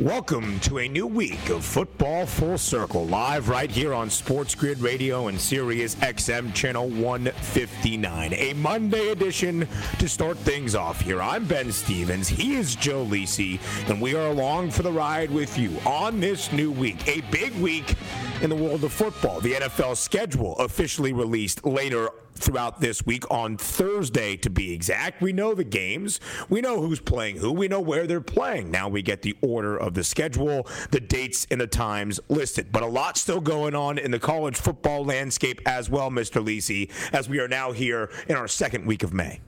Welcome 0.00 0.58
to 0.60 0.80
a 0.80 0.88
new 0.88 1.06
week 1.06 1.50
of 1.50 1.64
Football 1.64 2.26
Full 2.26 2.58
Circle, 2.58 3.06
live 3.06 3.48
right 3.48 3.70
here 3.70 3.94
on 3.94 4.10
Sports 4.10 4.52
Grid 4.56 4.80
Radio 4.80 5.28
and 5.28 5.40
Sirius 5.40 5.94
XM 5.94 6.52
Channel 6.52 6.88
159. 6.88 8.32
A 8.34 8.54
Monday 8.54 9.10
edition 9.10 9.68
to 10.00 10.08
start 10.08 10.36
things 10.38 10.74
off 10.74 11.00
here. 11.00 11.22
I'm 11.22 11.44
Ben 11.44 11.70
Stevens. 11.70 12.26
He 12.26 12.54
is 12.56 12.74
Joe 12.74 13.06
Lisi, 13.06 13.60
and 13.88 14.02
we 14.02 14.16
are 14.16 14.26
along 14.26 14.72
for 14.72 14.82
the 14.82 14.90
ride 14.90 15.30
with 15.30 15.56
you 15.56 15.78
on 15.86 16.18
this 16.18 16.50
new 16.50 16.72
week. 16.72 17.06
A 17.06 17.20
big 17.30 17.54
week 17.60 17.94
in 18.42 18.50
the 18.50 18.56
world 18.56 18.82
of 18.82 18.92
football. 18.92 19.38
The 19.38 19.52
NFL 19.52 19.96
schedule 19.96 20.56
officially 20.56 21.12
released 21.12 21.64
later 21.64 22.08
throughout 22.34 22.80
this 22.80 23.04
week 23.06 23.30
on 23.30 23.56
Thursday 23.56 24.36
to 24.36 24.50
be 24.50 24.72
exact. 24.72 25.22
We 25.22 25.32
know 25.32 25.54
the 25.54 25.64
games, 25.64 26.20
we 26.48 26.60
know 26.60 26.80
who's 26.80 27.00
playing 27.00 27.38
who, 27.38 27.52
we 27.52 27.68
know 27.68 27.80
where 27.80 28.06
they're 28.06 28.20
playing. 28.20 28.70
Now 28.70 28.88
we 28.88 29.02
get 29.02 29.22
the 29.22 29.36
order 29.40 29.76
of 29.76 29.94
the 29.94 30.04
schedule, 30.04 30.66
the 30.90 31.00
dates 31.00 31.46
and 31.50 31.60
the 31.60 31.66
times 31.66 32.20
listed. 32.28 32.72
But 32.72 32.82
a 32.82 32.86
lot 32.86 33.16
still 33.16 33.40
going 33.40 33.74
on 33.74 33.98
in 33.98 34.10
the 34.10 34.18
college 34.18 34.56
football 34.56 35.04
landscape 35.04 35.60
as 35.66 35.88
well, 35.88 36.10
Mr. 36.10 36.44
Lisi, 36.44 36.90
as 37.12 37.28
we 37.28 37.38
are 37.40 37.48
now 37.48 37.72
here 37.72 38.10
in 38.28 38.36
our 38.36 38.48
second 38.48 38.86
week 38.86 39.02
of 39.02 39.12
May. 39.12 39.40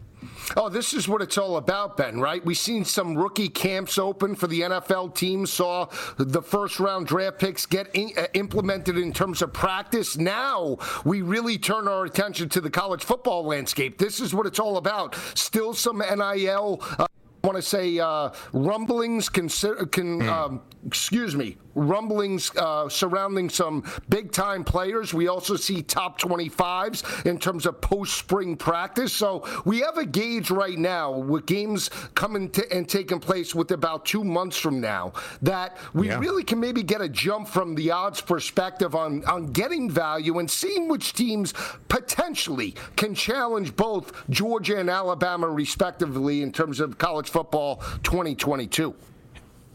Oh, 0.55 0.69
this 0.69 0.93
is 0.93 1.09
what 1.09 1.23
it's 1.23 1.39
all 1.39 1.57
about, 1.57 1.97
Ben, 1.97 2.21
right? 2.21 2.45
We've 2.45 2.57
seen 2.57 2.85
some 2.85 3.17
rookie 3.17 3.49
camps 3.49 3.99
open 3.99 4.37
for 4.37 4.47
the 4.47 4.61
NFL 4.61 5.15
teams, 5.15 5.53
saw 5.53 5.87
the 6.19 6.43
first 6.43 6.79
round 6.79 7.07
draft 7.07 7.39
picks 7.41 7.67
get 7.67 7.93
in, 7.95 8.13
uh, 8.17 8.27
implemented 8.35 8.97
in 8.97 9.13
terms 9.13 9.43
of 9.43 9.53
practice. 9.53 10.17
Now 10.17 10.79
we 11.05 11.23
really 11.23 11.59
turn 11.59 11.89
our 11.89 12.05
attention 12.05 12.49
to 12.51 12.61
the 12.61 12.71
college 12.71 13.03
football 13.03 13.45
landscape. 13.45 13.99
This 13.99 14.21
is 14.21 14.35
what 14.35 14.47
it's 14.47 14.61
all 14.61 14.77
about. 14.77 15.17
Still 15.35 15.75
some 15.75 15.99
NIL. 15.99 16.81
Uh, 16.99 17.07
I 17.43 17.47
want 17.47 17.57
to 17.57 17.63
say 17.63 17.99
uh, 17.99 18.31
rumblings 18.53 19.29
can, 19.29 19.49
can 19.49 20.21
mm. 20.21 20.29
um, 20.29 20.63
excuse 20.87 21.35
me 21.35 21.57
rumblings 21.77 22.51
uh, 22.57 22.89
surrounding 22.89 23.49
some 23.49 23.85
big 24.09 24.33
time 24.33 24.65
players. 24.65 25.15
We 25.15 25.29
also 25.29 25.55
see 25.55 25.83
top 25.83 26.21
25s 26.21 27.27
in 27.27 27.39
terms 27.39 27.67
of 27.67 27.81
post 27.81 28.17
spring 28.17 28.57
practice. 28.57 29.13
So 29.13 29.47
we 29.65 29.81
have 29.81 29.99
a 29.99 30.07
gauge 30.07 30.51
right 30.51 30.79
now 30.79 31.13
with 31.13 31.47
games 31.47 31.91
coming 32.15 32.51
to, 32.51 32.73
and 32.73 32.89
taking 32.89 33.21
place 33.21 33.55
with 33.55 33.71
about 33.71 34.07
two 34.07 34.25
months 34.25 34.57
from 34.57 34.81
now 34.81 35.13
that 35.43 35.77
we 35.93 36.09
yeah. 36.09 36.19
really 36.19 36.43
can 36.43 36.59
maybe 36.59 36.83
get 36.83 37.01
a 37.01 37.09
jump 37.09 37.47
from 37.47 37.75
the 37.75 37.91
odds 37.91 38.23
perspective 38.23 38.95
on, 38.95 39.25
on 39.27 39.53
getting 39.53 39.91
value 39.91 40.39
and 40.39 40.51
seeing 40.51 40.89
which 40.89 41.13
teams 41.13 41.53
potentially 41.89 42.75
can 42.97 43.15
challenge 43.15 43.77
both 43.77 44.13
Georgia 44.31 44.79
and 44.81 44.89
Alabama 44.89 45.49
respectively 45.49 46.41
in 46.41 46.51
terms 46.51 46.81
of 46.81 46.97
college 46.97 47.29
football 47.29 47.77
2022. 48.03 48.95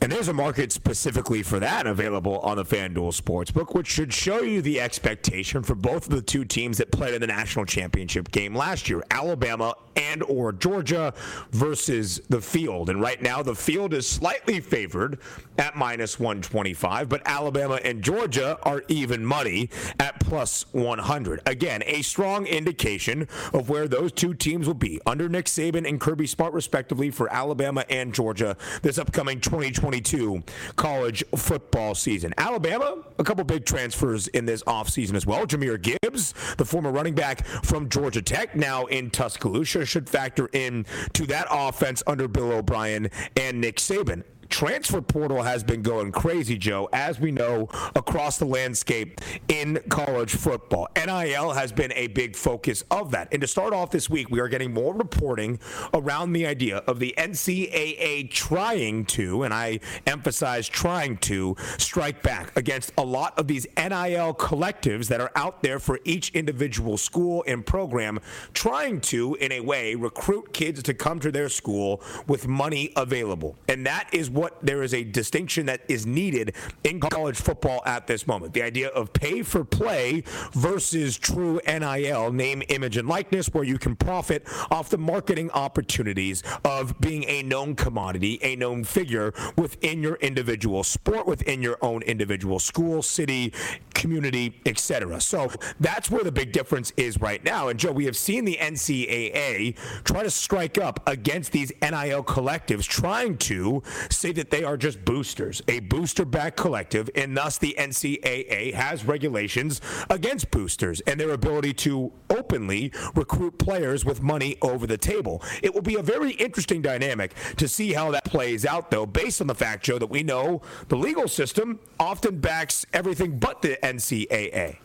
And 0.01 0.11
there's 0.11 0.29
a 0.29 0.33
market 0.33 0.71
specifically 0.71 1.43
for 1.43 1.59
that 1.59 1.85
available 1.85 2.39
on 2.39 2.57
the 2.57 2.65
FanDuel 2.65 3.13
Sportsbook, 3.13 3.75
which 3.75 3.85
should 3.85 4.11
show 4.11 4.41
you 4.41 4.59
the 4.63 4.81
expectation 4.81 5.61
for 5.61 5.75
both 5.75 6.07
of 6.07 6.15
the 6.15 6.23
two 6.23 6.43
teams 6.43 6.79
that 6.79 6.91
played 6.91 7.13
in 7.13 7.21
the 7.21 7.27
national 7.27 7.65
championship 7.65 8.31
game 8.31 8.55
last 8.55 8.89
year, 8.89 9.03
Alabama 9.11 9.75
and 9.95 10.23
or 10.23 10.53
Georgia 10.53 11.13
versus 11.51 12.19
the 12.29 12.41
field. 12.41 12.89
And 12.89 12.99
right 12.99 13.21
now 13.21 13.43
the 13.43 13.53
field 13.53 13.93
is 13.93 14.07
slightly 14.07 14.59
favored 14.59 15.19
at 15.61 15.75
minus 15.75 16.19
125, 16.19 17.07
but 17.07 17.21
Alabama 17.23 17.79
and 17.83 18.03
Georgia 18.03 18.57
are 18.63 18.83
even 18.87 19.23
money 19.23 19.69
at 19.99 20.19
plus 20.19 20.65
100. 20.71 21.39
Again, 21.45 21.83
a 21.85 22.01
strong 22.01 22.47
indication 22.47 23.27
of 23.53 23.69
where 23.69 23.87
those 23.87 24.11
two 24.11 24.33
teams 24.33 24.65
will 24.65 24.73
be 24.73 24.99
under 25.05 25.29
Nick 25.29 25.45
Saban 25.45 25.87
and 25.87 26.01
Kirby 26.01 26.25
Smart 26.25 26.53
respectively 26.53 27.11
for 27.11 27.31
Alabama 27.31 27.85
and 27.91 28.11
Georgia 28.11 28.57
this 28.81 28.97
upcoming 28.97 29.39
2022 29.39 30.41
college 30.77 31.23
football 31.35 31.93
season. 31.93 32.33
Alabama, 32.39 32.97
a 33.19 33.23
couple 33.23 33.43
big 33.43 33.63
transfers 33.63 34.27
in 34.29 34.47
this 34.47 34.63
offseason 34.63 35.13
as 35.13 35.27
well. 35.27 35.45
Jahmyr 35.45 35.79
Gibbs, 35.79 36.33
the 36.57 36.65
former 36.65 36.91
running 36.91 37.13
back 37.13 37.45
from 37.63 37.87
Georgia 37.87 38.23
Tech, 38.23 38.55
now 38.55 38.85
in 38.85 39.11
Tuscaloosa, 39.11 39.85
should 39.85 40.09
factor 40.09 40.49
in 40.53 40.87
to 41.13 41.27
that 41.27 41.45
offense 41.51 42.01
under 42.07 42.27
Bill 42.27 42.51
O'Brien 42.51 43.11
and 43.35 43.61
Nick 43.61 43.77
Saban 43.77 44.23
transfer 44.51 45.01
portal 45.01 45.41
has 45.41 45.63
been 45.63 45.81
going 45.81 46.11
crazy, 46.11 46.57
Joe, 46.57 46.89
as 46.93 47.19
we 47.19 47.31
know 47.31 47.69
across 47.95 48.37
the 48.37 48.45
landscape 48.45 49.21
in 49.47 49.79
college 49.89 50.35
football. 50.35 50.87
NIL 50.95 51.51
has 51.51 51.71
been 51.71 51.93
a 51.93 52.07
big 52.07 52.35
focus 52.35 52.83
of 52.91 53.11
that. 53.11 53.29
And 53.31 53.41
to 53.41 53.47
start 53.47 53.73
off 53.73 53.91
this 53.91 54.09
week, 54.09 54.29
we 54.29 54.39
are 54.39 54.49
getting 54.49 54.73
more 54.73 54.93
reporting 54.93 55.59
around 55.93 56.33
the 56.33 56.45
idea 56.45 56.77
of 56.79 56.99
the 56.99 57.15
NCAA 57.17 58.29
trying 58.29 59.05
to, 59.05 59.43
and 59.43 59.53
I 59.53 59.79
emphasize 60.05 60.67
trying 60.67 61.17
to, 61.17 61.55
strike 61.77 62.21
back 62.21 62.55
against 62.57 62.91
a 62.97 63.03
lot 63.03 63.37
of 63.39 63.47
these 63.47 63.65
NIL 63.77 64.33
collectives 64.33 65.07
that 65.07 65.21
are 65.21 65.31
out 65.35 65.63
there 65.63 65.79
for 65.79 65.99
each 66.03 66.29
individual 66.31 66.97
school 66.97 67.43
and 67.47 67.65
program, 67.65 68.19
trying 68.53 68.99
to, 69.01 69.35
in 69.35 69.51
a 69.53 69.61
way, 69.61 69.95
recruit 69.95 70.53
kids 70.53 70.83
to 70.83 70.93
come 70.93 71.19
to 71.19 71.31
their 71.31 71.49
school 71.49 72.01
with 72.27 72.47
money 72.47 72.91
available. 72.95 73.55
And 73.67 73.85
that 73.85 74.09
is 74.11 74.29
what 74.29 74.40
what 74.41 74.57
there 74.65 74.81
is 74.81 74.91
a 74.95 75.03
distinction 75.03 75.67
that 75.67 75.81
is 75.87 76.07
needed 76.07 76.55
in 76.83 76.99
college 76.99 77.39
football 77.39 77.83
at 77.85 78.07
this 78.07 78.25
moment. 78.25 78.53
The 78.53 78.63
idea 78.63 78.87
of 78.87 79.13
pay 79.13 79.43
for 79.43 79.63
play 79.63 80.23
versus 80.53 81.15
true 81.15 81.61
NIL, 81.67 82.31
name, 82.31 82.63
image, 82.69 82.97
and 82.97 83.07
likeness, 83.07 83.53
where 83.53 83.63
you 83.63 83.77
can 83.77 83.95
profit 83.95 84.43
off 84.71 84.89
the 84.89 84.97
marketing 84.97 85.51
opportunities 85.51 86.41
of 86.65 86.99
being 86.99 87.23
a 87.25 87.43
known 87.43 87.75
commodity, 87.75 88.39
a 88.41 88.55
known 88.55 88.83
figure 88.83 89.31
within 89.57 90.01
your 90.01 90.15
individual 90.15 90.83
sport, 90.83 91.27
within 91.27 91.61
your 91.61 91.77
own 91.83 92.01
individual 92.01 92.57
school, 92.57 93.03
city, 93.03 93.53
community, 93.93 94.59
etc. 94.65 95.21
So 95.21 95.51
that's 95.79 96.09
where 96.09 96.23
the 96.23 96.31
big 96.31 96.51
difference 96.51 96.91
is 96.97 97.21
right 97.21 97.43
now. 97.43 97.67
And 97.67 97.79
Joe, 97.79 97.91
we 97.91 98.05
have 98.05 98.17
seen 98.17 98.45
the 98.45 98.57
NCAA 98.59 99.75
try 100.03 100.23
to 100.23 100.31
strike 100.31 100.79
up 100.79 101.07
against 101.07 101.51
these 101.51 101.71
NIL 101.79 102.23
collectives, 102.23 102.85
trying 102.87 103.37
to 103.37 103.83
say 104.09 104.30
that 104.33 104.49
they 104.49 104.63
are 104.63 104.77
just 104.77 105.03
boosters, 105.05 105.61
a 105.67 105.79
booster 105.79 106.25
back 106.25 106.55
collective, 106.55 107.09
and 107.15 107.35
thus 107.35 107.57
the 107.57 107.75
NCAA 107.77 108.73
has 108.73 109.05
regulations 109.05 109.81
against 110.09 110.51
boosters 110.51 111.01
and 111.01 111.19
their 111.19 111.31
ability 111.31 111.73
to 111.73 112.11
openly 112.29 112.91
recruit 113.15 113.57
players 113.57 114.05
with 114.05 114.21
money 114.21 114.57
over 114.61 114.87
the 114.87 114.97
table. 114.97 115.43
It 115.61 115.73
will 115.73 115.81
be 115.81 115.95
a 115.95 116.03
very 116.03 116.31
interesting 116.31 116.81
dynamic 116.81 117.33
to 117.57 117.67
see 117.67 117.93
how 117.93 118.11
that 118.11 118.25
plays 118.25 118.65
out, 118.65 118.91
though, 118.91 119.05
based 119.05 119.41
on 119.41 119.47
the 119.47 119.55
fact, 119.55 119.83
Joe, 119.83 119.99
that 119.99 120.09
we 120.09 120.23
know 120.23 120.61
the 120.87 120.97
legal 120.97 121.27
system 121.27 121.79
often 121.99 122.39
backs 122.39 122.85
everything 122.93 123.39
but 123.39 123.61
the 123.61 123.77
NCAA. 123.83 124.77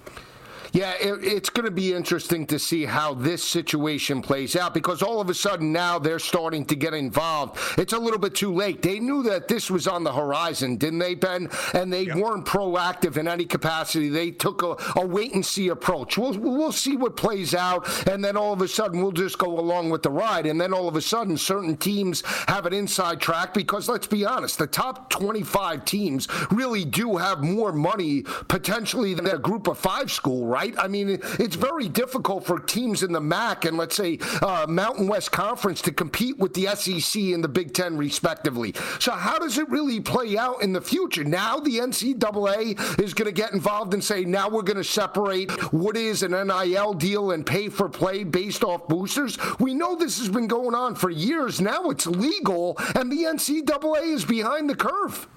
Yeah, 0.72 0.94
it, 1.00 1.24
it's 1.24 1.50
going 1.50 1.64
to 1.64 1.70
be 1.70 1.92
interesting 1.92 2.46
to 2.48 2.58
see 2.58 2.84
how 2.84 3.14
this 3.14 3.42
situation 3.42 4.22
plays 4.22 4.56
out 4.56 4.74
because 4.74 5.02
all 5.02 5.20
of 5.20 5.30
a 5.30 5.34
sudden 5.34 5.72
now 5.72 5.98
they're 5.98 6.18
starting 6.18 6.64
to 6.66 6.76
get 6.76 6.94
involved. 6.94 7.58
It's 7.78 7.92
a 7.92 7.98
little 7.98 8.18
bit 8.18 8.34
too 8.34 8.54
late. 8.54 8.82
They 8.82 8.98
knew 8.98 9.22
that 9.24 9.48
this 9.48 9.70
was 9.70 9.86
on 9.86 10.04
the 10.04 10.12
horizon, 10.12 10.76
didn't 10.76 10.98
they, 10.98 11.14
Ben? 11.14 11.48
And 11.74 11.92
they 11.92 12.04
yep. 12.04 12.16
weren't 12.16 12.46
proactive 12.46 13.16
in 13.16 13.28
any 13.28 13.44
capacity. 13.44 14.08
They 14.08 14.30
took 14.30 14.62
a, 14.62 14.76
a 14.98 15.06
wait 15.06 15.34
and 15.34 15.44
see 15.44 15.68
approach. 15.68 16.18
We'll, 16.18 16.38
we'll 16.38 16.72
see 16.72 16.96
what 16.96 17.16
plays 17.16 17.54
out, 17.54 18.06
and 18.08 18.24
then 18.24 18.36
all 18.36 18.52
of 18.52 18.62
a 18.62 18.68
sudden 18.68 19.00
we'll 19.00 19.12
just 19.12 19.38
go 19.38 19.58
along 19.58 19.90
with 19.90 20.02
the 20.02 20.10
ride. 20.10 20.46
And 20.46 20.60
then 20.60 20.72
all 20.72 20.88
of 20.88 20.96
a 20.96 21.00
sudden, 21.00 21.36
certain 21.36 21.76
teams 21.76 22.22
have 22.48 22.66
an 22.66 22.72
inside 22.72 23.20
track 23.20 23.54
because 23.54 23.88
let's 23.88 24.06
be 24.06 24.24
honest, 24.24 24.58
the 24.58 24.66
top 24.66 25.10
25 25.10 25.84
teams 25.84 26.28
really 26.50 26.84
do 26.84 27.16
have 27.16 27.42
more 27.42 27.72
money 27.72 28.22
potentially 28.48 29.14
than 29.14 29.26
a 29.26 29.38
group 29.38 29.66
of 29.68 29.78
five 29.78 30.10
school, 30.10 30.46
right? 30.46 30.55
I 30.56 30.88
mean, 30.88 31.20
it's 31.38 31.56
very 31.56 31.88
difficult 31.88 32.46
for 32.46 32.58
teams 32.58 33.02
in 33.02 33.12
the 33.12 33.20
MAC 33.20 33.64
and 33.64 33.76
let's 33.76 33.96
say 33.96 34.18
uh, 34.42 34.66
Mountain 34.68 35.08
West 35.08 35.32
Conference 35.32 35.82
to 35.82 35.92
compete 35.92 36.38
with 36.38 36.54
the 36.54 36.66
SEC 36.74 37.20
and 37.22 37.44
the 37.44 37.48
Big 37.48 37.74
Ten, 37.74 37.96
respectively. 37.96 38.74
So, 38.98 39.12
how 39.12 39.38
does 39.38 39.58
it 39.58 39.68
really 39.68 40.00
play 40.00 40.36
out 40.36 40.62
in 40.62 40.72
the 40.72 40.80
future? 40.80 41.24
Now, 41.24 41.58
the 41.58 41.78
NCAA 41.78 43.00
is 43.00 43.14
going 43.14 43.26
to 43.26 43.32
get 43.32 43.52
involved 43.52 43.94
and 43.94 44.02
say, 44.02 44.24
now 44.24 44.48
we're 44.48 44.62
going 44.62 44.76
to 44.76 44.84
separate 44.84 45.50
what 45.72 45.96
is 45.96 46.22
an 46.22 46.32
NIL 46.32 46.94
deal 46.94 47.32
and 47.32 47.44
pay 47.44 47.68
for 47.68 47.88
play 47.88 48.24
based 48.24 48.64
off 48.64 48.88
boosters. 48.88 49.38
We 49.58 49.74
know 49.74 49.94
this 49.94 50.18
has 50.18 50.28
been 50.28 50.46
going 50.46 50.74
on 50.74 50.94
for 50.94 51.10
years. 51.10 51.60
Now 51.60 51.90
it's 51.90 52.06
legal, 52.06 52.76
and 52.94 53.10
the 53.10 53.24
NCAA 53.24 54.14
is 54.14 54.24
behind 54.24 54.70
the 54.70 54.76
curve. 54.76 55.28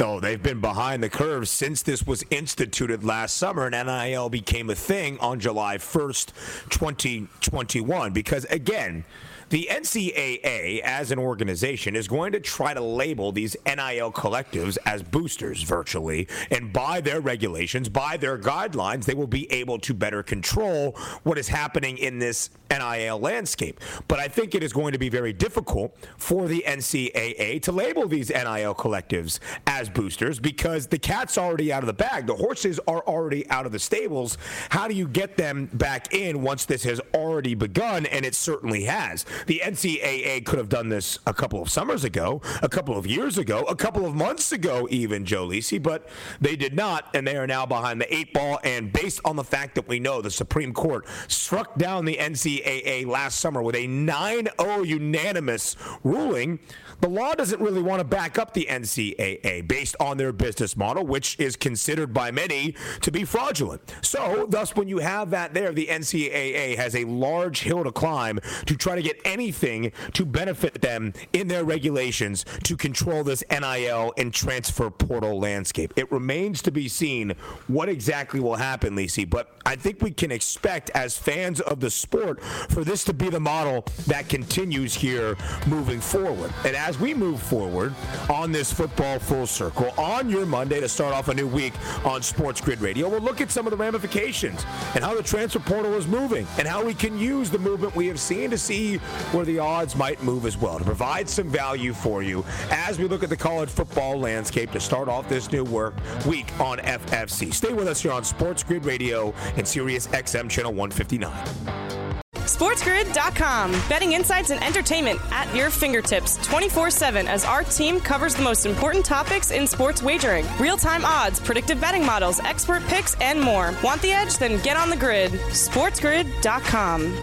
No, 0.00 0.20
they've 0.20 0.40
been 0.40 0.60
behind 0.60 1.02
the 1.02 1.08
curve 1.08 1.48
since 1.48 1.82
this 1.82 2.06
was 2.06 2.24
instituted 2.30 3.02
last 3.02 3.36
summer 3.36 3.66
and 3.66 3.86
NIL 3.86 4.28
became 4.28 4.70
a 4.70 4.74
thing 4.76 5.18
on 5.18 5.40
July 5.40 5.76
1st, 5.78 6.68
2021. 6.70 8.12
Because 8.12 8.44
again, 8.44 9.04
the 9.50 9.68
NCAA, 9.70 10.80
as 10.80 11.10
an 11.10 11.18
organization, 11.18 11.96
is 11.96 12.08
going 12.08 12.32
to 12.32 12.40
try 12.40 12.74
to 12.74 12.80
label 12.80 13.32
these 13.32 13.56
NIL 13.66 14.12
collectives 14.12 14.78
as 14.84 15.02
boosters 15.02 15.62
virtually. 15.62 16.28
And 16.50 16.72
by 16.72 17.00
their 17.00 17.20
regulations, 17.20 17.88
by 17.88 18.16
their 18.16 18.38
guidelines, 18.38 19.04
they 19.04 19.14
will 19.14 19.26
be 19.26 19.50
able 19.52 19.78
to 19.80 19.94
better 19.94 20.22
control 20.22 20.92
what 21.22 21.38
is 21.38 21.48
happening 21.48 21.98
in 21.98 22.18
this 22.18 22.50
NIL 22.70 23.18
landscape. 23.18 23.80
But 24.08 24.18
I 24.18 24.28
think 24.28 24.54
it 24.54 24.62
is 24.62 24.72
going 24.72 24.92
to 24.92 24.98
be 24.98 25.08
very 25.08 25.32
difficult 25.32 25.96
for 26.16 26.48
the 26.48 26.62
NCAA 26.66 27.62
to 27.62 27.72
label 27.72 28.06
these 28.06 28.30
NIL 28.30 28.74
collectives 28.74 29.38
as 29.66 29.88
boosters 29.88 30.38
because 30.38 30.86
the 30.86 30.98
cat's 30.98 31.38
already 31.38 31.72
out 31.72 31.82
of 31.82 31.86
the 31.86 31.92
bag. 31.92 32.26
The 32.26 32.34
horses 32.34 32.78
are 32.86 33.00
already 33.00 33.48
out 33.50 33.66
of 33.66 33.72
the 33.72 33.78
stables. 33.78 34.36
How 34.70 34.88
do 34.88 34.94
you 34.94 35.08
get 35.08 35.36
them 35.36 35.70
back 35.72 36.14
in 36.14 36.42
once 36.42 36.64
this 36.64 36.82
has 36.84 37.00
already 37.14 37.54
begun? 37.54 38.06
And 38.06 38.24
it 38.24 38.34
certainly 38.34 38.84
has. 38.84 39.24
The 39.46 39.62
NCAA 39.64 40.44
could 40.44 40.58
have 40.58 40.68
done 40.68 40.88
this 40.88 41.18
a 41.26 41.34
couple 41.34 41.62
of 41.62 41.70
summers 41.70 42.04
ago, 42.04 42.40
a 42.62 42.68
couple 42.68 42.96
of 42.96 43.06
years 43.06 43.38
ago, 43.38 43.62
a 43.62 43.76
couple 43.76 44.06
of 44.06 44.14
months 44.14 44.52
ago, 44.52 44.86
even, 44.90 45.24
Joe 45.24 45.48
Lisi, 45.48 45.82
but 45.82 46.08
they 46.40 46.56
did 46.56 46.74
not, 46.74 47.08
and 47.14 47.26
they 47.26 47.36
are 47.36 47.46
now 47.46 47.66
behind 47.66 48.00
the 48.00 48.14
eight 48.14 48.32
ball. 48.32 48.58
And 48.64 48.92
based 48.92 49.20
on 49.24 49.36
the 49.36 49.44
fact 49.44 49.74
that 49.76 49.88
we 49.88 50.00
know 50.00 50.20
the 50.20 50.30
Supreme 50.30 50.72
Court 50.72 51.06
struck 51.28 51.76
down 51.76 52.04
the 52.04 52.16
NCAA 52.16 53.06
last 53.06 53.40
summer 53.40 53.62
with 53.62 53.76
a 53.76 53.86
9 53.86 54.48
0 54.60 54.82
unanimous 54.82 55.76
ruling, 56.04 56.58
the 57.00 57.08
law 57.08 57.34
doesn't 57.34 57.60
really 57.60 57.82
want 57.82 58.00
to 58.00 58.04
back 58.04 58.38
up 58.38 58.54
the 58.54 58.66
NCAA 58.68 59.66
based 59.68 59.94
on 60.00 60.16
their 60.16 60.32
business 60.32 60.76
model, 60.76 61.06
which 61.06 61.38
is 61.38 61.56
considered 61.56 62.12
by 62.12 62.30
many 62.30 62.74
to 63.02 63.12
be 63.12 63.24
fraudulent. 63.24 63.82
So, 64.02 64.46
thus, 64.48 64.74
when 64.74 64.88
you 64.88 64.98
have 64.98 65.30
that 65.30 65.54
there, 65.54 65.72
the 65.72 65.86
NCAA 65.86 66.76
has 66.76 66.96
a 66.96 67.04
large 67.04 67.60
hill 67.60 67.84
to 67.84 67.92
climb 67.92 68.40
to 68.66 68.76
try 68.76 68.96
to 68.96 69.02
get 69.02 69.20
anything 69.28 69.92
to 70.14 70.24
benefit 70.24 70.82
them 70.82 71.12
in 71.32 71.46
their 71.46 71.64
regulations 71.64 72.44
to 72.64 72.76
control 72.76 73.22
this 73.22 73.44
NIL 73.50 74.12
and 74.18 74.34
transfer 74.34 74.90
portal 74.90 75.38
landscape. 75.38 75.92
It 75.96 76.10
remains 76.10 76.60
to 76.62 76.72
be 76.72 76.88
seen 76.88 77.34
what 77.68 77.88
exactly 77.88 78.40
will 78.40 78.56
happen, 78.56 78.96
Lisi, 78.96 79.28
but 79.28 79.52
I 79.64 79.76
think 79.76 80.02
we 80.02 80.10
can 80.10 80.32
expect 80.32 80.90
as 80.90 81.16
fans 81.16 81.60
of 81.60 81.78
the 81.78 81.90
sport 81.90 82.42
for 82.42 82.82
this 82.82 83.04
to 83.04 83.12
be 83.12 83.28
the 83.28 83.38
model 83.38 83.84
that 84.08 84.28
continues 84.28 84.94
here 84.94 85.36
moving 85.68 86.00
forward. 86.00 86.52
And 86.64 86.74
as 86.74 86.88
as 86.88 86.98
we 86.98 87.12
move 87.12 87.42
forward 87.42 87.94
on 88.30 88.50
this 88.50 88.72
football 88.72 89.18
full 89.18 89.46
circle 89.46 89.90
on 89.98 90.30
your 90.30 90.46
Monday 90.46 90.80
to 90.80 90.88
start 90.88 91.12
off 91.12 91.28
a 91.28 91.34
new 91.34 91.46
week 91.46 91.74
on 92.02 92.22
Sports 92.22 92.62
Grid 92.62 92.80
Radio, 92.80 93.10
we'll 93.10 93.20
look 93.20 93.42
at 93.42 93.50
some 93.50 93.66
of 93.66 93.72
the 93.72 93.76
ramifications 93.76 94.64
and 94.94 95.04
how 95.04 95.14
the 95.14 95.22
transfer 95.22 95.60
portal 95.60 95.92
is 95.94 96.06
moving 96.06 96.46
and 96.56 96.66
how 96.66 96.82
we 96.82 96.94
can 96.94 97.18
use 97.18 97.50
the 97.50 97.58
movement 97.58 97.94
we 97.94 98.06
have 98.06 98.18
seen 98.18 98.48
to 98.48 98.56
see 98.56 98.98
where 99.32 99.44
the 99.44 99.58
odds 99.58 99.96
might 99.96 100.22
move 100.22 100.46
as 100.46 100.56
well 100.56 100.78
to 100.78 100.84
provide 100.84 101.28
some 101.28 101.48
value 101.48 101.92
for 101.92 102.22
you 102.22 102.44
as 102.70 102.98
we 102.98 103.06
look 103.06 103.22
at 103.22 103.30
the 103.30 103.36
college 103.36 103.68
football 103.68 104.18
landscape 104.18 104.70
to 104.72 104.80
start 104.80 105.08
off 105.08 105.28
this 105.28 105.50
new 105.52 105.64
work 105.64 105.94
week 106.26 106.46
on 106.60 106.78
FFC. 106.78 107.52
Stay 107.52 107.72
with 107.72 107.88
us 107.88 108.00
here 108.00 108.12
on 108.12 108.24
Sports 108.24 108.62
Grid 108.62 108.84
Radio 108.84 109.34
and 109.56 109.66
Sirius 109.66 110.06
XM 110.08 110.48
Channel 110.50 110.72
159. 110.72 112.18
SportsGrid.com. 112.48 113.72
Betting 113.88 114.12
insights 114.14 114.50
and 114.50 114.62
entertainment 114.64 115.20
at 115.30 115.54
your 115.54 115.68
fingertips 115.68 116.38
24 116.46 116.90
7 116.90 117.28
as 117.28 117.44
our 117.44 117.62
team 117.62 118.00
covers 118.00 118.34
the 118.34 118.42
most 118.42 118.64
important 118.64 119.04
topics 119.04 119.50
in 119.50 119.66
sports 119.66 120.02
wagering 120.02 120.46
real 120.58 120.78
time 120.78 121.04
odds, 121.04 121.40
predictive 121.40 121.80
betting 121.80 122.04
models, 122.04 122.40
expert 122.40 122.82
picks, 122.84 123.14
and 123.20 123.40
more. 123.40 123.74
Want 123.84 124.00
the 124.00 124.12
edge? 124.12 124.38
Then 124.38 124.60
get 124.62 124.78
on 124.78 124.88
the 124.88 124.96
grid. 124.96 125.32
SportsGrid.com. 125.32 127.22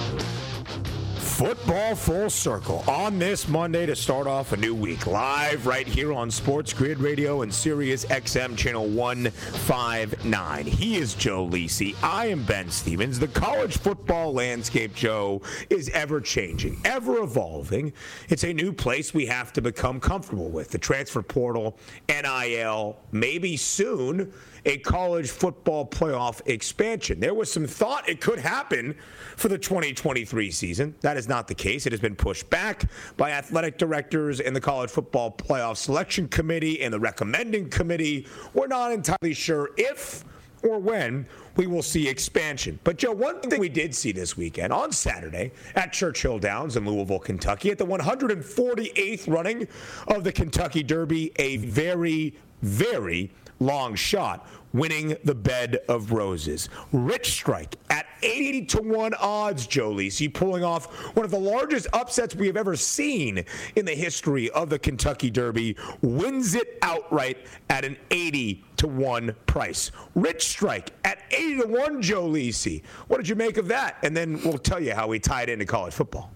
Football 1.41 1.95
full 1.95 2.29
circle 2.29 2.83
on 2.87 3.17
this 3.17 3.47
Monday 3.47 3.87
to 3.87 3.95
start 3.95 4.27
off 4.27 4.51
a 4.51 4.57
new 4.57 4.75
week. 4.75 5.07
Live 5.07 5.65
right 5.65 5.87
here 5.87 6.13
on 6.13 6.29
Sports 6.29 6.71
Grid 6.71 6.99
Radio 6.99 7.41
and 7.41 7.51
Sirius 7.51 8.05
XM 8.05 8.55
channel 8.55 8.87
159. 8.87 10.65
He 10.67 10.97
is 10.97 11.15
Joe 11.15 11.47
Lisi. 11.47 11.95
I 12.03 12.27
am 12.27 12.43
Ben 12.43 12.69
Stevens. 12.69 13.17
The 13.17 13.27
college 13.29 13.79
football 13.79 14.31
landscape, 14.33 14.93
Joe, 14.93 15.41
is 15.71 15.89
ever 15.89 16.21
changing, 16.21 16.79
ever 16.85 17.23
evolving. 17.23 17.91
It's 18.29 18.43
a 18.43 18.53
new 18.53 18.71
place 18.71 19.11
we 19.11 19.25
have 19.25 19.51
to 19.53 19.63
become 19.63 19.99
comfortable 19.99 20.49
with. 20.51 20.69
The 20.69 20.77
transfer 20.77 21.23
portal, 21.23 21.75
NIL, 22.07 22.97
maybe 23.11 23.57
soon 23.57 24.31
a 24.65 24.77
college 24.77 25.29
football 25.29 25.85
playoff 25.85 26.41
expansion. 26.45 27.19
There 27.19 27.33
was 27.33 27.51
some 27.51 27.65
thought 27.65 28.07
it 28.07 28.21
could 28.21 28.39
happen 28.39 28.95
for 29.35 29.47
the 29.47 29.57
2023 29.57 30.51
season. 30.51 30.95
That 31.01 31.17
is 31.17 31.27
not 31.27 31.47
the 31.47 31.55
case. 31.55 31.85
It 31.85 31.93
has 31.93 31.99
been 31.99 32.15
pushed 32.15 32.49
back 32.49 32.85
by 33.17 33.31
athletic 33.31 33.77
directors 33.77 34.39
and 34.39 34.55
the 34.55 34.61
college 34.61 34.89
football 34.89 35.31
playoff 35.31 35.77
selection 35.77 36.27
committee 36.27 36.81
and 36.81 36.93
the 36.93 36.99
recommending 36.99 37.69
committee. 37.69 38.27
We're 38.53 38.67
not 38.67 38.91
entirely 38.91 39.33
sure 39.33 39.71
if 39.77 40.23
or 40.63 40.79
when 40.79 41.25
we 41.55 41.67
will 41.67 41.81
see 41.81 42.07
expansion. 42.07 42.79
But, 42.83 42.97
Joe, 42.97 43.11
one 43.11 43.39
thing 43.41 43.59
we 43.59 43.69
did 43.69 43.95
see 43.95 44.11
this 44.11 44.37
weekend 44.37 44.71
on 44.71 44.91
Saturday 44.91 45.51
at 45.75 45.91
Churchill 45.91 46.39
Downs 46.39 46.77
in 46.77 46.85
Louisville, 46.85 47.19
Kentucky, 47.19 47.71
at 47.71 47.77
the 47.77 47.85
148th 47.85 49.27
running 49.27 49.67
of 50.07 50.23
the 50.23 50.31
Kentucky 50.31 50.83
Derby, 50.83 51.31
a 51.37 51.57
very, 51.57 52.35
very 52.61 53.31
long 53.61 53.95
shot 53.95 54.47
winning 54.73 55.15
the 55.23 55.35
bed 55.35 55.79
of 55.87 56.11
roses. 56.11 56.69
Rich 56.91 57.31
Strike 57.31 57.75
at 57.89 58.05
80 58.23 58.65
to 58.65 58.81
1 58.81 59.13
odds, 59.15 59.67
Joe 59.67 59.91
Lisi, 59.91 60.33
pulling 60.33 60.63
off 60.63 60.85
one 61.15 61.25
of 61.25 61.31
the 61.31 61.39
largest 61.39 61.87
upsets 61.93 62.35
we 62.35 62.47
have 62.47 62.57
ever 62.57 62.75
seen 62.75 63.43
in 63.75 63.85
the 63.85 63.93
history 63.93 64.49
of 64.51 64.69
the 64.69 64.79
Kentucky 64.79 65.29
Derby, 65.29 65.75
wins 66.01 66.55
it 66.55 66.77
outright 66.81 67.37
at 67.69 67.83
an 67.83 67.97
80 68.11 68.63
to 68.77 68.87
1 68.87 69.35
price. 69.45 69.91
Rich 70.15 70.47
Strike 70.47 70.91
at 71.03 71.21
80 71.31 71.61
to 71.61 71.67
1, 71.67 72.01
Joe 72.01 72.27
Lisi. 72.27 72.83
What 73.07 73.17
did 73.17 73.27
you 73.27 73.35
make 73.35 73.57
of 73.57 73.67
that? 73.67 73.97
And 74.03 74.15
then 74.15 74.41
we'll 74.43 74.57
tell 74.57 74.81
you 74.81 74.93
how 74.93 75.07
we 75.07 75.19
tie 75.19 75.43
it 75.43 75.49
into 75.49 75.65
college 75.65 75.93
football. 75.93 76.31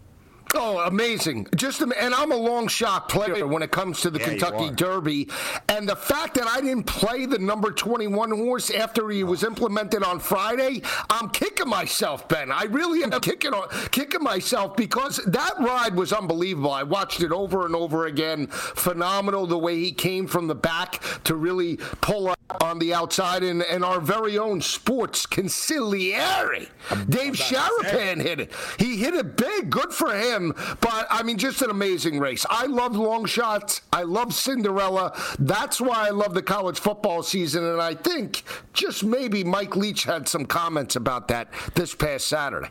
Oh, 0.54 0.80
amazing! 0.80 1.48
Just 1.56 1.82
and 1.82 1.94
I'm 1.94 2.32
a 2.32 2.36
long 2.36 2.68
shot 2.68 3.10
player 3.10 3.48
when 3.48 3.64
it 3.64 3.72
comes 3.72 4.02
to 4.02 4.10
the 4.10 4.20
yeah, 4.20 4.30
Kentucky 4.30 4.70
Derby, 4.70 5.30
and 5.70 5.90
the 5.90 5.96
fact 5.96 6.36
that 6.36 6.48
I 6.48 6.62
didn't 6.62 6.84
play 6.84 7.26
the 7.26 7.40
number 7.40 7.72
21 7.72 8.32
horse 8.32 8.70
after 8.70 9.10
he 9.10 9.24
was 9.24 9.44
implemented 9.44 10.04
on 10.04 10.20
Friday, 10.20 10.82
I'm 11.10 11.30
kicking 11.30 11.68
myself, 11.68 12.28
Ben. 12.30 12.52
I 12.52 12.64
really 12.66 13.04
am 13.04 13.12
kicking 13.22 13.52
kicking 13.92 14.24
myself 14.24 14.76
because 14.76 15.18
that 15.26 15.54
ride 15.60 15.96
was 15.96 16.14
unbelievable. 16.14 16.72
I 16.72 16.84
watched 16.84 17.22
it 17.22 17.32
over 17.32 17.66
and 17.66 17.76
over 17.76 18.06
again. 18.06 18.48
Phenomenal 18.48 19.48
the 19.48 19.58
way 19.58 19.78
he 19.80 19.92
came 19.92 20.28
from 20.28 20.48
the 20.48 20.56
back 20.56 21.04
to 21.26 21.36
really 21.36 21.78
pull 22.02 22.30
up 22.30 22.40
on 22.62 22.80
the 22.80 22.94
outside, 22.94 23.44
and, 23.44 23.64
and 23.64 23.84
our 23.84 24.00
very 24.00 24.38
own 24.38 24.62
sports 24.62 25.26
consigliere, 25.26 26.68
Dave 27.10 27.34
Sharapan 27.34 28.22
hit 28.22 28.40
it. 28.40 28.52
He 28.78 28.98
hit 28.98 29.14
it 29.14 29.36
big. 29.36 29.70
Good 29.70 29.92
for 29.92 30.14
him. 30.16 30.54
But 30.80 31.08
I 31.10 31.24
mean, 31.24 31.38
just 31.38 31.62
an 31.62 31.72
amazing 31.72 32.20
race. 32.20 32.46
I 32.50 32.68
love 32.68 32.96
long 32.96 33.26
shots. 33.26 33.82
I 33.92 34.04
love 34.04 34.34
Cinderella. 34.34 35.20
That's 35.40 35.82
why 35.82 36.08
I 36.08 36.12
love 36.12 36.34
the 36.34 36.44
college 36.44 36.80
football 36.80 37.24
season. 37.24 37.64
And 37.64 37.82
I 37.82 37.96
think 37.96 38.44
just 38.74 39.04
maybe 39.04 39.44
Mike 39.44 39.76
Leach 39.76 40.04
had 40.04 40.28
some 40.28 40.46
comments 40.46 40.96
about 40.96 41.28
that 41.30 41.50
this 41.74 41.96
past 41.96 42.28
Saturday. 42.28 42.70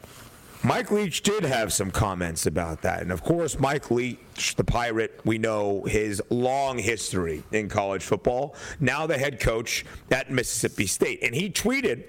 Mike 0.65 0.91
Leach 0.91 1.21
did 1.21 1.45
have 1.45 1.75
some 1.75 1.91
comments 1.91 2.47
about 2.47 2.81
that. 2.81 3.03
And 3.03 3.13
of 3.13 3.23
course, 3.23 3.59
Mike 3.59 3.91
Leach, 3.91 4.57
the 4.57 4.65
Pirate, 4.65 5.21
we 5.23 5.37
know 5.37 5.83
his 5.83 6.23
long 6.31 6.79
history 6.79 7.43
in 7.53 7.69
college 7.69 8.03
football, 8.03 8.57
now 8.81 9.07
the 9.07 9.19
head 9.19 9.41
coach 9.41 9.85
at 10.11 10.31
Mississippi 10.31 10.87
State. 10.87 11.23
And 11.23 11.35
he 11.35 11.51
tweeted 11.51 12.05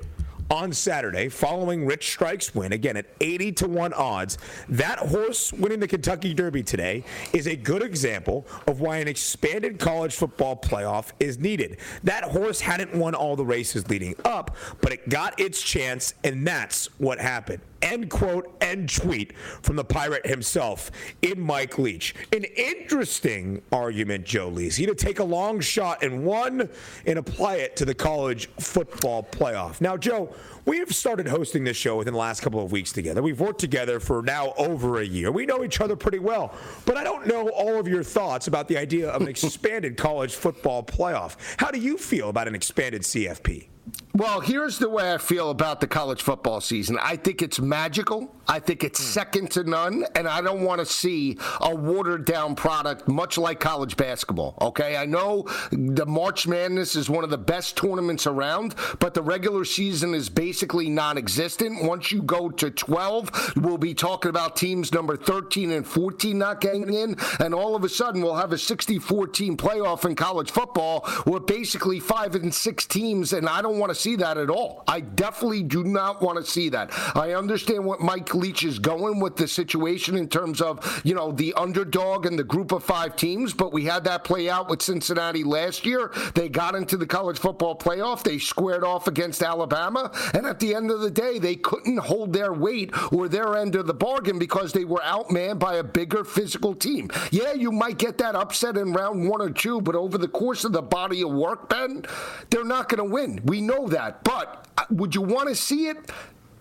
on 0.50 0.72
Saturday 0.72 1.28
following 1.28 1.86
Rich 1.86 2.08
Strike's 2.08 2.56
win, 2.56 2.72
again 2.72 2.96
at 2.96 3.08
80 3.20 3.52
to 3.52 3.68
1 3.68 3.92
odds. 3.92 4.38
That 4.70 5.00
horse 5.00 5.52
winning 5.52 5.82
the 5.82 5.88
Kentucky 5.88 6.34
Derby 6.34 6.64
today 6.64 7.04
is 7.34 7.48
a 7.48 7.58
good 7.58 7.84
example 7.84 8.48
of 8.68 8.80
why 8.80 9.00
an 9.00 9.10
expanded 9.10 9.80
college 9.80 10.16
football 10.16 10.56
playoff 10.56 11.12
is 11.20 11.40
needed. 11.40 11.80
That 12.06 12.24
horse 12.24 12.62
hadn't 12.62 12.96
won 12.96 13.16
all 13.16 13.36
the 13.36 13.46
races 13.46 13.90
leading 13.90 14.16
up, 14.24 14.56
but 14.80 14.94
it 14.94 15.10
got 15.10 15.38
its 15.42 15.62
chance, 15.62 16.14
and 16.24 16.48
that's 16.48 16.88
what 17.00 17.20
happened 17.20 17.60
end 17.82 18.10
quote, 18.10 18.56
end 18.62 18.90
tweet 18.90 19.38
from 19.38 19.76
the 19.76 19.84
pirate 19.84 20.26
himself 20.26 20.92
in 21.22 21.40
Mike 21.40 21.78
Leach. 21.78 22.16
An 22.34 22.44
interesting 22.44 23.62
argument, 23.72 24.26
Joe 24.26 24.50
Lisi, 24.50 24.86
to 24.86 24.96
take 24.96 25.20
a 25.20 25.24
long 25.24 25.60
shot 25.60 26.04
and 26.04 26.26
one 26.26 26.70
and 27.06 27.20
apply 27.20 27.56
it 27.56 27.76
to 27.78 27.86
the 27.86 27.94
college 27.94 28.50
football 28.60 29.24
playoff. 29.24 29.82
Now, 29.82 29.98
Joe, 29.98 30.34
we 30.66 30.80
have 30.80 30.94
started 30.94 31.28
hosting 31.28 31.64
this 31.64 31.78
show 31.78 31.98
within 31.98 32.14
the 32.14 32.20
last 32.20 32.42
couple 32.42 32.64
of 32.64 32.72
weeks 32.72 32.92
together. 32.92 33.22
We've 33.22 33.40
worked 33.40 33.60
together 33.60 34.00
for 34.00 34.22
now 34.24 34.54
over 34.58 35.00
a 35.00 35.06
year. 35.06 35.32
We 35.32 35.46
know 35.46 35.64
each 35.64 35.80
other 35.80 35.96
pretty 35.96 36.20
well, 36.20 36.54
but 36.86 36.98
I 36.98 37.04
don't 37.04 37.28
know 37.28 37.50
all 37.50 37.80
of 37.80 37.88
your 37.88 38.04
thoughts 38.04 38.48
about 38.48 38.68
the 38.68 38.78
idea 38.78 39.10
of 39.10 39.22
an 39.22 39.28
expanded 39.36 39.98
college 39.98 40.34
football 40.34 40.84
playoff. 40.84 41.36
How 41.58 41.70
do 41.70 41.80
you 41.80 41.98
feel 41.98 42.30
about 42.30 42.48
an 42.48 42.56
expanded 42.56 43.04
CFP? 43.04 43.68
Well, 44.16 44.40
here's 44.40 44.80
the 44.80 44.88
way 44.88 45.14
I 45.14 45.18
feel 45.18 45.50
about 45.50 45.82
the 45.82 45.88
college 45.88 46.22
football 46.22 46.62
season. 46.62 46.98
I 47.02 47.18
think 47.18 47.42
it's 47.42 47.60
magical. 47.60 48.34
I 48.48 48.60
think 48.60 48.84
it's 48.86 49.00
hmm. 49.00 49.06
second 49.08 49.52
to 49.52 49.64
none, 49.66 50.06
and 50.16 50.26
I 50.26 50.40
don't 50.40 50.62
want 50.62 50.80
to 50.80 50.86
see 50.86 51.38
a 51.60 51.76
watered 51.76 52.24
down 52.24 52.56
product, 52.56 53.10
much 53.10 53.38
like 53.38 53.60
college 53.60 53.98
basketball. 53.98 54.58
Okay, 54.62 54.96
I 54.96 55.06
know 55.06 55.48
the 55.72 56.06
March 56.06 56.48
Madness 56.48 56.96
is 56.96 57.10
one 57.10 57.26
of 57.26 57.30
the 57.30 57.38
best 57.38 57.76
tournaments 57.76 58.26
around, 58.26 58.76
but 59.00 59.16
the 59.16 59.22
regular 59.22 59.66
season 59.66 60.14
is 60.14 60.30
basically 60.30 60.90
non 60.90 61.18
existent. 61.18 61.84
Once 61.84 62.12
you 62.14 62.22
go 62.22 62.50
to 62.50 62.72
12, 62.72 63.58
we'll 63.58 63.78
be 63.78 63.94
talking 63.94 64.30
about 64.30 64.56
teams 64.56 64.94
number 64.94 65.18
13 65.18 65.72
and 65.72 65.86
14 65.86 66.38
not 66.38 66.62
getting 66.62 66.94
in, 66.94 67.18
and 67.40 67.54
all 67.54 67.76
of 67.76 67.84
a 67.84 67.90
sudden 67.90 68.22
we'll 68.22 68.36
have 68.36 68.54
a 68.54 68.58
64 68.58 69.28
team 69.28 69.58
playoff 69.58 70.06
in 70.06 70.16
college 70.16 70.52
football 70.52 71.06
with 71.26 71.46
basically 71.48 72.00
five 72.00 72.36
and 72.36 72.54
six 72.54 72.86
teams, 72.86 73.34
and 73.34 73.50
I 73.50 73.62
don't 73.62 73.75
want 73.80 73.92
to 73.92 74.00
see 74.00 74.16
that 74.18 74.38
at 74.38 74.50
all. 74.50 74.84
I 74.88 75.00
definitely 75.00 75.64
do 75.64 75.84
not 75.84 76.22
want 76.22 76.38
to 76.38 76.50
see 76.50 76.70
that. 76.70 76.92
I 77.16 77.34
understand 77.34 77.86
what 77.86 78.02
Mike 78.02 78.34
Leach 78.34 78.64
is 78.64 78.80
going 78.80 79.20
with 79.20 79.36
the 79.36 79.48
situation 79.48 80.18
in 80.18 80.28
terms 80.30 80.62
of, 80.62 81.02
you 81.04 81.16
know, 81.16 81.32
the 81.32 81.54
underdog 81.56 82.26
and 82.26 82.38
the 82.38 82.44
group 82.44 82.72
of 82.72 82.84
five 82.84 83.16
teams, 83.16 83.54
but 83.54 83.74
we 83.74 83.86
had 83.86 84.04
that 84.06 84.24
play 84.24 84.50
out 84.50 84.70
with 84.70 84.82
Cincinnati 84.82 85.44
last 85.44 85.86
year. 85.86 86.12
They 86.34 86.50
got 86.50 86.76
into 86.76 86.98
the 86.98 87.06
college 87.06 87.40
football 87.40 87.76
playoff. 87.76 88.24
They 88.24 88.38
squared 88.38 88.84
off 88.84 89.08
against 89.08 89.42
Alabama. 89.42 90.12
And 90.34 90.46
at 90.46 90.60
the 90.60 90.76
end 90.76 90.92
of 90.92 91.02
the 91.02 91.12
day, 91.12 91.40
they 91.40 91.56
couldn't 91.56 91.98
hold 91.98 92.34
their 92.34 92.54
weight 92.54 92.92
or 93.12 93.28
their 93.28 93.58
end 93.58 93.76
of 93.76 93.88
the 93.88 93.94
bargain 93.94 94.40
because 94.40 94.74
they 94.74 94.86
were 94.86 95.02
outmanned 95.02 95.60
by 95.60 95.76
a 95.76 95.84
bigger 95.84 96.24
physical 96.24 96.74
team. 96.74 97.10
Yeah, 97.32 97.54
you 97.54 97.72
might 97.72 97.98
get 97.98 98.18
that 98.20 98.36
upset 98.36 98.78
in 98.78 98.94
round 98.94 99.28
one 99.30 99.42
or 99.42 99.50
two, 99.50 99.82
but 99.82 99.96
over 99.96 100.18
the 100.18 100.28
course 100.28 100.64
of 100.64 100.74
the 100.74 100.82
body 100.82 101.22
of 101.24 101.32
work, 101.32 101.70
Ben, 101.70 102.06
they're 102.50 102.64
not 102.64 102.90
going 102.90 102.98
to 103.08 103.14
win. 103.14 103.42
We 103.46 103.62
know 103.66 103.88
that. 103.88 104.24
But 104.24 104.68
uh, 104.78 104.84
would 104.90 105.16
you 105.16 105.22
want 105.22 105.50
to 105.50 105.56
see 105.56 105.88
it? 105.88 106.12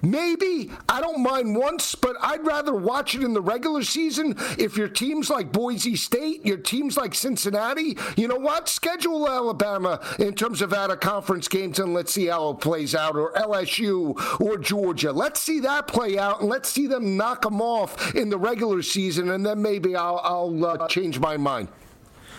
Maybe. 0.05 0.71
I 0.89 1.01
don't 1.01 1.23
mind 1.23 1.57
once, 1.57 1.95
but 1.95 2.17
I'd 2.21 2.45
rather 2.47 2.75
watch 2.75 3.15
it 3.15 3.23
in 3.23 3.33
the 3.33 3.41
regular 3.41 3.83
season. 3.83 4.35
If 4.59 4.77
your 4.77 4.89
teams 4.89 5.31
like 5.31 5.51
Boise 5.51 5.97
State, 5.97 6.45
your 6.45 6.59
teams 6.59 6.97
like 6.97 7.15
Cincinnati, 7.15 7.97
you 8.17 8.29
know 8.29 8.37
what? 8.37 8.69
Schedule 8.69 9.29
Alabama 9.29 10.01
in 10.19 10.35
terms 10.35 10.61
of 10.61 10.75
out 10.75 10.91
of 10.91 11.01
conference 11.01 11.49
games 11.49 11.79
and 11.79 11.95
let's 11.95 12.13
see 12.13 12.27
how 12.27 12.51
it 12.51 12.61
plays 12.61 12.95
out, 12.95 13.17
or 13.17 13.33
LSU 13.33 14.41
or 14.41 14.59
Georgia. 14.59 15.11
Let's 15.11 15.41
see 15.41 15.61
that 15.61 15.87
play 15.87 16.19
out 16.19 16.41
and 16.41 16.51
let's 16.51 16.69
see 16.69 16.87
them 16.87 17.17
knock 17.17 17.43
them 17.43 17.63
off 17.63 18.15
in 18.15 18.29
the 18.29 18.39
regular 18.39 18.83
season, 18.83 19.31
and 19.31 19.45
then 19.45 19.63
maybe 19.63 19.97
I'll, 19.97 20.21
I'll 20.23 20.67
uh, 20.67 20.89
change 20.89 21.19
my 21.19 21.37
mind. 21.39 21.69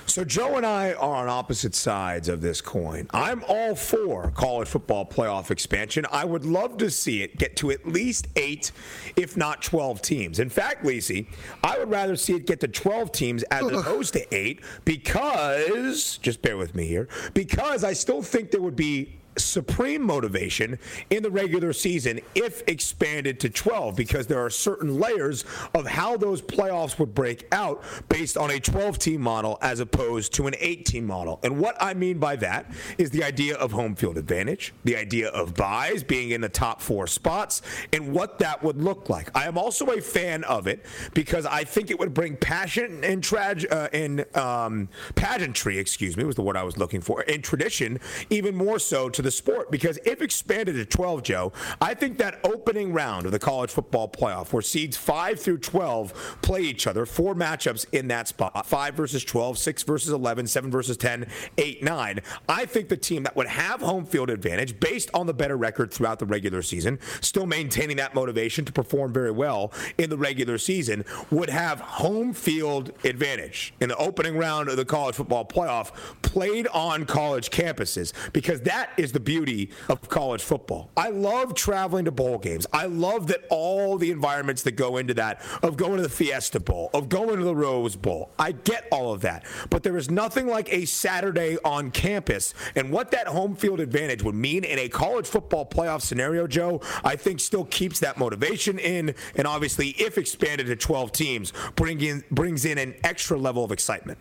So 0.08 0.24
Joe 0.24 0.56
and 0.56 0.66
I 0.66 0.94
are 0.94 1.16
on 1.18 1.28
opposite 1.28 1.76
sides 1.76 2.30
of 2.30 2.40
this 2.40 2.62
coin. 2.62 3.08
I'm 3.12 3.44
all 3.48 3.76
for 3.76 4.32
college 4.32 4.68
football 4.68 5.06
playoff 5.06 5.52
expansion. 5.52 6.06
I 6.12 6.24
would 6.24 6.46
love 6.46 6.78
to 6.78 6.90
see 6.92 7.22
it 7.24 7.38
get 7.38 7.56
to 7.58 7.72
at 7.72 7.86
least 7.88 8.28
eight, 8.36 8.72
if 9.18 9.36
not 9.36 9.62
12 9.62 10.02
teams. 10.02 10.40
In 10.40 10.50
fact, 10.50 10.86
Lisi, 10.86 11.26
I 11.64 11.78
would 11.80 11.90
rather 11.90 12.16
see 12.16 12.34
it 12.34 12.46
get 12.46 12.60
to 12.62 12.68
12 12.68 13.12
teams 13.12 13.44
as 13.44 13.66
opposed 13.66 14.14
to 14.14 14.34
eight 14.34 14.62
because, 14.86 16.18
just 16.20 16.42
bear 16.42 16.56
with 16.56 16.76
me 16.76 16.86
here, 16.88 17.10
because 17.34 17.84
I 17.84 17.94
still 17.94 18.22
think 18.22 18.52
there 18.52 18.62
would 18.62 18.76
be 18.76 19.18
supreme 19.38 20.02
motivation 20.02 20.80
in 21.10 21.24
the 21.24 21.30
regular 21.30 21.74
season 21.74 22.20
if 22.36 22.62
expanded 22.68 23.40
to 23.40 23.50
12 23.50 23.96
because 23.96 24.28
there 24.28 24.44
are 24.44 24.50
certain 24.50 25.00
layers 25.00 25.46
of 25.74 25.86
how 25.86 26.18
those 26.18 26.42
playoffs 26.42 26.98
would 27.00 27.14
break 27.14 27.48
out 27.52 27.84
based 28.10 28.38
on 28.38 28.52
a 28.52 28.60
12 28.60 28.98
team 28.98 29.22
model 29.22 29.58
as 29.62 29.80
opposed 29.80 30.34
to 30.34 30.48
an 30.48 30.56
18 30.60 31.06
model. 31.06 31.40
And 31.44 31.60
what 31.60 31.76
I 31.80 31.94
mean 31.94 32.20
by 32.20 32.36
that 32.38 32.72
is 32.98 33.10
the 33.10 33.24
idea 33.24 33.56
of 33.56 33.72
home 33.72 33.96
field 33.96 34.18
advantage, 34.18 34.74
the 34.84 34.96
idea 34.96 35.30
of 35.30 35.56
buys 35.56 36.04
being 36.04 36.32
in 36.32 36.42
the 36.42 36.50
top 36.50 36.82
four 36.82 37.08
spots, 37.08 37.62
and 37.94 38.14
what 38.14 38.40
that 38.40 38.64
would 38.64 38.82
look 38.82 39.10
like. 39.10 39.36
I 39.36 39.46
am 39.46 39.58
also 39.58 39.88
a 39.88 40.02
fan 40.02 40.44
of 40.46 40.68
it 40.68 40.86
because 41.14 41.46
I 41.46 41.64
think 41.64 41.92
it 41.92 42.00
would 42.00 42.14
bring 42.14 42.38
passion 42.38 43.04
and 43.04 43.22
trage 43.22 43.66
uh, 43.72 44.40
um, 44.40 44.90
pageantry, 45.16 45.78
excuse 45.78 46.16
me, 46.18 46.24
was 46.24 46.36
the 46.36 46.42
word 46.42 46.58
I 46.58 46.64
was 46.64 46.78
looking 46.78 47.02
for, 47.02 47.24
and 47.28 47.44
tradition 47.44 48.00
even 48.30 48.56
more 48.56 48.80
so 48.80 49.10
to 49.10 49.22
the 49.26 49.32
sport. 49.32 49.70
Because 49.72 50.00
if 50.06 50.22
expanded 50.22 50.76
to 50.76 50.86
12, 50.86 51.24
Joe, 51.24 51.52
I 51.82 51.94
think 51.94 52.18
that 52.20 52.40
opening 52.46 52.94
round 52.94 53.26
of 53.26 53.32
the 53.32 53.40
college 53.40 53.72
football 53.72 54.08
playoff, 54.08 54.54
where 54.54 54.62
seeds 54.62 54.96
5 54.96 55.40
through 55.40 55.58
12 55.58 56.38
play 56.42 56.62
each 56.62 56.88
other, 56.88 57.06
four 57.06 57.36
matchups 57.36 57.86
in 57.92 58.08
that 58.08 58.28
spot 58.28 58.66
5 58.66 58.94
versus 58.94 59.24
12, 59.26 59.58
6 59.58 59.84
versus 59.84 60.12
11, 60.12 60.48
7 60.48 60.72
versus 60.72 60.98
10, 60.98 61.28
8, 61.58 61.84
9. 61.84 62.20
I 62.48 62.66
think 62.66 62.90
the 62.90 62.98
team 62.98 63.24
that 63.24 63.36
would 63.36 63.48
have 63.48 63.82
home 63.82 64.06
field 64.06 64.30
advantage 64.30 64.80
based 64.80 65.10
on 65.14 65.28
the 65.28 65.34
better 65.34 65.58
record 65.58 65.92
throughout 65.92 66.20
the 66.20 66.26
regular 66.26 66.62
season, 66.62 67.00
still 67.22 67.46
maintaining 67.46 67.98
that 67.98 68.16
motivation 68.16 68.64
to 68.66 68.72
perform 68.72 69.12
very 69.12 69.32
well 69.32 69.74
in 69.98 70.10
the 70.10 70.18
regular 70.18 70.58
season, 70.58 71.04
would 71.32 71.50
have 71.50 71.80
home 71.80 72.34
field 72.34 72.92
advantage 73.04 73.74
in 73.80 73.90
the 73.90 73.98
opening 73.98 74.38
round 74.38 74.70
of 74.70 74.78
the 74.78 74.86
college 74.86 75.16
football 75.16 75.46
playoff 75.46 75.92
played 76.22 76.68
on 76.68 77.06
college 77.06 77.50
campuses 77.50 78.14
because 78.32 78.62
that 78.62 78.92
is 78.98 79.12
the 79.16 79.20
beauty 79.22 79.70
of 79.88 80.10
college 80.10 80.42
football. 80.42 80.92
I 80.98 81.10
love 81.10 81.56
traveling 81.56 82.04
to 82.04 82.12
bowl 82.12 82.38
games. 82.38 82.68
I 82.74 82.86
love 82.86 83.28
that 83.28 83.46
all 83.50 83.98
the 83.98 84.12
environments 84.12 84.62
that 84.64 84.74
go 84.74 84.98
into 84.98 85.14
that 85.14 85.42
of 85.64 85.78
going 85.78 85.96
to 85.96 86.04
the 86.04 86.10
Fiesta 86.10 86.60
Bowl, 86.60 86.90
of 86.94 87.08
going 87.08 87.38
to 87.38 87.44
the 87.46 87.56
Rose 87.56 87.96
Bowl. 87.96 88.32
I 88.38 88.52
get 88.52 88.90
all 88.92 89.14
of 89.14 89.22
that. 89.22 89.46
But 89.70 89.84
there 89.84 89.96
is 89.96 90.12
nothing 90.12 90.48
like 90.48 90.72
a 90.74 90.84
Saturday 90.84 91.58
on 91.64 91.92
campus 91.92 92.54
and 92.76 92.92
what 92.92 93.12
that 93.12 93.28
home 93.28 93.56
field 93.56 93.80
advantage 93.80 94.22
would 94.22 94.36
mean 94.36 94.66
in 94.66 94.80
a 94.80 94.90
college 94.90 95.28
football 95.28 95.66
playoff 95.66 96.02
scenario, 96.02 96.46
Joe, 96.46 96.82
I 97.06 97.16
think 97.16 97.40
still 97.40 97.64
keeps 97.64 98.02
that 98.02 98.18
motivation 98.18 98.78
in 98.80 99.16
and 99.36 99.48
obviously 99.48 99.92
if 99.92 100.18
expanded 100.18 100.68
to 100.68 100.76
12 100.76 101.14
teams 101.14 101.54
bring 101.78 102.02
in, 102.02 102.22
brings 102.32 102.66
in 102.66 102.78
an 102.78 102.96
extra 103.06 103.38
level 103.38 103.64
of 103.64 103.72
excitement. 103.72 104.20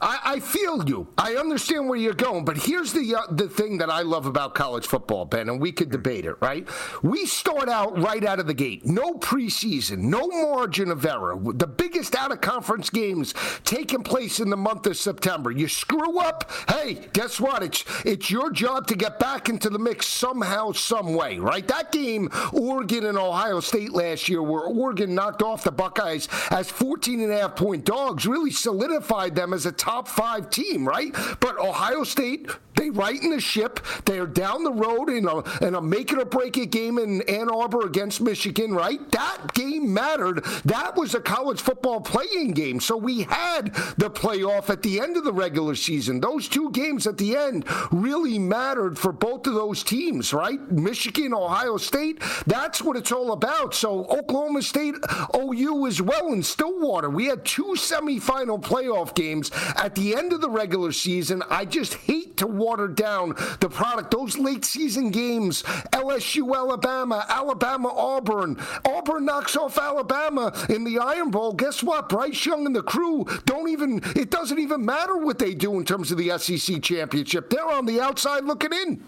I, 0.00 0.18
I 0.24 0.40
feel 0.40 0.84
you. 0.88 1.06
I 1.16 1.36
understand 1.36 1.88
where 1.88 1.98
you're 1.98 2.12
going, 2.12 2.44
but 2.44 2.56
here's 2.56 2.92
the 2.92 3.14
uh, 3.14 3.32
the 3.32 3.48
thing 3.48 3.78
that 3.78 3.88
I 3.88 4.02
love 4.02 4.26
about 4.32 4.54
college 4.54 4.86
football, 4.86 5.26
Ben, 5.26 5.50
and 5.50 5.60
we 5.60 5.72
could 5.72 5.88
mm-hmm. 5.88 6.02
debate 6.02 6.24
it, 6.24 6.36
right? 6.40 6.66
We 7.02 7.26
start 7.26 7.68
out 7.68 7.98
right 7.98 8.24
out 8.24 8.40
of 8.40 8.46
the 8.46 8.54
gate. 8.54 8.86
No 8.86 9.12
preseason, 9.14 9.98
no 9.98 10.26
margin 10.26 10.90
of 10.90 11.04
error. 11.04 11.38
The 11.38 11.66
biggest 11.66 12.14
out 12.14 12.32
of 12.32 12.40
conference 12.40 12.88
games 12.88 13.34
taking 13.64 14.02
place 14.02 14.40
in 14.40 14.48
the 14.48 14.56
month 14.56 14.86
of 14.86 14.96
September. 14.96 15.50
You 15.50 15.68
screw 15.68 16.18
up, 16.18 16.50
hey, 16.70 16.98
guess 17.12 17.38
what? 17.38 17.62
It's 17.62 17.84
it's 18.06 18.30
your 18.30 18.50
job 18.50 18.86
to 18.86 18.94
get 18.94 19.18
back 19.18 19.50
into 19.50 19.68
the 19.68 19.78
mix 19.78 20.06
somehow, 20.06 20.72
some 20.72 21.14
way, 21.14 21.38
right? 21.38 21.66
That 21.68 21.92
game, 21.92 22.30
Oregon 22.52 23.04
and 23.04 23.18
Ohio 23.18 23.60
State 23.60 23.92
last 23.92 24.28
year, 24.30 24.42
where 24.42 24.62
Oregon 24.62 25.14
knocked 25.14 25.42
off 25.42 25.64
the 25.64 25.72
Buckeyes 25.72 26.28
as 26.50 26.70
14 26.70 27.20
and 27.20 27.32
a 27.32 27.38
half 27.38 27.56
point 27.56 27.84
dogs, 27.84 28.26
really 28.26 28.50
solidified 28.50 29.34
them 29.34 29.52
as 29.52 29.66
a 29.66 29.72
top 29.72 30.08
five 30.08 30.48
team, 30.48 30.88
right? 30.88 31.14
But 31.40 31.58
Ohio 31.58 32.04
State, 32.04 32.48
they 32.82 32.90
right 32.90 33.22
in 33.22 33.30
the 33.30 33.40
ship. 33.40 33.80
They 34.06 34.18
are 34.18 34.26
down 34.26 34.64
the 34.64 34.72
road 34.72 35.08
in 35.08 35.26
a, 35.26 35.64
in 35.64 35.76
a 35.76 35.80
make 35.80 36.12
it 36.12 36.18
or 36.18 36.24
break 36.24 36.56
it 36.56 36.70
game 36.70 36.98
in 36.98 37.22
Ann 37.22 37.48
Arbor 37.48 37.86
against 37.86 38.20
Michigan, 38.20 38.74
right? 38.74 38.98
That 39.12 39.54
game 39.54 39.94
mattered. 39.94 40.44
That 40.64 40.96
was 40.96 41.14
a 41.14 41.20
college 41.20 41.60
football 41.60 42.00
playing 42.00 42.52
game. 42.52 42.80
So 42.80 42.96
we 42.96 43.22
had 43.22 43.72
the 43.98 44.10
playoff 44.10 44.68
at 44.68 44.82
the 44.82 44.98
end 44.98 45.16
of 45.16 45.22
the 45.22 45.32
regular 45.32 45.76
season. 45.76 46.20
Those 46.20 46.48
two 46.48 46.70
games 46.72 47.06
at 47.06 47.18
the 47.18 47.36
end 47.36 47.64
really 47.92 48.38
mattered 48.38 48.98
for 48.98 49.12
both 49.12 49.46
of 49.46 49.54
those 49.54 49.84
teams, 49.84 50.32
right? 50.32 50.60
Michigan, 50.72 51.32
Ohio 51.32 51.76
State, 51.76 52.20
that's 52.46 52.82
what 52.82 52.96
it's 52.96 53.12
all 53.12 53.32
about. 53.32 53.74
So 53.74 54.06
Oklahoma 54.06 54.62
State, 54.62 54.96
OU 55.36 55.86
as 55.86 56.02
well 56.02 56.32
in 56.32 56.42
Stillwater. 56.42 57.10
We 57.10 57.26
had 57.26 57.44
two 57.44 57.74
semifinal 57.76 58.60
playoff 58.60 59.14
games 59.14 59.52
at 59.76 59.94
the 59.94 60.16
end 60.16 60.32
of 60.32 60.40
the 60.40 60.50
regular 60.50 60.90
season. 60.90 61.44
I 61.48 61.64
just 61.64 61.94
hate 61.94 62.36
to 62.38 62.46
water 62.72 62.88
down 62.88 63.34
the 63.60 63.68
product. 63.68 64.10
Those 64.10 64.38
late 64.38 64.64
season 64.64 65.10
games, 65.10 65.62
LSU, 65.92 66.56
Alabama, 66.56 67.26
Alabama, 67.28 67.90
Auburn. 67.90 68.58
Auburn 68.86 69.26
knocks 69.26 69.56
off 69.56 69.76
Alabama 69.76 70.54
in 70.70 70.82
the 70.84 70.98
Iron 70.98 71.30
Bowl. 71.30 71.52
Guess 71.52 71.82
what? 71.82 72.08
Bryce 72.08 72.46
Young 72.46 72.64
and 72.64 72.74
the 72.74 72.82
crew 72.82 73.26
don't 73.44 73.68
even, 73.68 74.00
it 74.16 74.30
doesn't 74.30 74.58
even 74.58 74.86
matter 74.86 75.18
what 75.18 75.38
they 75.38 75.52
do 75.52 75.74
in 75.78 75.84
terms 75.84 76.10
of 76.10 76.16
the 76.16 76.30
SEC 76.38 76.82
championship. 76.82 77.50
They're 77.50 77.68
on 77.68 77.84
the 77.84 78.00
outside 78.00 78.44
looking 78.44 78.72
in. 78.72 79.04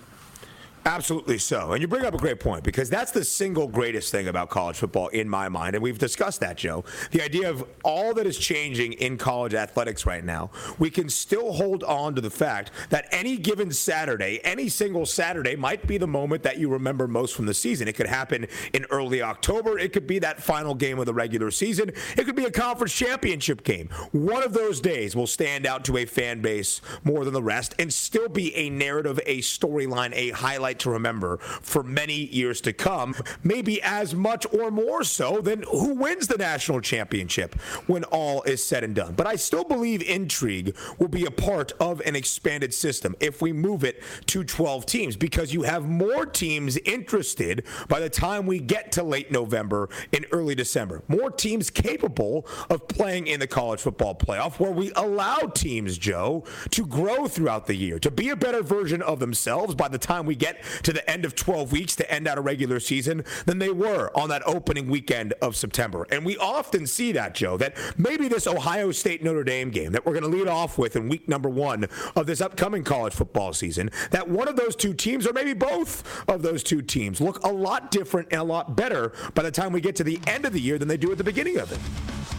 Absolutely 0.86 1.38
so. 1.38 1.72
And 1.72 1.80
you 1.80 1.88
bring 1.88 2.04
up 2.04 2.12
a 2.12 2.18
great 2.18 2.40
point 2.40 2.62
because 2.62 2.90
that's 2.90 3.10
the 3.10 3.24
single 3.24 3.66
greatest 3.66 4.12
thing 4.12 4.28
about 4.28 4.50
college 4.50 4.76
football 4.76 5.08
in 5.08 5.26
my 5.26 5.48
mind. 5.48 5.74
And 5.74 5.82
we've 5.82 5.98
discussed 5.98 6.40
that, 6.40 6.58
Joe. 6.58 6.84
The 7.10 7.22
idea 7.22 7.48
of 7.48 7.64
all 7.82 8.12
that 8.14 8.26
is 8.26 8.36
changing 8.36 8.92
in 8.94 9.16
college 9.16 9.54
athletics 9.54 10.04
right 10.04 10.22
now, 10.22 10.50
we 10.78 10.90
can 10.90 11.08
still 11.08 11.52
hold 11.54 11.84
on 11.84 12.14
to 12.16 12.20
the 12.20 12.30
fact 12.30 12.70
that 12.90 13.06
any 13.12 13.38
given 13.38 13.72
Saturday, 13.72 14.40
any 14.44 14.68
single 14.68 15.06
Saturday 15.06 15.56
might 15.56 15.86
be 15.86 15.96
the 15.96 16.06
moment 16.06 16.42
that 16.42 16.58
you 16.58 16.68
remember 16.68 17.08
most 17.08 17.34
from 17.34 17.46
the 17.46 17.54
season. 17.54 17.88
It 17.88 17.94
could 17.94 18.06
happen 18.06 18.46
in 18.74 18.84
early 18.90 19.22
October. 19.22 19.78
It 19.78 19.94
could 19.94 20.06
be 20.06 20.18
that 20.18 20.42
final 20.42 20.74
game 20.74 20.98
of 20.98 21.06
the 21.06 21.14
regular 21.14 21.50
season. 21.50 21.92
It 22.16 22.24
could 22.24 22.36
be 22.36 22.44
a 22.44 22.50
conference 22.50 22.92
championship 22.92 23.64
game. 23.64 23.88
One 24.12 24.42
of 24.42 24.52
those 24.52 24.82
days 24.82 25.16
will 25.16 25.26
stand 25.26 25.66
out 25.66 25.86
to 25.86 25.96
a 25.96 26.04
fan 26.04 26.42
base 26.42 26.82
more 27.04 27.24
than 27.24 27.32
the 27.32 27.42
rest 27.42 27.74
and 27.78 27.92
still 27.92 28.28
be 28.28 28.54
a 28.54 28.68
narrative, 28.68 29.18
a 29.24 29.38
storyline, 29.38 30.12
a 30.12 30.30
highlight 30.30 30.73
to 30.80 30.90
remember 30.90 31.38
for 31.38 31.82
many 31.82 32.14
years 32.14 32.60
to 32.62 32.72
come, 32.72 33.14
maybe 33.42 33.82
as 33.82 34.14
much 34.14 34.46
or 34.52 34.70
more 34.70 35.04
so 35.04 35.40
than 35.40 35.62
who 35.62 35.94
wins 35.94 36.26
the 36.26 36.38
national 36.38 36.80
championship 36.80 37.54
when 37.86 38.04
all 38.04 38.42
is 38.42 38.64
said 38.64 38.84
and 38.84 38.94
done. 38.94 39.14
But 39.14 39.26
I 39.26 39.36
still 39.36 39.64
believe 39.64 40.02
intrigue 40.02 40.76
will 40.98 41.08
be 41.08 41.26
a 41.26 41.30
part 41.30 41.72
of 41.80 42.00
an 42.02 42.16
expanded 42.16 42.72
system 42.74 43.14
if 43.20 43.42
we 43.42 43.52
move 43.52 43.84
it 43.84 44.02
to 44.26 44.44
12 44.44 44.86
teams 44.86 45.16
because 45.16 45.52
you 45.52 45.62
have 45.62 45.88
more 45.88 46.26
teams 46.26 46.76
interested 46.78 47.64
by 47.88 48.00
the 48.00 48.10
time 48.10 48.46
we 48.46 48.58
get 48.58 48.92
to 48.92 49.02
late 49.02 49.30
November 49.30 49.88
and 50.12 50.26
early 50.32 50.54
December. 50.54 51.02
More 51.08 51.30
teams 51.30 51.70
capable 51.70 52.46
of 52.70 52.88
playing 52.88 53.26
in 53.26 53.40
the 53.40 53.46
college 53.46 53.80
football 53.80 54.14
playoff 54.14 54.58
where 54.58 54.70
we 54.70 54.92
allow 54.96 55.38
teams, 55.54 55.98
Joe, 55.98 56.44
to 56.70 56.86
grow 56.86 57.26
throughout 57.26 57.66
the 57.66 57.74
year, 57.74 57.98
to 57.98 58.10
be 58.10 58.30
a 58.30 58.36
better 58.36 58.62
version 58.62 59.02
of 59.02 59.18
themselves 59.18 59.74
by 59.74 59.88
the 59.88 59.98
time 59.98 60.26
we 60.26 60.34
get 60.34 60.63
to 60.82 60.92
the 60.92 61.08
end 61.10 61.24
of 61.24 61.34
12 61.34 61.72
weeks 61.72 61.96
to 61.96 62.10
end 62.10 62.26
out 62.26 62.38
a 62.38 62.40
regular 62.40 62.80
season 62.80 63.24
than 63.46 63.58
they 63.58 63.70
were 63.70 64.10
on 64.16 64.28
that 64.28 64.42
opening 64.46 64.88
weekend 64.88 65.32
of 65.42 65.56
September. 65.56 66.06
And 66.10 66.24
we 66.24 66.36
often 66.38 66.86
see 66.86 67.12
that, 67.12 67.34
Joe, 67.34 67.56
that 67.58 67.76
maybe 67.96 68.28
this 68.28 68.46
Ohio 68.46 68.92
State 68.92 69.22
Notre 69.22 69.44
Dame 69.44 69.70
game 69.70 69.92
that 69.92 70.04
we're 70.04 70.12
going 70.12 70.30
to 70.30 70.36
lead 70.36 70.48
off 70.48 70.78
with 70.78 70.96
in 70.96 71.08
week 71.08 71.28
number 71.28 71.48
one 71.48 71.86
of 72.16 72.26
this 72.26 72.40
upcoming 72.40 72.84
college 72.84 73.14
football 73.14 73.52
season, 73.52 73.90
that 74.10 74.28
one 74.28 74.48
of 74.48 74.56
those 74.56 74.76
two 74.76 74.94
teams, 74.94 75.26
or 75.26 75.32
maybe 75.32 75.52
both 75.52 76.24
of 76.28 76.42
those 76.42 76.62
two 76.62 76.82
teams, 76.82 77.20
look 77.20 77.42
a 77.44 77.52
lot 77.52 77.90
different 77.90 78.28
and 78.30 78.40
a 78.40 78.44
lot 78.44 78.76
better 78.76 79.12
by 79.34 79.42
the 79.42 79.50
time 79.50 79.72
we 79.72 79.80
get 79.80 79.96
to 79.96 80.04
the 80.04 80.18
end 80.26 80.44
of 80.44 80.52
the 80.52 80.60
year 80.60 80.78
than 80.78 80.88
they 80.88 80.96
do 80.96 81.10
at 81.12 81.18
the 81.18 81.24
beginning 81.24 81.58
of 81.58 81.70
it. 81.72 81.78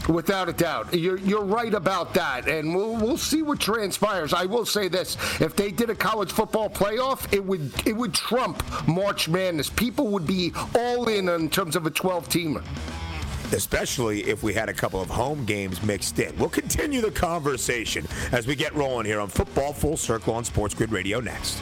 Without 0.07 0.49
a 0.49 0.53
doubt, 0.53 0.93
you're 0.93 1.17
you're 1.19 1.43
right 1.43 1.73
about 1.73 2.13
that, 2.13 2.47
and 2.47 2.75
we'll 2.75 2.95
we'll 2.95 3.17
see 3.17 3.41
what 3.41 3.59
transpires. 3.59 4.33
I 4.33 4.45
will 4.45 4.65
say 4.65 4.87
this: 4.87 5.17
if 5.39 5.55
they 5.55 5.71
did 5.71 5.89
a 5.89 5.95
college 5.95 6.31
football 6.31 6.69
playoff, 6.69 7.31
it 7.33 7.43
would 7.43 7.71
it 7.87 7.95
would 7.95 8.13
trump 8.13 8.63
March 8.87 9.27
Madness. 9.27 9.69
People 9.69 10.07
would 10.09 10.27
be 10.27 10.53
all 10.75 11.07
in 11.07 11.27
in 11.29 11.49
terms 11.49 11.75
of 11.75 11.85
a 11.85 11.91
12 11.91 12.29
teamer 12.29 12.63
especially 13.53 14.23
if 14.23 14.41
we 14.41 14.53
had 14.53 14.69
a 14.69 14.73
couple 14.73 14.99
of 14.99 15.07
home 15.07 15.45
games 15.45 15.81
mixed 15.83 16.17
in. 16.19 16.35
We'll 16.37 16.49
continue 16.49 16.99
the 16.99 17.11
conversation 17.11 18.07
as 18.31 18.47
we 18.47 18.55
get 18.55 18.73
rolling 18.73 19.05
here 19.05 19.19
on 19.19 19.29
Football 19.29 19.71
Full 19.71 19.97
Circle 19.97 20.33
on 20.33 20.43
Sports 20.43 20.73
Grid 20.73 20.91
Radio 20.91 21.19
next. 21.19 21.61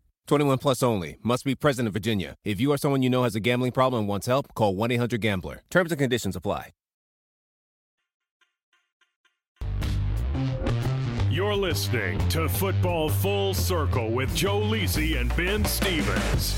21 0.31 0.59
plus 0.59 0.81
only. 0.81 1.17
Must 1.21 1.43
be 1.43 1.55
present 1.55 1.87
in 1.87 1.91
Virginia. 1.91 2.35
If 2.45 2.61
you 2.61 2.71
or 2.71 2.77
someone 2.77 3.03
you 3.03 3.09
know 3.09 3.23
has 3.23 3.35
a 3.35 3.41
gambling 3.41 3.73
problem 3.73 4.03
and 4.03 4.07
wants 4.07 4.27
help, 4.27 4.53
call 4.55 4.73
1 4.73 4.89
800 4.89 5.19
Gambler. 5.19 5.61
Terms 5.69 5.91
and 5.91 5.99
conditions 5.99 6.37
apply. 6.37 6.69
You're 11.29 11.55
listening 11.55 12.25
to 12.29 12.47
Football 12.47 13.09
Full 13.09 13.53
Circle 13.53 14.11
with 14.11 14.33
Joe 14.33 14.61
Lisi 14.61 15.19
and 15.19 15.35
Ben 15.35 15.65
Stevens. 15.65 16.55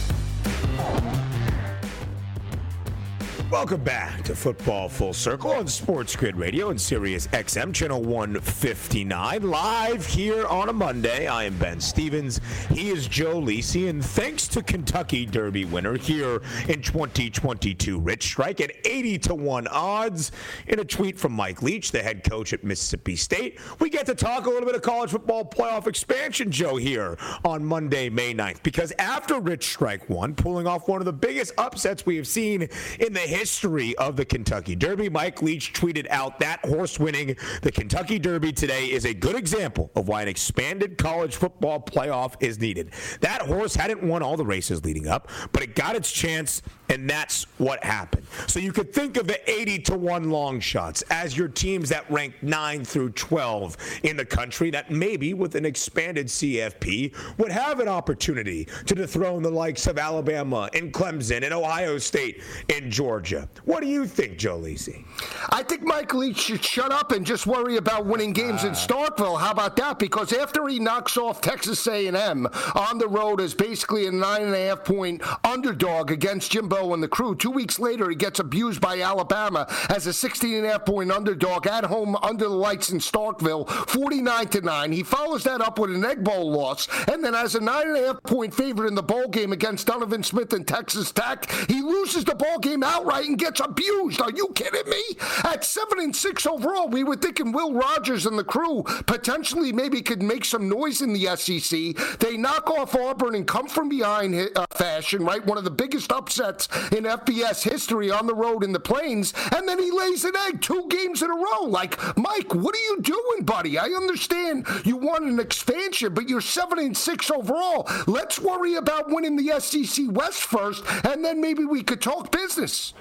Welcome 3.54 3.84
back 3.84 4.24
to 4.24 4.36
Football 4.36 4.90
Full 4.90 5.14
Circle 5.14 5.52
on 5.52 5.68
Sports 5.68 6.16
Grid 6.16 6.36
Radio 6.36 6.72
and 6.72 6.82
Sirius 6.82 7.28
XM 7.28 7.72
Channel 7.72 8.02
159. 8.02 9.44
Live 9.44 10.08
here 10.08 10.48
on 10.48 10.70
a 10.70 10.74
Monday. 10.74 11.28
I 11.28 11.44
am 11.44 11.56
Ben 11.60 11.80
Stevens. 11.80 12.42
He 12.72 12.90
is 12.90 13.08
Joe 13.08 13.40
Lisi. 13.40 13.92
And 13.92 14.04
thanks 14.04 14.48
to 14.48 14.64
Kentucky 14.64 15.28
Derby 15.28 15.66
winner 15.66 15.96
here 16.00 16.42
in 16.68 16.82
2022, 16.82 18.00
Rich 18.00 18.24
Strike 18.24 18.60
at 18.60 18.72
80 18.86 19.20
to 19.20 19.36
1 19.36 19.68
odds. 19.68 20.32
In 20.66 20.80
a 20.80 20.84
tweet 20.84 21.20
from 21.20 21.34
Mike 21.34 21.62
Leach, 21.62 21.92
the 21.92 22.02
head 22.02 22.28
coach 22.28 22.54
at 22.54 22.64
Mississippi 22.64 23.16
State, 23.16 23.60
we 23.80 23.92
get 23.92 24.08
to 24.08 24.16
talk 24.16 24.48
a 24.48 24.50
little 24.50 24.66
bit 24.66 24.76
of 24.76 24.82
college 24.82 25.12
football 25.12 25.46
playoff 25.46 25.86
expansion, 25.86 26.50
Joe, 26.50 26.78
here 26.78 27.20
on 27.46 27.64
Monday, 27.64 28.10
May 28.10 28.34
9th. 28.34 28.64
Because 28.64 28.92
after 28.98 29.40
Rich 29.40 29.68
Strike 29.68 30.10
won, 30.10 30.34
pulling 30.34 30.66
off 30.66 30.88
one 30.88 31.02
of 31.02 31.06
the 31.06 31.14
biggest 31.14 31.54
upsets 31.60 32.04
we 32.04 32.18
have 32.18 32.26
seen 32.26 32.68
in 33.00 33.14
the 33.14 33.20
history 33.20 33.43
history 33.44 33.94
of 33.98 34.16
the 34.16 34.24
Kentucky 34.24 34.74
Derby. 34.74 35.10
Mike 35.10 35.42
Leach 35.42 35.74
tweeted 35.74 36.08
out 36.10 36.40
that 36.40 36.64
horse 36.64 36.98
winning 36.98 37.36
the 37.62 37.74
Kentucky 37.74 38.18
Derby 38.18 38.54
today 38.54 38.86
is 38.86 39.04
a 39.04 39.14
good 39.14 39.36
example 39.36 39.92
of 39.98 40.08
why 40.08 40.22
an 40.22 40.30
expanded 40.30 40.98
college 40.98 41.36
football 41.36 41.82
playoff 41.82 42.36
is 42.40 42.62
needed. 42.62 42.94
That 43.20 43.42
horse 43.42 43.76
hadn't 43.76 44.02
won 44.02 44.24
all 44.24 44.38
the 44.38 44.46
races 44.46 44.86
leading 44.86 45.10
up, 45.10 45.30
but 45.52 45.62
it 45.62 45.76
got 45.76 45.98
its 45.98 46.10
chance, 46.10 46.62
and 46.88 47.10
that's 47.10 47.46
what 47.58 47.84
happened. 47.84 48.26
So 48.48 48.62
you 48.62 48.72
could 48.72 48.94
think 48.94 49.18
of 49.18 49.28
the 49.28 49.38
80 49.50 49.80
to 49.80 49.98
1 49.98 50.30
long 50.30 50.62
shots 50.62 51.02
as 51.10 51.38
your 51.38 51.50
teams 51.50 51.90
that 51.90 52.10
rank 52.10 52.36
9 52.44 52.86
through 52.86 53.10
12 53.10 53.76
in 54.04 54.16
the 54.16 54.24
country 54.24 54.72
that 54.72 54.90
maybe 54.90 55.34
with 55.34 55.56
an 55.56 55.66
expanded 55.66 56.28
CFP 56.28 57.14
would 57.38 57.52
have 57.52 57.82
an 57.82 57.90
opportunity 57.90 58.70
to 58.86 58.96
dethrone 58.96 59.44
the 59.44 59.52
likes 59.52 59.86
of 59.86 59.98
Alabama 59.98 60.70
and 60.74 60.94
Clemson 60.94 61.44
and 61.44 61.54
Ohio 61.54 61.98
State 61.98 62.42
and 62.74 62.90
Georgia. 62.90 63.33
What 63.66 63.82
do 63.82 63.88
you 63.88 64.06
think, 64.06 64.38
Joe 64.38 64.60
Lisi? 64.60 65.06
I 65.50 65.64
think 65.64 65.84
Mike 65.84 66.14
Leach 66.14 66.40
should 66.40 66.64
shut 66.64 66.92
up 66.92 67.12
and 67.12 67.26
just 67.26 67.48
worry 67.48 67.78
about 67.78 68.06
winning 68.06 68.34
games 68.34 68.64
uh, 68.64 68.68
in 68.68 68.74
Starkville. 68.74 69.40
How 69.40 69.52
about 69.52 69.76
that? 69.78 70.00
Because 70.00 70.34
after 70.34 70.68
he 70.68 70.80
knocks 70.80 71.18
off 71.18 71.42
Texas 71.42 71.86
A&M 71.88 72.48
on 72.76 72.98
the 72.98 73.08
road 73.08 73.42
as 73.42 73.54
basically 73.54 74.08
a 74.08 74.12
nine 74.12 74.44
and 74.44 74.54
a 74.54 74.68
half 74.68 74.84
point 74.84 75.22
underdog 75.46 76.12
against 76.12 76.52
Jimbo 76.52 76.94
and 76.94 77.02
the 77.02 77.08
crew, 77.08 77.36
two 77.36 77.52
weeks 77.52 77.80
later 77.80 78.10
he 78.10 78.16
gets 78.16 78.40
abused 78.40 78.82
by 78.82 79.02
Alabama 79.02 79.68
as 79.90 80.08
a 80.08 80.14
16 80.14 80.56
and 80.56 80.66
a 80.66 80.72
half 80.72 80.86
point 80.86 81.12
underdog 81.12 81.68
at 81.68 81.86
home 81.86 82.16
under 82.18 82.46
the 82.46 82.56
lights 82.56 82.92
in 82.92 83.00
Starkville, 83.00 83.70
49 83.90 84.48
to 84.48 84.62
nine. 84.62 84.92
He 84.92 85.04
follows 85.04 85.44
that 85.44 85.62
up 85.62 85.80
with 85.80 85.94
an 85.94 86.06
Egg 86.06 86.24
Bowl 86.24 86.52
loss, 86.52 86.88
and 87.08 87.24
then 87.24 87.36
as 87.36 87.56
a 87.56 87.60
nine 87.60 87.88
and 87.88 87.98
a 87.98 88.08
half 88.08 88.24
point 88.24 88.54
favorite 88.54 88.88
in 88.88 88.96
the 88.96 89.04
bowl 89.04 89.28
game 89.28 89.54
against 89.54 89.88
Donovan 89.88 90.24
Smith 90.24 90.54
and 90.54 90.68
Texas 90.68 91.12
Tech, 91.12 91.50
he 91.68 91.82
loses 91.82 92.26
the 92.26 92.36
ball 92.36 92.60
game 92.60 92.84
outright 92.84 93.13
and 93.22 93.38
gets 93.38 93.60
abused. 93.60 94.22
Are 94.22 94.32
you 94.32 94.50
kidding 94.56 94.90
me? 94.90 95.04
At 95.44 95.64
seven 95.64 96.00
and 96.00 96.16
six 96.16 96.46
overall, 96.46 96.88
we 96.88 97.04
were 97.04 97.16
thinking 97.16 97.52
Will 97.52 97.74
Rogers 97.74 98.26
and 98.26 98.38
the 98.38 98.44
crew 98.44 98.84
potentially 99.06 99.72
maybe 99.72 100.02
could 100.02 100.22
make 100.22 100.46
some 100.46 100.70
noise 100.70 101.02
in 101.02 101.14
the 101.14 101.36
SEC. 101.36 102.20
They 102.20 102.38
knock 102.38 102.70
off 102.70 102.96
Auburn 102.96 103.36
and 103.36 103.48
come 103.48 103.68
from 103.68 103.90
behind 103.90 104.36
uh, 104.56 104.66
fashion, 104.72 105.24
right? 105.24 105.46
One 105.46 105.58
of 105.58 105.64
the 105.64 105.72
biggest 105.72 106.12
upsets 106.12 106.68
in 106.92 107.04
FBS 107.04 107.64
history 107.64 108.12
on 108.12 108.28
the 108.28 108.36
road 108.36 108.64
in 108.64 108.72
the 108.72 108.80
plains, 108.80 109.34
and 109.56 109.68
then 109.68 109.80
he 109.80 109.92
lays 109.92 110.24
an 110.24 110.36
egg 110.48 110.62
two 110.62 110.88
games 110.90 111.22
in 111.22 111.30
a 111.30 111.36
row. 111.36 111.66
Like, 111.66 111.98
Mike, 112.18 112.54
what 112.54 112.76
are 112.76 112.80
you 112.80 113.02
doing, 113.02 113.44
buddy? 113.44 113.78
I 113.78 113.86
understand 113.88 114.68
you 114.84 114.98
want 114.98 115.26
an 115.26 115.40
expansion, 115.40 116.14
but 116.14 116.30
you're 116.30 116.42
seven 116.42 116.80
and 116.80 116.98
six 116.98 117.30
overall. 117.30 117.90
Let's 118.08 118.40
worry 118.40 118.76
about 118.76 119.10
winning 119.10 119.36
the 119.36 119.60
SEC 119.60 120.06
West 120.10 120.44
first, 120.44 120.84
and 121.06 121.24
then 121.24 121.42
maybe 121.42 121.66
we 121.66 121.84
could 121.84 122.02
talk 122.02 122.32
business. 122.32 122.94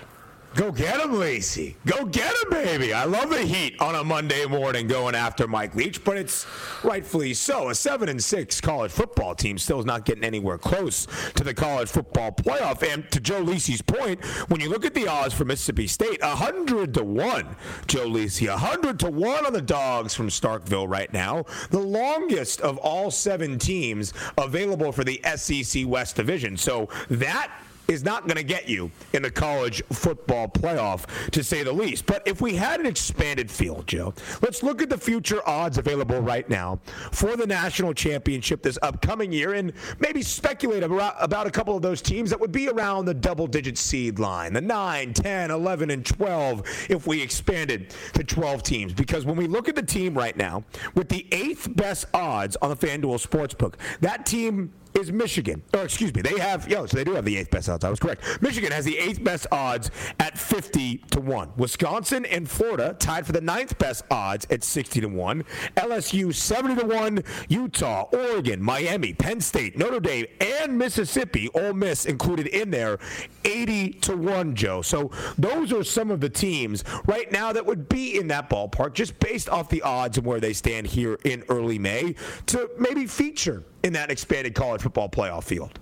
Go 0.55 0.71
get 0.71 1.01
him, 1.01 1.13
Lisi. 1.13 1.77
Go 1.87 2.05
get 2.05 2.31
him, 2.43 2.51
baby. 2.51 2.93
I 2.93 3.05
love 3.05 3.31
the 3.31 3.41
heat 3.41 3.81
on 3.81 3.95
a 3.95 4.05
Monday 4.05 4.45
morning 4.45 4.87
going 4.87 5.15
after 5.15 5.49
Mike 5.49 5.75
Leach, 5.75 6.05
but 6.05 6.19
it's 6.19 6.47
rightfully 6.85 7.33
so. 7.33 7.71
A 7.71 7.75
seven 7.75 8.11
and 8.11 8.23
six 8.23 8.61
college 8.61 8.93
football 8.93 9.35
team 9.35 9.57
still 9.57 9.81
is 9.81 9.87
not 9.87 10.05
getting 10.05 10.25
anywhere 10.25 10.59
close 10.59 11.07
to 11.37 11.43
the 11.43 11.55
college 11.55 11.89
football 11.89 12.33
playoff. 12.33 12.83
And 12.87 13.11
to 13.13 13.21
Joe 13.21 13.43
Lisi's 13.43 13.81
point, 13.81 14.23
when 14.51 14.61
you 14.61 14.69
look 14.69 14.85
at 14.85 14.93
the 14.93 15.09
odds 15.09 15.33
for 15.33 15.47
Mississippi 15.47 15.87
State, 15.87 16.23
hundred 16.23 16.93
to 16.95 17.05
one, 17.05 17.57
Joe 17.87 18.07
Lisi, 18.07 18.47
hundred 18.49 19.01
to 19.01 19.11
one 19.11 19.47
on 19.47 19.55
the 19.55 19.63
dogs 19.63 20.13
from 20.15 20.29
Starkville 20.29 20.89
right 20.89 21.13
now, 21.15 21.47
the 21.71 21.81
longest 21.81 22.61
of 22.61 22.77
all 22.79 23.11
seven 23.11 23.59
teams 23.59 24.13
available 24.37 24.93
for 24.93 25.03
the 25.03 25.19
SEC 25.35 25.87
West 25.87 26.17
Division. 26.17 26.59
So 26.59 26.91
that 27.09 27.51
is 27.89 28.05
not 28.05 28.27
going 28.27 28.37
to 28.37 28.43
get 28.43 28.69
you 28.69 28.91
in 29.13 29.23
the 29.23 29.31
college 29.31 29.83
football 29.93 30.49
playoff, 30.49 31.05
to 31.31 31.43
say 31.43 31.63
the 31.63 31.73
least. 31.73 32.07
But 32.07 32.27
if 32.27 32.41
we 32.41 32.55
had 32.55 32.81
an 32.81 32.87
expanded 32.87 33.51
field, 33.51 33.87
Joe, 33.87 34.15
let's 34.41 34.63
look 34.63 34.83
at 34.83 34.89
the 34.89 34.99
future 34.99 35.47
odds 35.49 35.79
available 35.79 36.21
right 36.21 36.49
now 36.49 36.81
for 37.11 37.37
the 37.37 37.47
national 37.47 37.95
championship 37.95 38.63
this 38.63 38.79
upcoming 38.83 39.33
year 39.33 39.55
and 39.55 39.73
maybe 39.99 40.23
speculate 40.23 40.83
about, 40.83 41.47
a 41.47 41.51
couple 41.51 41.75
of 41.75 41.83
those 41.83 42.01
teams 42.01 42.31
that 42.31 42.39
would 42.39 42.53
be 42.53 42.69
around 42.69 43.05
the 43.05 43.15
double 43.15 43.47
digit 43.47 43.77
seed 43.77 44.19
line, 44.19 44.53
the 44.53 44.61
9, 44.61 45.13
10, 45.13 45.51
11, 45.51 45.91
and 45.91 46.07
12, 46.07 46.87
if 46.89 47.07
we 47.07 47.21
expanded 47.21 47.95
to 48.13 48.23
12 48.23 48.63
teams. 48.63 48.93
Because 48.93 49.25
when 49.25 49.37
we 49.37 49.47
look 49.47 49.69
at 49.69 49.75
the 49.75 49.83
team 49.83 50.17
right 50.17 50.37
now, 50.37 50.65
with 50.95 51.09
the 51.09 51.27
eighth 51.33 51.69
best 51.75 52.07
odds 52.15 52.57
on 52.63 52.71
the 52.71 52.77
FanDuel 52.77 53.27
Sportsbook, 53.27 53.75
that 54.01 54.25
team 54.25 54.73
is 54.95 55.13
Michigan. 55.13 55.63
Or 55.75 55.83
excuse 55.83 56.15
me, 56.15 56.23
they 56.23 56.39
have 56.39 56.69
yeah, 56.69 56.85
so 56.87 56.97
they 56.97 57.05
do 57.05 57.15
have 57.15 57.25
the 57.25 57.37
eighth 57.37 57.51
best 57.51 57.69
odds. 57.69 57.85
I 57.85 57.91
was 57.91 58.01
correct. 58.01 58.23
Michigan 58.41 58.73
has 58.73 58.85
the 58.85 58.99
eighth 58.99 59.23
best 59.23 59.47
odds 59.51 59.91
at 60.21 60.39
50 60.39 60.99
to 61.11 61.21
1. 61.21 61.53
Wisconsin 61.57 62.25
and 62.27 62.49
Florida 62.49 62.95
tied 62.99 63.27
for 63.27 63.33
the 63.33 63.41
ninth 63.41 63.79
best 63.79 64.05
odds 64.11 64.47
at 64.51 64.65
60 64.65 65.01
to 65.03 65.09
1. 65.09 65.45
LSU 65.77 66.35
70 66.35 66.83
to 66.83 66.87
1. 66.87 67.25
Utah, 67.49 68.03
Oregon, 68.13 68.63
Miami, 68.63 69.13
Penn 69.13 69.41
State, 69.41 69.77
Notre 69.77 70.01
Dame, 70.01 70.27
and 70.41 70.77
Mississippi, 70.77 71.49
Ole 71.55 71.73
Miss 71.73 72.07
included 72.07 72.47
in 72.49 72.71
there, 72.71 72.99
80 73.45 73.91
to 73.91 74.17
1, 74.17 74.55
Joe. 74.55 74.83
So 74.83 75.11
those 75.39 75.73
are 75.73 75.85
some 75.85 76.11
of 76.11 76.21
the 76.21 76.29
teams 76.29 76.85
right 77.07 77.31
now 77.33 77.53
that 77.53 77.65
would 77.65 77.89
be 77.89 78.19
in 78.19 78.29
that 78.29 78.51
ballpark 78.51 78.95
just 78.95 79.19
based 79.21 79.49
off 79.49 79.69
the 79.69 79.83
odds 79.83 80.19
and 80.19 80.27
where 80.27 80.41
they 80.41 80.53
stand 80.53 80.87
here 80.87 81.19
in 81.25 81.45
early 81.49 81.79
May 81.79 82.15
to 82.47 82.71
maybe 82.79 83.07
feature 83.07 83.65
in 83.83 83.93
that 83.95 84.11
expanded 84.11 84.55
college 84.55 84.83
football 84.83 85.09
playoff 85.09 85.45
field? 85.45 85.79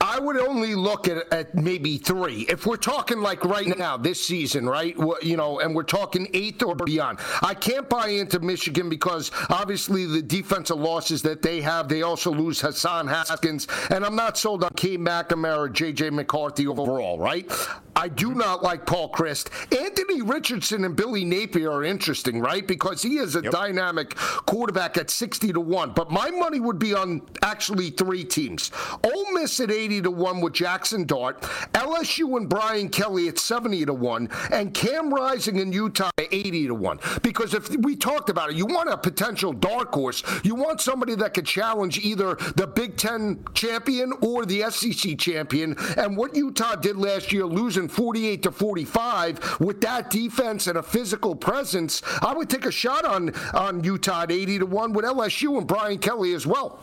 I 0.00 0.18
would 0.18 0.38
only 0.38 0.74
look 0.74 1.08
at, 1.08 1.32
at 1.32 1.54
maybe 1.54 1.98
three. 1.98 2.42
If 2.42 2.66
we're 2.66 2.76
talking 2.76 3.20
like 3.20 3.44
right 3.44 3.76
now, 3.76 3.96
this 3.96 4.24
season, 4.24 4.68
right? 4.68 4.96
You 5.22 5.36
know, 5.36 5.60
and 5.60 5.74
we're 5.74 5.82
talking 5.82 6.28
eighth 6.32 6.62
or 6.62 6.74
beyond. 6.74 7.18
I 7.42 7.54
can't 7.54 7.88
buy 7.88 8.08
into 8.08 8.38
Michigan 8.40 8.88
because 8.88 9.30
obviously 9.48 10.06
the 10.06 10.22
defensive 10.22 10.78
losses 10.78 11.22
that 11.22 11.42
they 11.42 11.60
have, 11.62 11.88
they 11.88 12.02
also 12.02 12.30
lose 12.30 12.60
Hassan 12.60 13.08
Haskins, 13.08 13.66
and 13.90 14.04
I'm 14.04 14.16
not 14.16 14.38
sold 14.38 14.64
on 14.64 14.70
Cade 14.70 15.00
McNamara, 15.00 15.72
J.J. 15.72 16.10
McCarthy 16.10 16.66
overall, 16.66 17.18
right? 17.18 17.50
I 17.98 18.06
do 18.06 18.32
not 18.32 18.62
like 18.62 18.86
Paul 18.86 19.10
Chryst. 19.10 19.50
Anthony 19.76 20.22
Richardson 20.22 20.84
and 20.84 20.94
Billy 20.94 21.24
Napier 21.24 21.72
are 21.72 21.82
interesting, 21.82 22.40
right? 22.40 22.64
Because 22.64 23.02
he 23.02 23.18
is 23.18 23.34
a 23.34 23.42
yep. 23.42 23.50
dynamic 23.50 24.14
quarterback 24.14 24.96
at 24.96 25.10
60 25.10 25.52
to 25.54 25.60
1. 25.60 25.94
But 25.94 26.12
my 26.12 26.30
money 26.30 26.60
would 26.60 26.78
be 26.78 26.94
on 26.94 27.22
actually 27.42 27.90
three 27.90 28.22
teams. 28.22 28.70
Ole 29.02 29.32
Miss 29.32 29.58
at 29.58 29.72
80 29.72 30.02
to 30.02 30.10
1 30.12 30.40
with 30.40 30.52
Jackson 30.52 31.06
Dart, 31.06 31.42
LSU 31.72 32.36
and 32.36 32.48
Brian 32.48 32.88
Kelly 32.88 33.26
at 33.26 33.36
70 33.36 33.86
to 33.86 33.94
1, 33.94 34.28
and 34.52 34.72
Cam 34.72 35.12
Rising 35.12 35.56
in 35.56 35.72
Utah 35.72 36.10
at 36.18 36.28
80 36.30 36.68
to 36.68 36.74
1. 36.74 37.00
Because 37.22 37.52
if 37.52 37.68
we 37.78 37.96
talked 37.96 38.30
about 38.30 38.50
it, 38.50 38.56
you 38.56 38.66
want 38.66 38.90
a 38.90 38.96
potential 38.96 39.52
dark 39.52 39.92
horse. 39.92 40.22
You 40.44 40.54
want 40.54 40.80
somebody 40.80 41.16
that 41.16 41.34
could 41.34 41.46
challenge 41.46 41.98
either 41.98 42.36
the 42.54 42.68
Big 42.68 42.96
Ten 42.96 43.44
champion 43.54 44.12
or 44.20 44.46
the 44.46 44.70
SEC 44.70 45.18
champion. 45.18 45.74
And 45.96 46.16
what 46.16 46.36
Utah 46.36 46.76
did 46.76 46.96
last 46.96 47.32
year, 47.32 47.44
losing 47.44 47.87
48 47.88 48.42
to 48.44 48.52
45 48.52 49.60
with 49.60 49.80
that 49.80 50.10
defense 50.10 50.66
and 50.66 50.78
a 50.78 50.82
physical 50.82 51.34
presence, 51.34 52.02
I 52.22 52.34
would 52.34 52.48
take 52.48 52.66
a 52.66 52.72
shot 52.72 53.04
on 53.04 53.34
on 53.54 53.82
Utah 53.82 54.22
at 54.22 54.32
80 54.32 54.60
to 54.60 54.66
1 54.66 54.92
with 54.92 55.04
LSU 55.04 55.58
and 55.58 55.66
Brian 55.66 55.98
Kelly 55.98 56.34
as 56.34 56.46
well. 56.46 56.80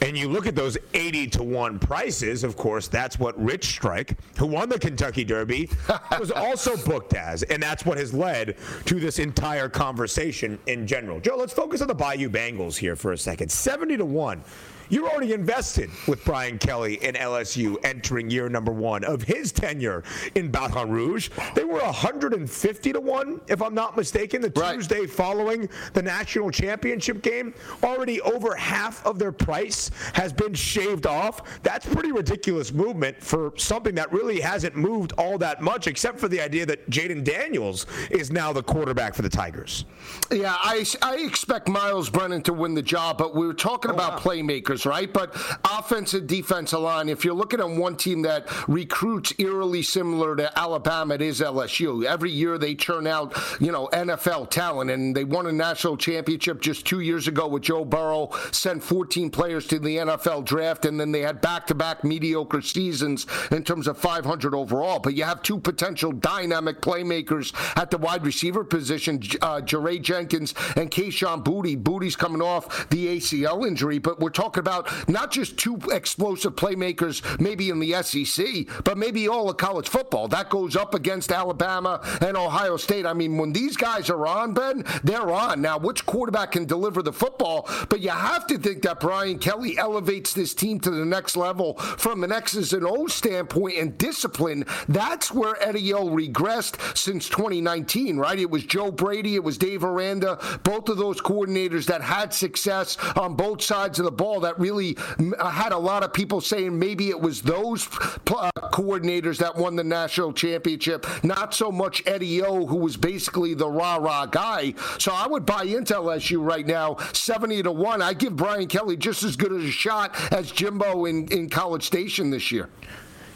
And 0.00 0.16
you 0.16 0.28
look 0.28 0.46
at 0.46 0.54
those 0.54 0.78
80 0.94 1.26
to 1.28 1.42
1 1.42 1.78
prices, 1.80 2.44
of 2.44 2.56
course, 2.56 2.86
that's 2.86 3.18
what 3.18 3.40
Rich 3.42 3.66
Strike, 3.66 4.16
who 4.38 4.46
won 4.46 4.68
the 4.68 4.78
Kentucky 4.78 5.24
Derby, 5.24 5.68
was 6.20 6.30
also 6.30 6.76
booked 6.76 7.14
as. 7.14 7.42
And 7.44 7.60
that's 7.60 7.84
what 7.84 7.98
has 7.98 8.14
led 8.14 8.56
to 8.84 9.00
this 9.00 9.18
entire 9.18 9.68
conversation 9.68 10.58
in 10.66 10.86
general. 10.86 11.18
Joe, 11.20 11.36
let's 11.36 11.52
focus 11.52 11.80
on 11.80 11.88
the 11.88 11.94
Bayou 11.94 12.28
Bengals 12.28 12.76
here 12.76 12.94
for 12.94 13.12
a 13.12 13.18
second. 13.18 13.50
70 13.50 13.96
to 13.96 14.04
1. 14.04 14.44
You're 14.90 15.06
already 15.06 15.34
invested 15.34 15.90
with 16.06 16.24
Brian 16.24 16.56
Kelly 16.56 16.94
in 17.04 17.14
LSU 17.14 17.76
entering 17.84 18.30
year 18.30 18.48
number 18.48 18.72
one 18.72 19.04
of 19.04 19.20
his 19.20 19.52
tenure 19.52 20.02
in 20.34 20.50
Baton 20.50 20.88
Rouge. 20.88 21.28
They 21.54 21.64
were 21.64 21.80
150 21.80 22.92
to 22.94 23.00
1, 23.00 23.40
if 23.48 23.60
I'm 23.60 23.74
not 23.74 23.98
mistaken, 23.98 24.40
the 24.40 24.50
right. 24.56 24.76
Tuesday 24.76 25.06
following 25.06 25.68
the 25.92 26.00
national 26.00 26.50
championship 26.50 27.20
game. 27.20 27.52
Already 27.82 28.22
over 28.22 28.54
half 28.54 29.04
of 29.04 29.18
their 29.18 29.30
price 29.30 29.90
has 30.14 30.32
been 30.32 30.54
shaved 30.54 31.06
off. 31.06 31.60
That's 31.62 31.84
pretty 31.84 32.12
ridiculous 32.12 32.72
movement 32.72 33.22
for 33.22 33.52
something 33.58 33.94
that 33.96 34.10
really 34.10 34.40
hasn't 34.40 34.74
moved 34.74 35.12
all 35.18 35.36
that 35.36 35.60
much, 35.60 35.86
except 35.86 36.18
for 36.18 36.28
the 36.28 36.40
idea 36.40 36.64
that 36.64 36.88
Jayden 36.88 37.24
Daniels 37.24 37.84
is 38.10 38.30
now 38.30 38.54
the 38.54 38.62
quarterback 38.62 39.14
for 39.14 39.20
the 39.20 39.28
Tigers. 39.28 39.84
Yeah, 40.32 40.56
I, 40.58 40.86
I 41.02 41.16
expect 41.16 41.68
Myles 41.68 42.08
Brennan 42.08 42.40
to 42.44 42.54
win 42.54 42.72
the 42.72 42.82
job, 42.82 43.18
but 43.18 43.34
we 43.34 43.46
were 43.46 43.52
talking 43.52 43.90
oh, 43.90 43.94
about 43.94 44.12
wow. 44.12 44.32
playmakers 44.32 44.77
right? 44.86 45.12
But 45.12 45.34
offensive, 45.64 46.26
defensive 46.26 46.80
line, 46.80 47.08
if 47.08 47.24
you're 47.24 47.34
looking 47.34 47.60
at 47.60 47.68
one 47.68 47.96
team 47.96 48.22
that 48.22 48.48
recruits 48.68 49.32
eerily 49.38 49.82
similar 49.82 50.36
to 50.36 50.58
Alabama, 50.58 51.14
it 51.14 51.22
is 51.22 51.40
LSU. 51.40 52.04
Every 52.04 52.30
year 52.30 52.58
they 52.58 52.74
churn 52.74 53.06
out, 53.06 53.36
you 53.60 53.72
know, 53.72 53.88
NFL 53.92 54.50
talent, 54.50 54.90
and 54.90 55.14
they 55.14 55.24
won 55.24 55.46
a 55.46 55.52
national 55.52 55.96
championship 55.96 56.60
just 56.60 56.86
two 56.86 57.00
years 57.00 57.28
ago 57.28 57.46
with 57.46 57.62
Joe 57.62 57.84
Burrow, 57.84 58.30
sent 58.52 58.82
14 58.82 59.30
players 59.30 59.66
to 59.68 59.78
the 59.78 59.96
NFL 59.98 60.44
draft, 60.44 60.84
and 60.84 60.98
then 60.98 61.12
they 61.12 61.20
had 61.20 61.40
back 61.40 61.66
to 61.68 61.74
back 61.74 62.04
mediocre 62.04 62.62
seasons 62.62 63.26
in 63.50 63.64
terms 63.64 63.88
of 63.88 63.98
500 63.98 64.54
overall. 64.54 64.98
But 64.98 65.14
you 65.14 65.24
have 65.24 65.42
two 65.42 65.58
potential 65.58 66.12
dynamic 66.12 66.80
playmakers 66.80 67.52
at 67.76 67.90
the 67.90 67.98
wide 67.98 68.24
receiver 68.24 68.64
position, 68.64 69.20
uh, 69.42 69.60
Jenkins 69.60 70.54
and 70.76 70.90
Kayshon 70.90 71.44
Boutte. 71.44 71.82
Boutte's 71.82 72.16
coming 72.16 72.42
off 72.42 72.88
the 72.90 73.18
ACL 73.18 73.66
injury, 73.66 73.98
but 73.98 74.20
we're 74.20 74.30
talking 74.30 74.60
about 74.68 75.08
not 75.08 75.30
just 75.30 75.56
two 75.56 75.78
explosive 75.90 76.54
playmakers, 76.54 77.22
maybe 77.40 77.70
in 77.70 77.80
the 77.80 78.02
SEC, 78.02 78.68
but 78.84 78.98
maybe 78.98 79.26
all 79.26 79.48
of 79.48 79.56
college 79.56 79.88
football. 79.88 80.28
That 80.28 80.50
goes 80.50 80.76
up 80.76 80.94
against 80.94 81.32
Alabama 81.32 82.00
and 82.20 82.36
Ohio 82.36 82.76
State. 82.76 83.06
I 83.06 83.14
mean, 83.14 83.38
when 83.38 83.52
these 83.52 83.76
guys 83.76 84.10
are 84.10 84.26
on, 84.26 84.52
Ben, 84.52 84.84
they're 85.02 85.32
on. 85.32 85.62
Now, 85.62 85.78
which 85.78 86.04
quarterback 86.04 86.52
can 86.52 86.66
deliver 86.66 87.02
the 87.02 87.12
football? 87.12 87.68
But 87.88 88.00
you 88.00 88.10
have 88.10 88.46
to 88.48 88.58
think 88.58 88.82
that 88.82 89.00
Brian 89.00 89.38
Kelly 89.38 89.78
elevates 89.78 90.32
this 90.34 90.54
team 90.54 90.80
to 90.80 90.90
the 90.90 91.04
next 91.04 91.36
level 91.36 91.74
from 91.78 92.22
an 92.24 92.32
X's 92.32 92.72
and 92.72 92.84
O's 92.84 93.14
standpoint 93.14 93.78
and 93.78 93.96
discipline. 93.96 94.64
That's 94.88 95.32
where 95.32 95.56
Eddie 95.66 95.94
O 95.94 96.08
regressed 96.08 96.96
since 96.96 97.28
2019, 97.28 98.18
right? 98.18 98.38
It 98.38 98.50
was 98.50 98.64
Joe 98.64 98.90
Brady, 98.90 99.36
it 99.36 99.44
was 99.44 99.56
Dave 99.56 99.84
Aranda, 99.84 100.38
both 100.62 100.88
of 100.88 100.98
those 100.98 101.20
coordinators 101.20 101.86
that 101.86 102.02
had 102.02 102.34
success 102.34 102.98
on 103.16 103.34
both 103.34 103.62
sides 103.62 103.98
of 103.98 104.04
the 104.04 104.10
ball 104.10 104.40
that 104.40 104.57
really 104.58 104.96
uh, 105.38 105.50
had 105.50 105.72
a 105.72 105.78
lot 105.78 106.02
of 106.02 106.12
people 106.12 106.40
saying 106.40 106.78
maybe 106.78 107.08
it 107.08 107.20
was 107.20 107.42
those 107.42 107.86
uh, 107.86 108.50
coordinators 108.72 109.38
that 109.38 109.56
won 109.56 109.76
the 109.76 109.84
national 109.84 110.32
championship, 110.32 111.06
not 111.24 111.54
so 111.54 111.70
much 111.70 112.02
Eddie 112.06 112.42
O, 112.42 112.66
who 112.66 112.76
was 112.76 112.96
basically 112.96 113.54
the 113.54 113.68
rah 113.68 113.96
rah 113.96 114.26
guy. 114.26 114.74
So 114.98 115.12
I 115.12 115.26
would 115.26 115.46
buy 115.46 115.64
into 115.64 115.94
LSU 115.94 116.44
right 116.44 116.66
now, 116.66 116.96
70 117.12 117.62
to 117.64 117.72
1. 117.72 118.02
I 118.02 118.12
give 118.12 118.36
Brian 118.36 118.66
Kelly 118.66 118.96
just 118.96 119.22
as 119.22 119.36
good 119.36 119.52
a 119.52 119.70
shot 119.70 120.14
as 120.32 120.50
Jimbo 120.50 121.06
in, 121.06 121.28
in 121.28 121.48
College 121.48 121.84
Station 121.84 122.30
this 122.30 122.50
year. 122.52 122.68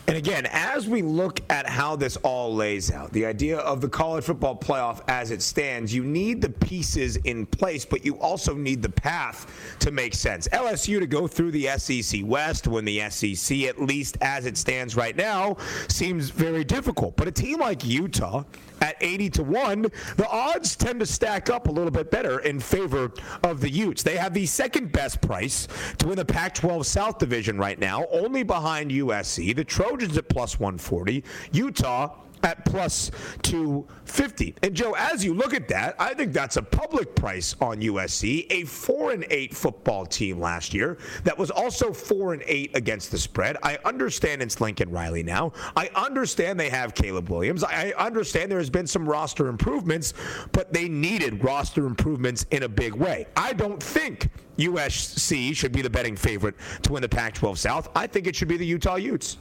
And 0.09 0.17
again, 0.17 0.47
as 0.51 0.89
we 0.89 1.01
look 1.01 1.41
at 1.49 1.67
how 1.67 1.95
this 1.95 2.17
all 2.19 2.55
lays 2.55 2.91
out, 2.91 3.13
the 3.13 3.25
idea 3.25 3.59
of 3.59 3.81
the 3.81 3.89
college 3.89 4.25
football 4.25 4.57
playoff 4.57 5.01
as 5.09 5.31
it 5.31 5.41
stands, 5.41 5.95
you 5.95 6.03
need 6.03 6.43
the 6.43 6.51
pieces 6.51 7.17
in 7.17 7.47
place, 7.47 7.85
but 7.85 8.05
you 8.05 8.19
also 8.19 8.55
need 8.55 8.83
the 8.83 8.91
path 8.91 9.77
to 9.79 9.91
make 9.93 10.15
sense. 10.15 10.49
LSU 10.49 10.99
to 10.99 11.07
go 11.07 11.29
through 11.29 11.53
the 11.53 11.69
SEC 11.79 12.21
West 12.25 12.67
when 12.67 12.85
the 12.85 13.09
SEC, 13.11 13.61
at 13.61 13.81
least 13.81 14.19
as 14.21 14.45
it 14.45 14.59
stands 14.59 14.97
right 14.97 15.17
now, 15.17 15.57
seems 15.89 16.31
very 16.31 16.65
difficult. 16.65 17.17
But 17.17 17.29
a 17.29 17.33
team 17.33 17.61
like 17.61 17.85
Utah, 17.85 18.43
at 18.83 18.97
80 19.01 19.31
to 19.31 19.43
1, 19.45 19.83
the 20.17 20.29
odds 20.29 20.75
tend 20.75 21.01
to 21.01 21.07
stack 21.07 21.49
up 21.49 21.69
a 21.69 21.71
little 21.71 21.91
bit 21.91 22.11
better 22.11 22.41
in 22.41 22.59
favor 22.59 23.13
of 23.45 23.61
the 23.61 23.71
Utes. 23.71 24.03
They 24.03 24.17
have 24.17 24.35
the 24.35 24.45
second 24.45 24.91
best 24.91 25.21
price 25.21 25.69
to 25.99 26.09
win 26.09 26.17
the 26.17 26.25
Pac 26.25 26.55
12 26.55 26.85
South 26.85 27.19
Division 27.19 27.59
right 27.59 27.79
now, 27.79 28.07
only 28.11 28.43
behind 28.43 28.91
USC. 28.91 29.55
The 29.55 29.65
Trojans 29.65 30.17
at 30.17 30.29
plus 30.29 30.59
140, 30.59 31.23
Utah 31.53 32.17
at 32.43 32.65
plus 32.65 33.11
250. 33.43 34.55
And 34.63 34.75
Joe, 34.75 34.95
as 34.99 35.25
you 35.25 35.35
look 35.35 35.55
at 35.55 35.69
that, 35.69 35.97
I 35.99 36.15
think 36.15 36.33
that's 36.33 36.57
a 36.57 36.63
public 36.63 37.15
price 37.15 37.55
on 37.61 37.81
USC, 37.81 38.47
a 38.51 38.65
4 38.65 39.13
and 39.13 39.27
8 39.31 39.55
football 39.55 40.07
team 40.07 40.41
last 40.41 40.75
year 40.75 40.99
that 41.25 41.37
was 41.37 41.51
also 41.51 41.93
4 41.93 42.35
and 42.35 42.43
8 42.47 42.77
against 42.77 43.11
the 43.11 43.19
spread. 43.19 43.57
I 43.63 43.79
understand 43.85 44.43
it's 44.43 44.61
Lincoln 44.61 44.91
Riley 44.91 45.23
now. 45.23 45.53
I 45.77 45.91
understand 45.95 46.59
they 46.59 46.71
have 46.71 46.95
Caleb 46.95 47.29
Williams. 47.29 47.65
I 47.65 47.93
understand 47.99 48.51
there's 48.51 48.71
been 48.71 48.87
some 48.87 49.09
roster 49.09 49.49
improvements, 49.49 50.15
but 50.53 50.73
they 50.73 50.89
needed 50.89 51.43
roster 51.45 51.87
improvements 51.87 52.47
in 52.51 52.65
a 52.65 52.69
big 52.69 52.95
way. 52.95 53.27
I 53.37 53.53
don't 53.53 53.83
think 53.83 54.29
USC 54.59 55.55
should 55.55 55.73
be 55.73 55.83
the 55.83 55.91
betting 55.91 56.17
favorite 56.17 56.55
to 56.83 56.93
win 56.93 57.03
the 57.03 57.09
Pac 57.09 57.35
12 57.35 57.59
South. 57.59 57.89
I 57.95 58.07
think 58.07 58.27
it 58.27 58.37
should 58.37 58.49
be 58.49 58.57
the 58.57 58.67
Utah 58.67 58.97
Utes. 58.97 59.39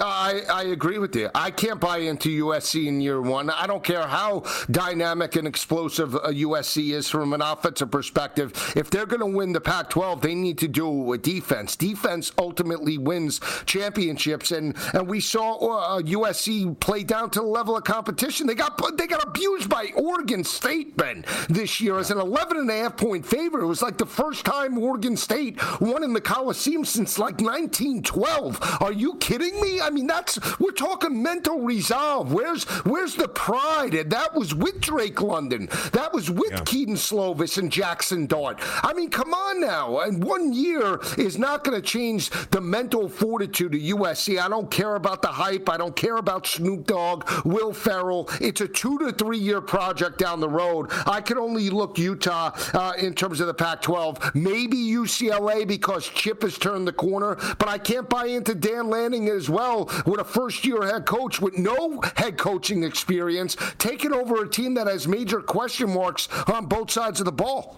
I, 0.00 0.42
I 0.50 0.62
agree 0.64 0.98
with 0.98 1.14
you. 1.14 1.30
I 1.34 1.50
can't 1.50 1.80
buy 1.80 1.98
into 1.98 2.44
USC 2.44 2.86
in 2.86 3.00
year 3.00 3.20
one. 3.20 3.50
I 3.50 3.66
don't 3.66 3.84
care 3.84 4.06
how 4.06 4.44
dynamic 4.70 5.36
and 5.36 5.46
explosive 5.46 6.10
USC 6.10 6.92
is 6.92 7.08
from 7.08 7.32
an 7.32 7.42
offensive 7.42 7.90
perspective. 7.90 8.52
If 8.76 8.90
they're 8.90 9.06
going 9.06 9.20
to 9.20 9.26
win 9.26 9.52
the 9.52 9.60
Pac 9.60 9.90
12, 9.90 10.20
they 10.20 10.34
need 10.34 10.58
to 10.58 10.68
do 10.68 10.88
it 10.88 11.04
with 11.04 11.22
defense. 11.22 11.76
Defense 11.76 12.32
ultimately 12.38 12.98
wins 12.98 13.40
championships. 13.66 14.50
And, 14.52 14.76
and 14.94 15.06
we 15.08 15.20
saw 15.20 15.56
uh, 15.56 16.00
USC 16.02 16.78
play 16.80 17.04
down 17.04 17.30
to 17.30 17.40
the 17.40 17.46
level 17.46 17.76
of 17.76 17.84
competition. 17.84 18.46
They 18.46 18.54
got, 18.54 18.80
they 18.96 19.06
got 19.06 19.26
abused 19.26 19.68
by 19.68 19.90
Oregon 19.96 20.44
State, 20.44 20.96
Ben, 20.96 21.24
this 21.48 21.80
year 21.80 21.98
as 21.98 22.10
an 22.10 22.18
11 22.18 22.56
and 22.56 22.70
a 22.70 22.78
half 22.78 22.96
point 22.96 23.26
favorite. 23.26 23.62
It 23.64 23.68
was 23.68 23.82
like 23.82 23.98
the 23.98 24.06
first 24.06 24.44
time 24.44 24.78
Oregon 24.78 25.16
State 25.16 25.60
won 25.80 26.02
in 26.02 26.12
the 26.12 26.20
Coliseum 26.20 26.84
since 26.84 27.18
like 27.18 27.40
1912. 27.40 28.78
Are 28.80 28.92
you 28.92 29.16
kidding 29.16 29.60
me? 29.60 29.80
I 29.82 29.90
mean, 29.90 30.06
that's 30.06 30.38
we're 30.60 30.70
talking 30.70 31.22
mental 31.22 31.60
resolve. 31.60 32.32
Where's 32.32 32.64
where's 32.84 33.16
the 33.16 33.28
pride? 33.28 33.94
And 33.94 34.10
that 34.12 34.34
was 34.34 34.54
with 34.54 34.80
Drake 34.80 35.20
London. 35.20 35.68
That 35.92 36.12
was 36.12 36.30
with 36.30 36.52
yeah. 36.52 36.60
Kedon 36.64 36.94
Slovis 36.94 37.58
and 37.58 37.70
Jackson 37.70 38.26
Dart. 38.26 38.58
I 38.82 38.92
mean, 38.94 39.10
come 39.10 39.34
on 39.34 39.60
now. 39.60 40.00
And 40.00 40.22
one 40.22 40.52
year 40.52 41.00
is 41.18 41.38
not 41.38 41.64
going 41.64 41.80
to 41.80 41.86
change 41.86 42.30
the 42.50 42.60
mental 42.60 43.08
fortitude 43.08 43.74
of 43.74 43.80
USC. 43.80 44.38
I 44.38 44.48
don't 44.48 44.70
care 44.70 44.94
about 44.94 45.22
the 45.22 45.28
hype. 45.28 45.68
I 45.68 45.76
don't 45.76 45.96
care 45.96 46.16
about 46.16 46.46
Snoop 46.46 46.86
Dogg, 46.86 47.28
Will 47.44 47.72
Ferrell. 47.72 48.28
It's 48.40 48.60
a 48.60 48.68
two 48.68 48.98
to 48.98 49.12
three 49.12 49.38
year 49.38 49.60
project 49.60 50.18
down 50.18 50.40
the 50.40 50.48
road. 50.48 50.90
I 51.06 51.20
can 51.20 51.38
only 51.38 51.70
look 51.70 51.98
Utah 51.98 52.52
uh, 52.72 52.92
in 52.98 53.14
terms 53.14 53.40
of 53.40 53.48
the 53.48 53.54
Pac 53.54 53.82
12. 53.82 54.34
Maybe 54.34 54.76
UCLA 54.76 55.66
because 55.66 56.08
Chip 56.08 56.42
has 56.42 56.58
turned 56.58 56.86
the 56.86 56.92
corner, 56.92 57.36
but 57.58 57.68
I 57.68 57.78
can't 57.78 58.08
buy 58.08 58.26
into 58.26 58.54
Dan 58.54 58.88
Lanning 58.88 59.28
as 59.28 59.50
well 59.50 59.71
with 60.06 60.20
a 60.20 60.24
first 60.24 60.64
year 60.64 60.82
head 60.82 61.06
coach 61.06 61.40
with 61.40 61.58
no 61.58 62.00
head 62.16 62.38
coaching 62.38 62.84
experience 62.84 63.56
taking 63.78 64.12
over 64.12 64.42
a 64.44 64.48
team 64.48 64.74
that 64.74 64.86
has 64.86 65.08
major 65.08 65.40
question 65.40 65.92
marks 65.92 66.28
on 66.48 66.66
both 66.66 66.90
sides 66.90 67.20
of 67.20 67.26
the 67.26 67.32
ball. 67.32 67.76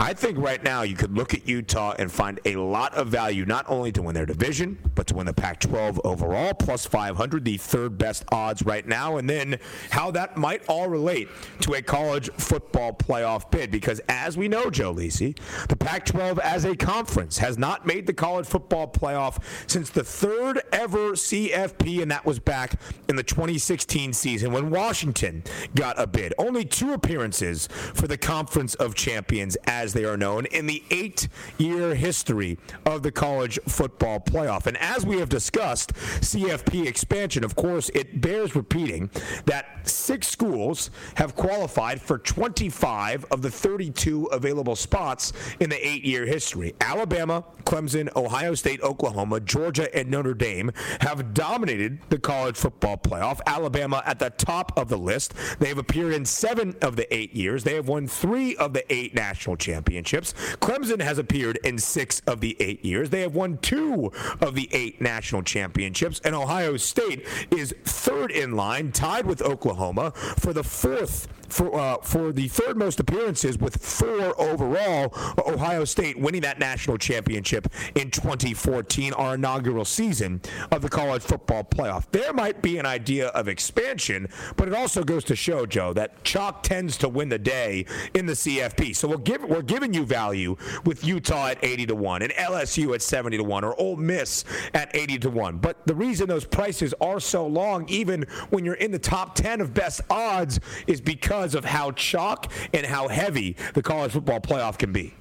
I 0.00 0.14
think 0.14 0.38
right 0.38 0.62
now 0.62 0.82
you 0.82 0.94
could 0.94 1.16
look 1.16 1.34
at 1.34 1.48
Utah 1.48 1.92
and 1.98 2.10
find 2.10 2.38
a 2.44 2.54
lot 2.54 2.94
of 2.94 3.08
value 3.08 3.44
not 3.44 3.64
only 3.68 3.90
to 3.92 4.00
win 4.00 4.14
their 4.14 4.26
division, 4.26 4.78
but 4.94 5.08
to 5.08 5.14
win 5.14 5.26
the 5.26 5.32
Pac 5.32 5.58
12 5.58 6.00
overall, 6.04 6.54
plus 6.54 6.86
500, 6.86 7.44
the 7.44 7.56
third 7.56 7.98
best 7.98 8.24
odds 8.30 8.62
right 8.62 8.86
now, 8.86 9.16
and 9.16 9.28
then 9.28 9.58
how 9.90 10.12
that 10.12 10.36
might 10.36 10.62
all 10.68 10.88
relate 10.88 11.28
to 11.62 11.74
a 11.74 11.82
college 11.82 12.30
football 12.38 12.92
playoff 12.92 13.50
bid. 13.50 13.72
Because 13.72 14.00
as 14.08 14.36
we 14.36 14.46
know, 14.46 14.70
Joe 14.70 14.94
Lisi, 14.94 15.36
the 15.68 15.76
Pac 15.76 16.06
12 16.06 16.38
as 16.38 16.64
a 16.64 16.76
conference 16.76 17.38
has 17.38 17.58
not 17.58 17.84
made 17.84 18.06
the 18.06 18.14
college 18.14 18.46
football 18.46 18.86
playoff 18.86 19.42
since 19.66 19.90
the 19.90 20.04
third 20.04 20.60
ever 20.70 21.14
CFP, 21.14 22.02
and 22.02 22.10
that 22.12 22.24
was 22.24 22.38
back 22.38 22.80
in 23.08 23.16
the 23.16 23.24
2016 23.24 24.12
season 24.12 24.52
when 24.52 24.70
Washington 24.70 25.42
got 25.74 25.98
a 26.00 26.06
bid. 26.06 26.34
Only 26.38 26.64
two 26.64 26.92
appearances 26.92 27.66
for 27.66 28.06
the 28.06 28.16
Conference 28.16 28.76
of 28.76 28.94
Champions 28.94 29.56
as 29.66 29.87
as 29.88 29.94
they 29.94 30.04
are 30.04 30.18
known, 30.18 30.44
in 30.46 30.66
the 30.66 30.82
eight 30.90 31.28
year 31.56 31.94
history 31.94 32.58
of 32.84 33.02
the 33.02 33.10
college 33.10 33.58
football 33.66 34.20
playoff. 34.20 34.66
And 34.66 34.76
as 34.76 35.06
we 35.06 35.18
have 35.18 35.30
discussed, 35.30 35.94
CFP 35.94 36.86
expansion, 36.86 37.42
of 37.42 37.56
course, 37.56 37.88
it 37.94 38.20
bears 38.20 38.54
repeating 38.54 39.08
that 39.46 39.88
six 39.88 40.28
schools 40.28 40.90
have 41.14 41.34
qualified 41.34 42.02
for 42.02 42.18
25 42.18 43.24
of 43.30 43.40
the 43.40 43.50
32 43.50 44.26
available 44.26 44.76
spots 44.76 45.32
in 45.58 45.70
the 45.70 45.86
eight 45.86 46.04
year 46.04 46.26
history. 46.26 46.74
Alabama, 46.82 47.42
Clemson, 47.64 48.14
Ohio 48.14 48.54
State, 48.54 48.82
Oklahoma, 48.82 49.40
Georgia, 49.40 49.94
and 49.96 50.10
Notre 50.10 50.34
Dame 50.34 50.70
have 51.00 51.32
dominated 51.32 51.98
the 52.10 52.18
college 52.18 52.56
football 52.56 52.98
playoff. 52.98 53.40
Alabama 53.46 54.02
at 54.04 54.18
the 54.18 54.28
top 54.30 54.76
of 54.76 54.90
the 54.90 54.98
list. 54.98 55.32
They 55.60 55.68
have 55.68 55.78
appeared 55.78 56.12
in 56.12 56.26
seven 56.26 56.76
of 56.82 56.96
the 56.96 57.12
eight 57.14 57.34
years. 57.34 57.64
They 57.64 57.74
have 57.74 57.88
won 57.88 58.06
three 58.06 58.54
of 58.56 58.74
the 58.74 58.84
eight 58.92 59.14
national 59.14 59.56
championships 59.56 59.77
championships. 59.78 60.34
Clemson 60.60 61.00
has 61.00 61.18
appeared 61.18 61.58
in 61.62 61.78
six 61.78 62.20
of 62.26 62.40
the 62.40 62.56
eight 62.58 62.84
years. 62.84 63.10
They 63.10 63.20
have 63.20 63.34
won 63.34 63.58
two 63.58 64.10
of 64.40 64.54
the 64.54 64.68
eight 64.72 65.00
national 65.00 65.42
championships. 65.42 66.20
And 66.24 66.34
Ohio 66.34 66.76
State 66.76 67.26
is 67.50 67.74
third 67.84 68.32
in 68.32 68.56
line, 68.56 68.90
tied 68.90 69.26
with 69.26 69.40
Oklahoma 69.40 70.10
for 70.38 70.52
the 70.52 70.64
fourth 70.64 71.28
for 71.48 71.74
uh, 71.78 71.98
for 71.98 72.32
the 72.32 72.48
third 72.48 72.76
most 72.76 73.00
appearances 73.00 73.58
with 73.58 73.82
four 73.82 74.40
overall. 74.40 75.14
Ohio 75.46 75.84
State 75.84 76.18
winning 76.18 76.42
that 76.42 76.58
national 76.58 76.98
championship 76.98 77.68
in 77.94 78.10
2014, 78.10 79.12
our 79.14 79.34
inaugural 79.34 79.84
season 79.84 80.40
of 80.70 80.82
the 80.82 80.88
college 80.88 81.22
football 81.22 81.64
playoff. 81.64 82.04
There 82.10 82.32
might 82.32 82.62
be 82.62 82.78
an 82.78 82.86
idea 82.86 83.28
of 83.28 83.48
expansion, 83.48 84.28
but 84.56 84.68
it 84.68 84.74
also 84.74 85.02
goes 85.02 85.24
to 85.24 85.36
show, 85.36 85.66
Joe, 85.66 85.92
that 85.94 86.22
chalk 86.24 86.62
tends 86.62 86.96
to 86.98 87.08
win 87.08 87.28
the 87.28 87.38
day 87.38 87.86
in 88.14 88.26
the 88.26 88.32
CFP. 88.34 88.94
So 88.94 89.08
we'll 89.08 89.18
give 89.18 89.42
we're 89.44 89.62
giving 89.62 89.94
you 89.94 90.04
value 90.04 90.56
with 90.84 91.04
Utah 91.04 91.48
at 91.48 91.64
80 91.64 91.86
to 91.86 91.94
one 91.94 92.22
and 92.22 92.32
LSU 92.32 92.94
at 92.94 93.02
70 93.02 93.38
to 93.38 93.44
one 93.44 93.64
or 93.64 93.78
Ole 93.80 93.96
Miss 93.96 94.44
at 94.74 94.94
80 94.94 95.18
to 95.20 95.30
one. 95.30 95.58
But 95.58 95.86
the 95.86 95.94
reason 95.94 96.28
those 96.28 96.44
prices 96.44 96.94
are 97.00 97.20
so 97.20 97.46
long, 97.46 97.88
even 97.88 98.22
when 98.50 98.64
you're 98.64 98.74
in 98.74 98.90
the 98.90 98.98
top 98.98 99.34
10 99.34 99.60
of 99.60 99.74
best 99.74 100.00
odds, 100.10 100.60
is 100.86 101.00
because 101.00 101.37
because 101.38 101.54
of 101.54 101.64
how 101.64 101.92
chalk 101.92 102.50
and 102.74 102.84
how 102.84 103.06
heavy 103.06 103.54
the 103.74 103.80
college 103.80 104.10
football 104.10 104.40
playoff 104.40 104.76
can 104.76 104.92
be 104.92 105.14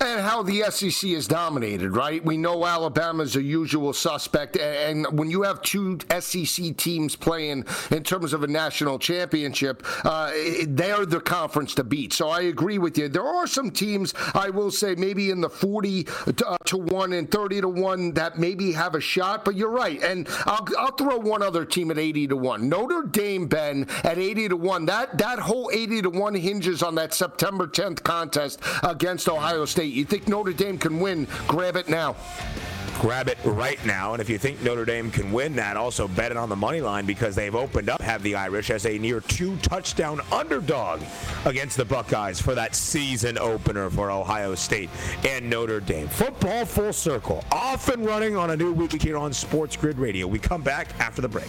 and 0.00 0.20
how 0.20 0.42
the 0.42 0.62
SEC 0.70 1.10
is 1.10 1.28
dominated, 1.28 1.90
right? 1.90 2.24
We 2.24 2.36
know 2.36 2.64
Alabama's 2.64 3.36
a 3.36 3.42
usual 3.42 3.92
suspect, 3.92 4.56
and 4.56 5.06
when 5.18 5.30
you 5.30 5.42
have 5.42 5.60
two 5.62 5.98
SEC 6.18 6.76
teams 6.76 7.16
playing 7.16 7.66
in 7.90 8.02
terms 8.02 8.32
of 8.32 8.42
a 8.42 8.46
national 8.46 8.98
championship, 8.98 9.84
uh, 10.04 10.32
they're 10.66 11.04
the 11.04 11.20
conference 11.20 11.74
to 11.74 11.84
beat. 11.84 12.12
So 12.12 12.28
I 12.28 12.42
agree 12.42 12.78
with 12.78 12.96
you. 12.96 13.08
There 13.08 13.26
are 13.26 13.46
some 13.46 13.70
teams, 13.70 14.14
I 14.34 14.50
will 14.50 14.70
say, 14.70 14.94
maybe 14.94 15.30
in 15.30 15.40
the 15.40 15.50
40 15.50 16.04
to, 16.04 16.48
uh, 16.48 16.56
to 16.66 16.78
1 16.78 17.12
and 17.12 17.30
30 17.30 17.60
to 17.60 17.68
1 17.68 18.12
that 18.14 18.38
maybe 18.38 18.72
have 18.72 18.94
a 18.94 19.00
shot, 19.00 19.44
but 19.44 19.54
you're 19.54 19.70
right. 19.70 20.02
And 20.02 20.28
I'll, 20.46 20.66
I'll 20.78 20.96
throw 20.96 21.18
one 21.18 21.42
other 21.42 21.64
team 21.64 21.90
at 21.90 21.98
80 21.98 22.28
to 22.28 22.36
1. 22.36 22.68
Notre 22.68 23.02
Dame, 23.02 23.46
Ben, 23.46 23.86
at 24.04 24.18
80 24.18 24.50
to 24.50 24.56
1. 24.56 24.86
That, 24.86 25.18
that 25.18 25.38
whole 25.38 25.70
80 25.72 26.02
to 26.02 26.10
1 26.10 26.34
hinges 26.34 26.82
on 26.82 26.94
that 26.94 27.12
September 27.12 27.66
10th 27.66 28.02
contest 28.02 28.60
against 28.82 29.28
Ohio 29.28 29.66
State. 29.66 29.89
You 29.90 30.04
think 30.04 30.28
Notre 30.28 30.52
Dame 30.52 30.78
can 30.78 31.00
win? 31.00 31.26
Grab 31.46 31.76
it 31.76 31.88
now 31.88 32.16
grab 33.00 33.28
it 33.28 33.38
right 33.44 33.82
now. 33.86 34.12
And 34.12 34.20
if 34.20 34.28
you 34.28 34.36
think 34.36 34.62
Notre 34.62 34.84
Dame 34.84 35.10
can 35.10 35.32
win 35.32 35.56
that, 35.56 35.78
also 35.78 36.06
bet 36.06 36.30
it 36.30 36.36
on 36.36 36.50
the 36.50 36.56
money 36.56 36.82
line 36.82 37.06
because 37.06 37.34
they've 37.34 37.54
opened 37.54 37.88
up, 37.88 38.02
have 38.02 38.22
the 38.22 38.34
Irish 38.34 38.68
as 38.68 38.84
a 38.84 38.98
near 38.98 39.20
two 39.22 39.56
touchdown 39.58 40.20
underdog 40.30 41.00
against 41.46 41.78
the 41.78 41.84
Buckeyes 41.84 42.42
for 42.42 42.54
that 42.54 42.74
season 42.74 43.38
opener 43.38 43.88
for 43.88 44.10
Ohio 44.10 44.54
State 44.54 44.90
and 45.26 45.48
Notre 45.48 45.80
Dame. 45.80 46.08
Football 46.08 46.66
full 46.66 46.92
circle, 46.92 47.42
off 47.50 47.88
and 47.88 48.04
running 48.04 48.36
on 48.36 48.50
a 48.50 48.56
new 48.56 48.72
week 48.72 49.00
here 49.00 49.16
on 49.16 49.32
Sports 49.32 49.76
Grid 49.76 49.98
Radio. 49.98 50.26
We 50.26 50.38
come 50.38 50.60
back 50.60 50.88
after 51.00 51.22
the 51.22 51.28
break. 51.28 51.48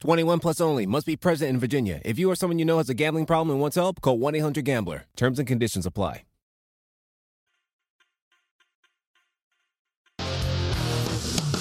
21 0.00 0.40
plus 0.40 0.60
only. 0.60 0.86
Must 0.86 1.06
be 1.06 1.16
present 1.16 1.50
in 1.50 1.58
Virginia. 1.58 2.00
If 2.04 2.18
you 2.18 2.30
or 2.30 2.34
someone 2.34 2.58
you 2.58 2.64
know 2.64 2.78
has 2.78 2.88
a 2.88 2.94
gambling 2.94 3.26
problem 3.26 3.50
and 3.50 3.60
wants 3.60 3.76
help, 3.76 4.00
call 4.00 4.18
1 4.18 4.34
800 4.34 4.64
Gambler. 4.64 5.06
Terms 5.16 5.38
and 5.38 5.46
conditions 5.46 5.86
apply. 5.86 6.22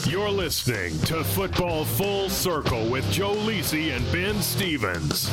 You're 0.07 0.29
listening 0.29 0.97
to 1.01 1.23
Football 1.23 1.83
Full 1.83 2.29
Circle 2.29 2.89
with 2.89 3.09
Joe 3.11 3.35
Lisi 3.35 3.95
and 3.95 4.09
Ben 4.11 4.41
Stevens. 4.41 5.29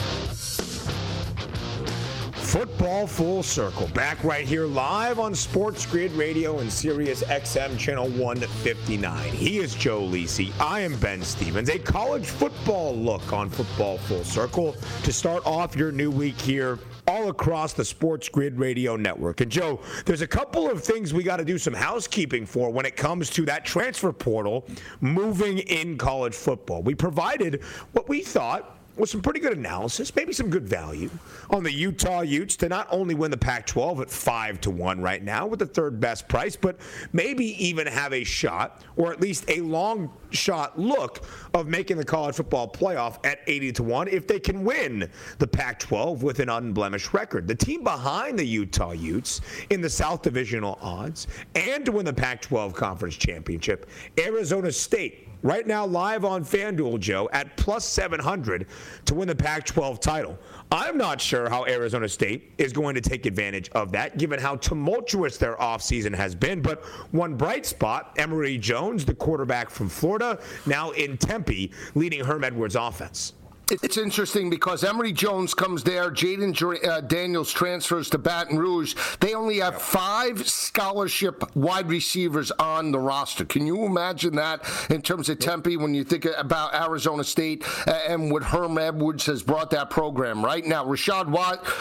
Football 2.53 3.07
Full 3.07 3.43
Circle, 3.43 3.89
back 3.95 4.23
right 4.23 4.47
here 4.47 4.67
live 4.67 5.19
on 5.19 5.35
Sports 5.35 5.87
Grid 5.87 6.13
Radio 6.13 6.59
and 6.59 6.71
Sirius 6.71 7.23
XM 7.23 7.79
Channel 7.79 8.11
159. 8.11 9.33
He 9.33 9.57
is 9.57 9.75
Joe 9.75 10.03
Lisi. 10.03 10.53
I 10.61 10.81
am 10.81 10.95
Ben 10.99 11.23
Stevens. 11.23 11.71
A 11.71 11.79
college 11.79 12.27
football 12.27 12.95
look 12.95 13.33
on 13.33 13.49
Football 13.49 13.97
Full 13.97 14.23
Circle 14.23 14.77
to 15.03 15.13
start 15.15 15.47
off 15.47 15.75
your 15.75 15.93
new 15.93 16.11
week 16.11 16.39
here 16.39 16.79
all 17.09 17.31
across 17.31 17.73
the 17.73 17.87
Sports 17.87 18.29
Grid 18.29 18.59
Radio 18.59 18.97
network. 18.97 19.41
And 19.41 19.51
Joe, 19.51 19.81
there's 20.05 20.21
a 20.21 20.27
couple 20.27 20.71
of 20.71 20.85
things 20.85 21.15
we 21.15 21.23
got 21.23 21.39
to 21.39 21.47
do 21.47 21.57
some 21.57 21.73
housekeeping 21.73 22.45
for 22.45 22.69
when 22.69 22.85
it 22.85 22.97
comes 22.97 23.31
to 23.31 23.47
that 23.47 23.65
transfer 23.65 24.13
portal 24.13 24.67
moving 25.01 25.61
in 25.61 25.97
college 25.97 26.35
football. 26.35 26.83
We 26.83 26.95
provided 26.95 27.63
what 27.93 28.11
we 28.11 28.21
thought 28.21 28.77
with 28.97 29.09
some 29.09 29.23
pretty 29.23 29.41
good 29.41 29.57
analysis, 29.57 30.15
maybe 30.15 30.33
some 30.33 30.51
good 30.51 30.69
value 30.69 31.11
on 31.51 31.63
the 31.63 31.73
Utah 31.73 32.21
Utes 32.21 32.57
to 32.57 32.69
not 32.69 32.87
only 32.91 33.15
win 33.15 33.31
the 33.31 33.37
Pac 33.37 33.67
12 33.67 34.03
at 34.03 34.11
5 34.11 34.61
to 34.63 34.71
1 34.71 35.01
right 35.01 35.23
now 35.23 35.47
with 35.47 35.61
the 35.61 35.67
third 35.67 35.99
best 35.99 36.29
price, 36.29 36.57
but 36.57 36.77
maybe 37.13 37.45
even 37.65 37.87
have 37.87 38.13
a 38.13 38.23
shot 38.23 38.83
or 38.97 39.13
at 39.13 39.21
least 39.21 39.45
a 39.49 39.61
long 39.61 40.13
shot 40.31 40.79
look 40.79 41.25
of 41.55 41.69
making 41.69 41.97
the 41.97 42.05
college 42.05 42.35
football 42.35 42.69
playoff 42.69 43.25
at 43.25 43.41
80 43.47 43.73
to 43.73 43.83
1 43.83 44.09
if 44.09 44.27
they 44.27 44.39
can 44.39 44.63
win 44.63 45.09
the 45.39 45.47
Pac 45.47 45.79
12 45.79 46.23
with 46.23 46.41
an 46.41 46.51
unblemished 46.51 47.15
record. 47.15 47.49
The 47.49 47.55
team 47.55 47.83
behind 47.83 48.39
the 48.39 48.47
Utah 48.47 48.93
Utes 48.93 49.41
in 49.71 49.81
the 49.81 49.91
South 49.91 50.23
Divisional 50.23 50.79
odds 50.83 51.29
and 51.55 51.85
to 51.87 51.93
win 51.93 52.05
the 52.05 52.13
Pac 52.13 52.43
12 52.43 52.75
Conference 52.75 53.17
Championship, 53.17 53.89
Arizona 54.19 54.71
State 54.71 55.29
right 55.43 55.67
now 55.67 55.85
live 55.85 56.25
on 56.25 56.45
FanDuel, 56.45 57.01
Joe, 57.01 57.29
at 57.33 57.57
plus 57.57 57.85
700 57.85 58.67
to 59.05 59.15
win 59.15 59.29
the 59.29 59.35
Pac 59.35 59.67
12 59.67 60.01
title. 60.01 60.39
I'm 60.71 60.97
not 60.97 61.21
sure 61.21 61.49
how 61.49 61.67
Arizona 61.67 62.09
State 62.09 62.53
is 62.59 62.73
going 62.73 62.95
to 62.95 63.01
take 63.01 63.27
advantage 63.27 63.69
of 63.71 63.93
that, 63.93 64.19
given 64.19 64.41
how 64.41 64.57
tumultuous 64.57 65.37
their 65.37 65.57
offseason 65.57 66.15
has 66.15 66.35
been. 66.35 66.63
But 66.63 66.85
one 67.13 67.37
bright 67.37 67.67
spot 67.67 68.15
Emory 68.19 68.59
Jones, 68.59 69.05
the 69.05 69.15
quarterback 69.15 69.71
from 69.71 69.89
Florida, 69.89 70.39
now 70.67 70.91
in 70.93 71.17
Tempe, 71.17 71.73
leading 71.95 72.25
Herm 72.25 72.45
Edwards' 72.45 72.77
offense. 72.77 73.35
It's 73.71 73.97
interesting 73.97 74.51
because 74.51 74.85
Emory 74.85 75.13
Jones 75.13 75.55
comes 75.55 75.83
there. 75.83 76.11
Jayden 76.11 76.53
uh, 76.87 77.01
Daniels 77.01 77.53
transfers 77.53 78.11
to 78.11 78.19
Baton 78.19 78.59
Rouge. 78.59 78.95
They 79.21 79.35
only 79.35 79.61
have 79.61 79.81
five 79.81 80.47
scholarship 80.49 81.45
wide 81.57 81.89
receivers 81.89 82.51
on 82.53 82.93
the 82.93 82.99
roster. 82.99 83.45
Can 83.45 83.67
you 83.67 83.85
imagine 83.85 84.35
that 84.37 84.69
in 84.91 85.01
terms 85.01 85.29
of 85.29 85.39
Tempe 85.39 85.77
when 85.77 85.95
you 85.95 86.05
think 86.05 86.27
about 86.37 86.75
Arizona 86.75 87.25
State 87.25 87.65
and 87.87 88.31
what 88.31 88.43
Herm 88.43 88.77
Edwards 88.79 89.27
has 89.27 89.43
brought 89.43 89.71
that 89.71 89.91
program 89.91 90.45
right 90.45 90.65
now? 90.67 90.85
Rachaad 90.85 91.29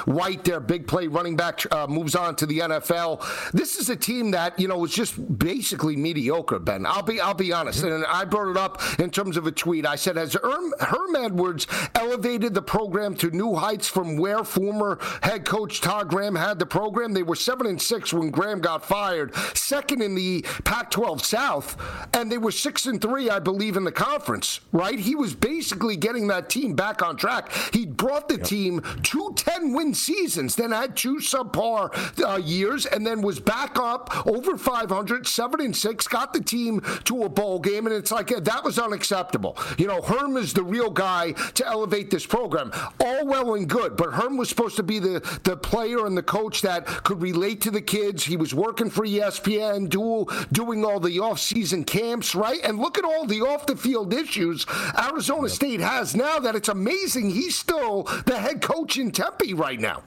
White, 0.05 0.43
their 0.45 0.59
big 0.59 0.87
play 0.87 1.07
running 1.07 1.35
back, 1.35 1.61
uh, 1.73 1.87
moves 1.87 2.15
on 2.15 2.35
to 2.37 2.45
the 2.45 2.59
NFL. 2.59 3.51
This 3.51 3.75
is 3.75 3.89
a 3.89 3.95
team 3.95 4.31
that 4.31 4.57
you 4.59 4.67
know 4.67 4.77
was 4.77 4.93
just 4.93 5.37
basically 5.37 5.97
mediocre. 5.97 6.59
Ben, 6.59 6.85
I'll 6.85 7.01
be 7.01 7.19
I'll 7.19 7.33
be 7.33 7.51
honest, 7.51 7.83
and 7.83 8.05
I 8.05 8.23
brought 8.23 8.51
it 8.51 8.57
up 8.57 8.81
in 8.99 9.09
terms 9.09 9.35
of 9.35 9.47
a 9.47 9.51
tweet. 9.51 9.85
I 9.85 9.95
said, 9.95 10.17
as 10.17 10.35
Herm, 10.35 10.73
Herm 10.79 11.15
Edwards 11.15 11.67
elevated 11.95 12.53
the 12.53 12.61
program 12.61 13.15
to 13.15 13.31
new 13.31 13.55
heights 13.55 13.87
from 13.87 14.17
where 14.17 14.43
former 14.43 14.99
head 15.21 15.45
coach 15.45 15.81
Todd 15.81 16.09
Graham 16.09 16.35
had 16.35 16.59
the 16.59 16.65
program. 16.65 17.13
They 17.13 17.23
were 17.23 17.35
seven 17.35 17.67
and 17.67 17.81
six 17.81 18.13
when 18.13 18.29
Graham 18.29 18.59
got 18.59 18.85
fired, 18.85 19.35
second 19.55 20.01
in 20.01 20.15
the 20.15 20.41
Pac-12 20.63 21.21
South, 21.21 21.77
and 22.13 22.31
they 22.31 22.37
were 22.37 22.51
six 22.51 22.85
and 22.85 23.01
three, 23.01 23.29
I 23.29 23.39
believe, 23.39 23.77
in 23.77 23.83
the 23.83 23.91
conference. 23.91 24.61
Right? 24.71 24.99
He 24.99 25.15
was 25.15 25.33
basically 25.33 25.95
getting 25.95 26.27
that 26.27 26.49
team 26.49 26.75
back 26.75 27.01
on 27.01 27.17
track. 27.17 27.51
He 27.73 27.85
brought 27.85 28.27
the 28.27 28.37
yep. 28.37 28.45
team 28.45 28.81
to 29.03 29.33
10 29.35 29.73
win 29.73 29.93
seasons, 29.93 30.55
then 30.55 30.71
had 30.71 30.95
two 30.95 31.17
subpar 31.17 31.91
uh, 32.23 32.37
years, 32.37 32.85
and 32.85 33.05
then 33.05 33.21
was 33.21 33.39
back 33.39 33.77
up 33.77 34.25
over 34.27 34.57
500, 34.57 35.27
seven 35.27 35.61
and 35.61 35.75
six, 35.75 36.07
got 36.07 36.33
the 36.33 36.41
team 36.41 36.81
to 37.05 37.23
a 37.23 37.29
bowl 37.29 37.59
game, 37.59 37.85
and 37.87 37.95
it's 37.95 38.11
like 38.11 38.27
that 38.27 38.63
was 38.63 38.77
unacceptable. 38.79 39.57
You 39.77 39.87
know, 39.87 40.01
Herm 40.01 40.37
is 40.37 40.53
the 40.53 40.63
real 40.63 40.89
guy 40.89 41.33
to 41.61 41.67
elevate 41.67 42.09
this 42.09 42.25
program. 42.25 42.71
All 42.99 43.25
well 43.25 43.53
and 43.55 43.67
good, 43.67 43.95
but 43.95 44.11
Herm 44.11 44.37
was 44.37 44.49
supposed 44.49 44.75
to 44.77 44.83
be 44.83 44.99
the, 44.99 45.19
the 45.43 45.55
player 45.55 46.05
and 46.05 46.17
the 46.17 46.23
coach 46.23 46.61
that 46.61 46.85
could 46.85 47.21
relate 47.21 47.61
to 47.61 47.71
the 47.71 47.81
kids. 47.81 48.23
He 48.23 48.37
was 48.37 48.53
working 48.53 48.89
for 48.89 49.05
ESPN, 49.05 49.89
dual, 49.89 50.29
doing 50.51 50.83
all 50.83 50.99
the 50.99 51.19
off-season 51.19 51.83
camps, 51.85 52.35
right? 52.35 52.59
And 52.63 52.79
look 52.79 52.97
at 52.97 53.05
all 53.05 53.25
the 53.25 53.41
off-the-field 53.41 54.13
issues 54.13 54.65
Arizona 54.97 55.47
yep. 55.47 55.51
State 55.51 55.79
has 55.79 56.15
now 56.15 56.39
that 56.39 56.55
it's 56.55 56.69
amazing 56.69 57.29
he's 57.29 57.57
still 57.57 58.03
the 58.25 58.37
head 58.37 58.61
coach 58.61 58.97
in 58.97 59.11
Tempe 59.11 59.53
right 59.53 59.79
now. 59.79 60.03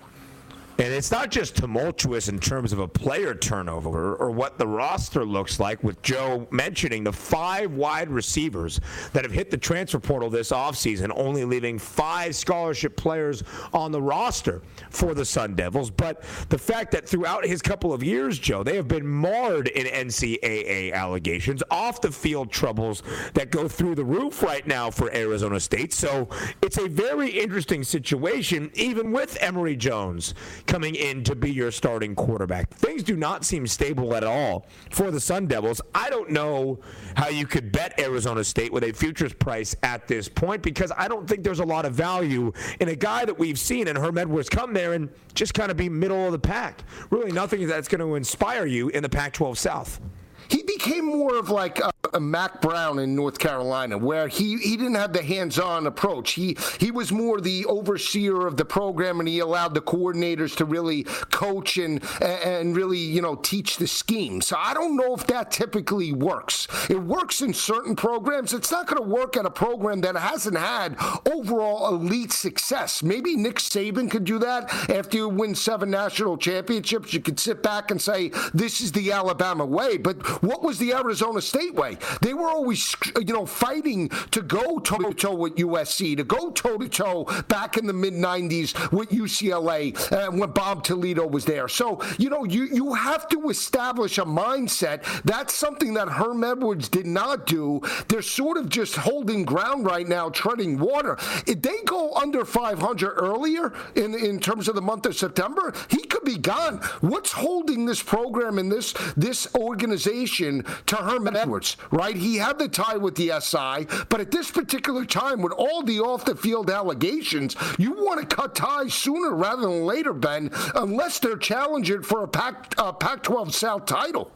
And 0.77 0.93
it's 0.93 1.13
not 1.13 1.31
just 1.31 1.57
tumultuous 1.57 2.29
in 2.29 2.41
terms 2.41 2.73
of 2.73 2.81
a 2.81 2.89
player 2.89 3.33
turnover 3.33 4.17
or 4.17 4.33
what 4.33 4.59
the 4.59 4.67
roster 4.67 5.25
looks 5.25 5.61
like, 5.61 5.85
with 5.85 6.03
Joe 6.03 6.49
mentioning 6.51 7.05
the 7.05 7.13
five 7.13 7.71
wide 7.71 8.11
receivers 8.11 8.81
that 9.13 9.25
have 9.25 9.31
hit 9.31 9.53
the 9.53 9.57
transfer 9.57 10.01
portal 10.01 10.29
this 10.31 10.51
offseason, 10.51 11.13
only 11.15 11.45
leaving 11.45 11.79
five 11.79 12.35
scholarship 12.35 12.97
players 12.97 13.45
on 13.73 13.93
the 13.93 14.03
roster 14.03 14.63
for 14.91 15.15
the 15.15 15.25
Sun 15.25 15.55
Devils. 15.55 15.91
But 15.91 16.23
the 16.49 16.59
fact 16.59 16.91
that 16.91 17.09
throughout 17.09 17.47
his 17.47 17.63
couple 17.63 17.93
of 17.93 18.03
years, 18.03 18.39
Joe, 18.41 18.65
they 18.65 18.75
have 18.75 18.89
been 18.89 19.07
marred 19.07 19.69
in 19.69 19.87
NCAA 19.87 20.93
allegations, 20.93 21.63
off 21.71 22.01
the 22.01 22.11
field 22.11 22.51
troubles 22.51 23.05
that 23.35 23.53
go 23.53 23.69
through 23.69 23.95
the 23.95 24.05
roof 24.05 24.43
right 24.43 24.67
now 24.67 24.91
for 24.91 25.15
Arizona 25.15 25.61
State. 25.61 25.93
So 25.93 26.29
it's 26.63 26.79
a 26.79 26.89
very 26.89 27.31
interesting 27.31 27.85
situation, 27.85 28.73
even 28.75 29.13
with 29.13 29.39
Emory 29.41 29.77
Jones 29.77 30.35
coming 30.67 30.95
in 30.95 31.25
to 31.25 31.35
be 31.35 31.53
your 31.53 31.71
starting 31.71 32.15
quarterback. 32.15 32.71
Things 32.71 33.03
do 33.03 33.17
not 33.17 33.45
seem 33.45 33.67
stable 33.67 34.15
at 34.15 34.25
all 34.25 34.67
for 34.91 35.11
the 35.11 35.21
Sun 35.21 35.47
Devils. 35.47 35.81
I 35.95 36.11
don't 36.11 36.31
know 36.31 36.81
how 37.17 37.29
you 37.29 37.47
could 37.47 37.73
bet 37.73 37.99
Arizona 38.01 38.45
State 38.45 38.73
with 38.73 38.85
a 38.85 38.93
futures 38.93 39.33
price 39.33 39.77
at 39.83 40.09
this 40.09 40.29
point 40.29 40.63
because 40.63 40.93
I 40.97 41.09
don't 41.09 41.29
think 41.29 41.45
there's 41.45 41.61
a 41.61 41.65
lot 41.65 41.85
of 41.85 41.95
value 41.95 42.53
in 42.81 42.89
a 42.89 42.97
guy 42.97 43.25
that 43.25 43.39
we've 43.39 43.59
seen 43.59 43.89
and 43.89 43.99
Herm 43.99 44.19
Edwards 44.19 44.49
come 44.49 44.73
there 44.73 44.95
and 44.95 45.09
just 45.35 45.55
kind 45.55 45.71
of 45.71 45.77
be 45.77 45.89
middle 45.89 46.27
of 46.27 46.33
the 46.33 46.39
pack. 46.39 46.83
Really, 47.11 47.33
nothing 47.33 47.67
that's 47.67 47.89
going 47.89 48.01
to 48.01 48.15
inspire 48.15 48.67
you 48.67 48.89
in 48.91 49.03
the 49.03 49.09
Pac 49.09 49.33
12 49.33 49.59
South 49.59 50.01
he 50.49 50.63
became 50.63 51.07
more 51.07 51.37
of 51.37 51.51
like 51.51 51.79
a, 51.81 51.91
a, 52.13 52.21
Mack 52.21 52.61
Brown 52.61 52.99
in 52.99 53.15
North 53.15 53.39
Carolina, 53.39 53.99
where 53.99 54.29
he, 54.29 54.57
he 54.59 54.77
didn't 54.77 54.95
have 54.95 55.13
the 55.13 55.23
hands-on 55.23 55.87
approach. 55.87 56.33
He 56.33 56.57
he 56.79 56.91
was 56.91 57.13
more 57.13 57.41
the 57.41 57.65
overseer 57.67 58.47
of 58.47 58.57
the 58.57 58.65
program, 58.65 59.21
and 59.21 59.29
he 59.29 59.39
allowed 59.41 59.75
the 59.75 59.81
coordinators 59.81 60.57
to 60.57 60.65
really 60.65 61.05
coach 61.05 61.77
and 61.79 62.03
and 62.23 62.77
really 62.77 62.99
you 62.99 63.23
know 63.23 63.37
teach 63.37 63.77
the 63.77 63.87
scheme. 63.87 64.41
So 64.41 64.57
I 64.59 64.75
don't 64.75 64.97
know 64.97 65.15
if 65.15 65.27
that 65.29 65.51
typically 65.51 66.13
works. 66.13 66.69
It 66.89 67.01
works 67.01 67.41
in 67.41 67.55
certain 67.55 67.97
programs. 67.97 68.53
It's 68.53 68.71
not 68.71 68.87
going 68.87 69.03
to 69.03 69.09
work 69.09 69.37
at 69.37 69.47
a 69.47 69.51
program 69.51 70.01
that 70.03 70.17
hasn't 70.17 70.57
had 70.57 70.97
overall 71.31 71.95
elite 71.95 72.33
success. 72.33 73.03
Maybe 73.03 73.37
Nick 73.37 73.57
Saban 73.57 74.11
could 74.11 74.25
do 74.25 74.39
that 74.41 74.73
after 74.91 75.17
you 75.17 75.29
win 75.29 75.55
seven 75.55 75.91
national 75.91 76.37
championships. 76.37 77.13
You 77.13 77.21
could 77.21 77.39
sit 77.39 77.63
back 77.63 77.91
and 77.91 78.01
say 78.01 78.31
this 78.53 78.81
is 78.81 78.93
the 78.93 79.13
Alabama 79.13 79.65
way, 79.65 79.97
but 79.97 80.34
what 80.41 80.63
was 80.63 80.79
the 80.79 80.93
Arizona 80.93 81.41
State 81.41 81.75
way? 81.75 81.97
They 82.21 82.35
were 82.35 82.49
always, 82.49 82.95
you 83.19 83.33
know, 83.33 83.47
fighting 83.47 84.09
to 84.31 84.43
go 84.43 84.79
toe 84.79 84.99
to 84.99 85.15
toe 85.15 85.35
with 85.35 85.57
USC, 85.57 86.17
to 86.17 86.25
go 86.25 86.51
toe 86.51 86.79
to 86.79 86.89
toe 86.89 87.25
back 87.49 87.77
in 87.77 87.87
the 87.87 87.93
mid 87.93 88.15
90s 88.15 88.93
with 88.93 89.11
UCLA 89.11 89.95
uh, 90.13 90.31
when 90.31 90.51
Bob 90.51 90.85
Toledo 90.85 91.27
was 91.27 91.45
there. 91.45 91.69
So, 91.69 92.01
you 92.19 92.31
know, 92.31 92.45
you, 92.45 92.65
you 92.65 92.95
have 92.95 93.29
to 93.29 93.49
establish 93.49 94.19
a 94.19 94.25
mindset. 94.25 95.03
That's 95.23 95.55
something 95.55 95.95
that 95.95 96.09
Herm 96.09 96.45
Edwards 96.45 96.89
did 96.89 97.07
not 97.07 97.47
do. 97.47 97.81
They're 98.09 98.23
sort 98.23 98.57
of 98.57 98.69
just 98.69 98.97
holding 98.97 99.45
ground 99.45 99.87
right 99.87 100.07
now, 100.07 100.29
treading 100.31 100.79
water. 100.79 101.17
If 101.47 101.63
they 101.63 101.77
go 101.85 102.15
under 102.15 102.45
500 102.45 103.15
earlier 103.15 103.73
in, 103.95 104.15
in 104.15 104.41
terms 104.41 104.69
of 104.69 104.75
the 104.75 104.83
month 104.83 105.07
of 105.07 105.17
September, 105.17 105.73
he 105.89 106.03
could 106.05 106.25
be 106.25 106.39
gone. 106.39 106.79
What's 107.01 107.33
holding 107.33 107.87
this 107.87 108.03
program 108.03 108.59
and 108.59 108.71
this, 108.71 108.95
this 109.17 109.53
organization? 109.55 110.24
To 110.27 110.97
Herman 110.97 111.37
Edwards, 111.37 111.77
right? 111.91 112.17
He 112.17 112.37
had 112.37 112.59
the 112.59 112.69
tie 112.69 112.97
with 112.97 113.15
the 113.17 113.33
SI, 113.41 113.87
but 114.09 114.21
at 114.21 114.31
this 114.31 114.51
particular 114.51 115.05
time, 115.05 115.43
with 115.43 115.53
all 115.53 115.83
the 115.83 116.01
off 116.01 116.25
the 116.25 116.35
field 116.35 116.71
allegations, 116.71 117.57
you 117.79 117.93
want 117.93 118.21
to 118.21 118.37
cut 118.37 118.55
ties 118.55 118.95
sooner 118.95 119.35
rather 119.35 119.63
than 119.63 119.85
later, 119.85 120.13
Ben, 120.13 120.51
unless 120.75 121.19
they're 121.19 121.37
challenging 121.37 122.03
for 122.03 122.23
a 122.25 122.29
Pac, 122.29 122.75
uh, 122.79 122.93
Pac 122.93 123.23
12 123.23 123.55
South 123.55 123.87
title. 123.87 124.31